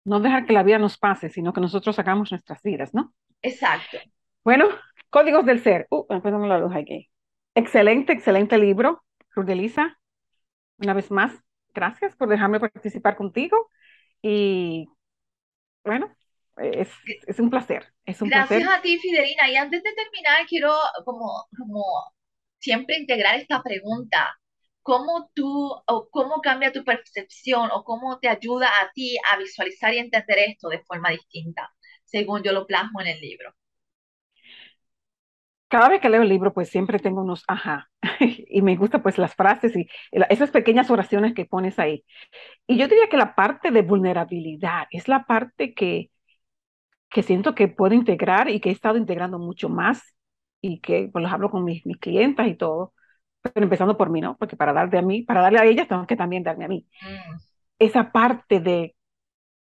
No 0.06 0.20
dejar 0.20 0.46
que 0.46 0.54
la 0.54 0.64
vida 0.64 0.78
nos 0.78 0.98
pase, 0.98 1.30
sino 1.30 1.52
que 1.52 1.62
nosotros 1.62 1.98
hagamos 2.00 2.32
nuestras 2.32 2.62
vidas, 2.62 2.94
¿no? 2.94 3.14
Exacto. 3.42 3.98
Bueno, 4.44 4.70
Códigos 5.10 5.46
del 5.46 5.62
Ser. 5.62 5.88
Uh, 5.90 6.06
empezamos 6.10 6.48
la 6.48 6.60
luz 6.60 6.76
aquí. 6.76 7.10
Excelente, 7.56 8.14
excelente 8.14 8.58
libro, 8.58 9.04
Rudelisa. 9.32 9.98
Una 10.78 10.94
vez 10.94 11.10
más, 11.10 11.32
gracias 11.76 12.16
por 12.16 12.30
dejarme 12.30 12.60
participar 12.60 13.16
contigo. 13.16 13.70
Y 14.22 14.88
bueno, 15.84 16.16
es, 16.58 16.90
es 17.28 17.40
un 17.40 17.50
placer. 17.50 17.94
Es 18.06 18.22
un 18.22 18.30
gracias 18.30 18.68
a 18.68 18.82
ti, 18.82 18.98
Fidelina. 18.98 19.50
Y 19.50 19.58
antes 19.58 19.84
de 19.84 19.94
terminar, 19.94 20.46
quiero 20.48 20.74
como, 21.04 21.46
como 21.58 21.84
siempre 22.60 22.98
integrar 22.98 23.36
esta 23.36 23.62
pregunta. 23.62 24.36
¿Cómo 24.82 25.32
tú 25.34 25.72
o 25.88 26.10
cómo 26.12 26.42
cambia 26.42 26.72
tu 26.72 26.84
percepción 26.84 27.70
o 27.72 27.84
cómo 27.84 28.20
te 28.20 28.30
ayuda 28.30 28.68
a 28.82 28.92
ti 28.94 29.18
a 29.32 29.38
visualizar 29.38 29.94
y 29.94 29.98
entender 29.98 30.38
esto 30.40 30.70
de 30.70 30.84
forma 30.84 31.10
distinta, 31.10 31.72
según 32.04 32.44
yo 32.44 32.52
lo 32.54 32.68
plasmo 32.68 33.02
en 33.02 33.08
el 33.08 33.20
libro? 33.20 33.52
Cada 35.68 35.90
vez 35.90 36.02
que 36.02 36.10
leo 36.10 36.22
el 36.22 36.30
libro, 36.30 36.54
pues 36.54 36.70
siempre 36.70 37.00
tengo 37.00 37.22
unos 37.22 37.44
ajá, 37.48 37.90
y 38.20 38.62
me 38.62 38.76
gustan 38.76 39.02
pues 39.02 39.18
las 39.18 39.36
frases 39.36 39.76
y 39.76 39.88
esas 40.30 40.52
pequeñas 40.52 40.90
oraciones 40.92 41.34
que 41.34 41.46
pones 41.46 41.80
ahí. 41.80 42.06
Y 42.68 42.78
yo 42.78 42.88
diría 42.88 43.10
que 43.10 43.18
la 43.18 43.36
parte 43.36 43.72
de 43.72 43.82
vulnerabilidad 43.82 44.88
es 44.92 45.08
la 45.08 45.26
parte 45.26 45.74
que, 45.74 46.12
que 47.10 47.24
siento 47.24 47.56
que 47.56 47.68
puedo 47.68 47.94
integrar 47.96 48.50
y 48.50 48.60
que 48.60 48.70
he 48.70 48.72
estado 48.74 48.98
integrando 48.98 49.40
mucho 49.40 49.70
más 49.70 50.16
y 50.62 50.80
que 50.82 51.10
pues 51.12 51.24
los 51.24 51.32
hablo 51.32 51.50
con 51.52 51.64
mis, 51.64 51.86
mis 51.86 51.98
clientas 51.98 52.48
y 52.48 52.56
todo, 52.56 52.94
pero 53.42 53.64
empezando 53.64 53.98
por 53.98 54.10
mí, 54.10 54.22
¿no? 54.22 54.38
Porque 54.38 54.56
para 54.58 54.74
darle 54.74 54.98
a 55.00 55.02
mí, 55.02 55.24
para 55.24 55.42
darle 55.42 55.60
a 55.60 55.66
ellas, 55.66 55.88
tengo 55.88 56.08
que 56.08 56.16
también 56.16 56.44
darme 56.44 56.66
a 56.66 56.68
mí. 56.68 56.88
Mm. 57.02 57.38
Esa 57.80 58.12
parte 58.12 58.60
de 58.60 58.96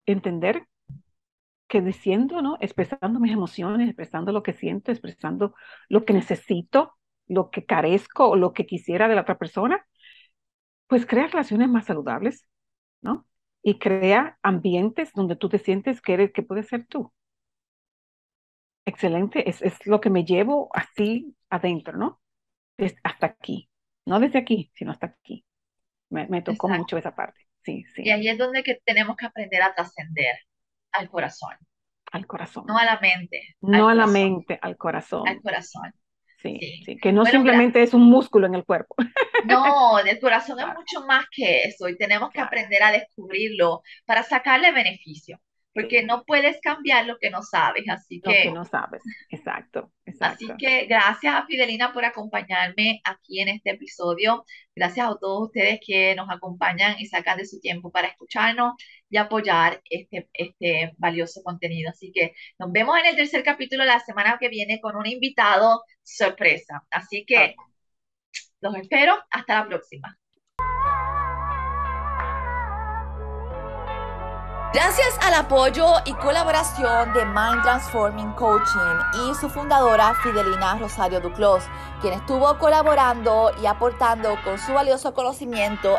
entender 0.07 0.67
que 1.73 1.81
diciendo, 1.81 2.43
¿no? 2.43 2.59
Expresando 2.61 3.19
mis 3.19 3.33
emociones, 3.33 3.89
expresando 3.89 4.31
lo 4.31 4.43
que 4.43 4.53
siento, 4.53 4.93
expresando 4.93 5.55
lo 5.89 6.05
que 6.05 6.13
necesito, 6.13 6.99
lo 7.29 7.51
que 7.51 7.65
carezco 7.65 8.29
o 8.29 8.37
lo 8.37 8.53
que 8.53 8.67
quisiera 8.67 9.09
de 9.09 9.15
la 9.15 9.23
otra 9.23 9.39
persona, 9.39 9.87
pues 10.87 11.07
crea 11.07 11.29
relaciones 11.29 11.71
más 11.71 11.87
saludables, 11.87 12.47
¿no? 13.01 13.27
Y 13.63 13.79
crea 13.79 14.39
ambientes 14.43 15.13
donde 15.15 15.37
tú 15.37 15.49
te 15.49 15.59
sientes 15.59 16.03
que 16.03 16.15
eres, 16.15 16.33
que 16.33 16.43
puedes 16.43 16.69
ser 16.69 16.87
tú. 16.87 17.11
Excelente, 18.85 19.49
es, 19.49 19.63
es 19.63 19.87
lo 19.87 20.01
que 20.01 20.11
me 20.11 20.25
llevo 20.27 20.69
así 20.75 21.35
adentro, 21.49 21.97
¿no? 21.97 22.21
hasta 23.05 23.27
aquí, 23.27 23.71
no 24.07 24.21
desde 24.21 24.39
aquí, 24.41 24.71
sino 24.75 24.91
hasta 24.91 25.07
aquí. 25.07 25.47
Me, 26.11 26.29
me 26.29 26.43
tocó 26.43 26.69
mucho 26.69 26.99
esa 26.99 27.15
parte, 27.15 27.49
sí, 27.65 27.85
sí. 27.95 28.03
Y 28.05 28.11
ahí 28.11 28.29
es 28.29 28.39
donde 28.39 28.63
que 28.63 28.81
tenemos 28.85 29.17
que 29.17 29.27
aprender 29.27 29.63
a 29.63 29.75
trascender 29.75 30.37
al 30.93 31.11
corazón. 31.11 31.57
Al 32.13 32.27
corazón. 32.27 32.65
No 32.67 32.79
a 32.79 32.85
la 32.85 32.99
mente. 33.01 33.57
No 33.63 33.89
a 33.89 33.95
la 33.95 34.07
mente, 34.07 34.59
al 34.61 34.77
corazón. 34.77 35.27
Al 35.27 35.41
corazón. 35.41 35.93
Sí, 36.43 36.59
sí. 36.85 36.97
que 36.97 37.13
no 37.13 37.25
simplemente 37.25 37.83
es 37.83 37.95
un 37.95 38.03
músculo 38.03 38.47
en 38.47 38.55
el 38.55 38.65
cuerpo. 38.65 38.95
No, 39.45 39.99
el 39.99 40.21
corazón 40.21 40.61
es 40.61 40.67
mucho 40.67 41.05
más 41.05 41.25
que 41.35 41.65
eso 41.65 41.89
y 41.89 41.97
tenemos 41.97 42.31
que 42.31 42.41
aprender 42.41 42.81
a 42.81 42.93
descubrirlo 42.93 43.83
para 44.05 44.23
sacarle 44.23 44.71
beneficio 44.71 45.41
porque 45.75 46.03
no 46.03 46.25
puedes 46.25 46.61
cambiar 46.61 47.07
lo 47.07 47.19
que 47.19 47.31
no 47.31 47.43
sabes, 47.43 47.85
así 47.89 48.21
que... 48.21 48.31
Lo 48.31 48.43
que 48.43 48.51
no 48.53 48.65
sabes, 48.65 49.03
exacto, 49.31 49.93
Así 50.21 50.47
que 50.59 50.87
gracias 50.87 51.35
a 51.35 51.47
Fidelina 51.47 51.93
por 51.93 52.05
acompañarme 52.05 53.01
aquí 53.05 53.41
en 53.41 53.49
este 53.49 53.71
episodio. 53.71 54.45
Gracias 54.75 55.07
a 55.07 55.17
todos 55.19 55.49
ustedes 55.49 55.81
que 55.85 56.15
nos 56.15 56.29
acompañan 56.31 56.97
y 56.99 57.07
sacan 57.07 57.39
de 57.39 57.47
su 57.47 57.61
tiempo 57.61 57.91
para 57.91 58.09
escucharnos 58.09 58.75
y 59.09 59.17
apoyar 59.17 59.81
este, 59.89 60.29
este 60.33 60.93
valioso 60.99 61.43
contenido. 61.43 61.91
Así 61.91 62.13
que 62.13 62.35
nos 62.59 62.73
vemos 62.73 62.99
en 62.99 63.07
el 63.07 63.17
tercer 63.17 63.43
capítulo 63.43 63.85
la 63.85 64.01
semana 64.01 64.39
que 64.39 64.49
viene 64.49 64.81
con 64.81 64.97
un 64.97 65.07
invitado 65.07 65.83
sorpresa. 66.03 66.85
Así 66.91 67.25
que 67.25 67.55
los 68.61 68.75
espero. 68.77 69.17
Hasta 69.31 69.61
la 69.61 69.69
próxima. 69.69 70.19
Gracias 74.75 75.19
al 75.21 75.35
apoyo 75.35 75.85
y 76.07 76.15
colaboración 76.15 77.13
de 77.13 77.27
Mind 77.27 77.63
Transforming 77.63 78.33
Coaching 78.33 79.29
y 79.29 79.35
su 79.35 79.51
fundadora 79.51 80.15
Fidelina 80.23 80.79
Rosario 80.79 81.21
Duclos, 81.21 81.63
quien 82.01 82.15
estuvo 82.15 82.59
colaborando 82.59 83.51
y 83.63 83.67
aportando 83.67 84.35
con 84.43 84.59
su 84.59 84.73
valioso 84.73 85.13
conocimiento. 85.13 85.99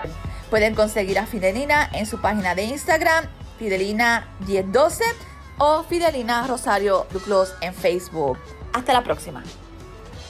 Pueden 0.49 0.73
conseguir 0.73 1.19
a 1.19 1.27
Fidelina 1.27 1.87
en 1.93 2.07
su 2.07 2.19
página 2.19 2.55
de 2.55 2.63
Instagram, 2.63 3.25
Fidelina1012 3.59 5.01
o 5.59 5.83
Fidelina 5.83 6.47
Rosario 6.47 7.05
Duclos 7.11 7.53
en 7.61 7.75
Facebook. 7.75 8.39
Hasta 8.73 8.91
la 8.91 9.03
próxima. 9.03 9.43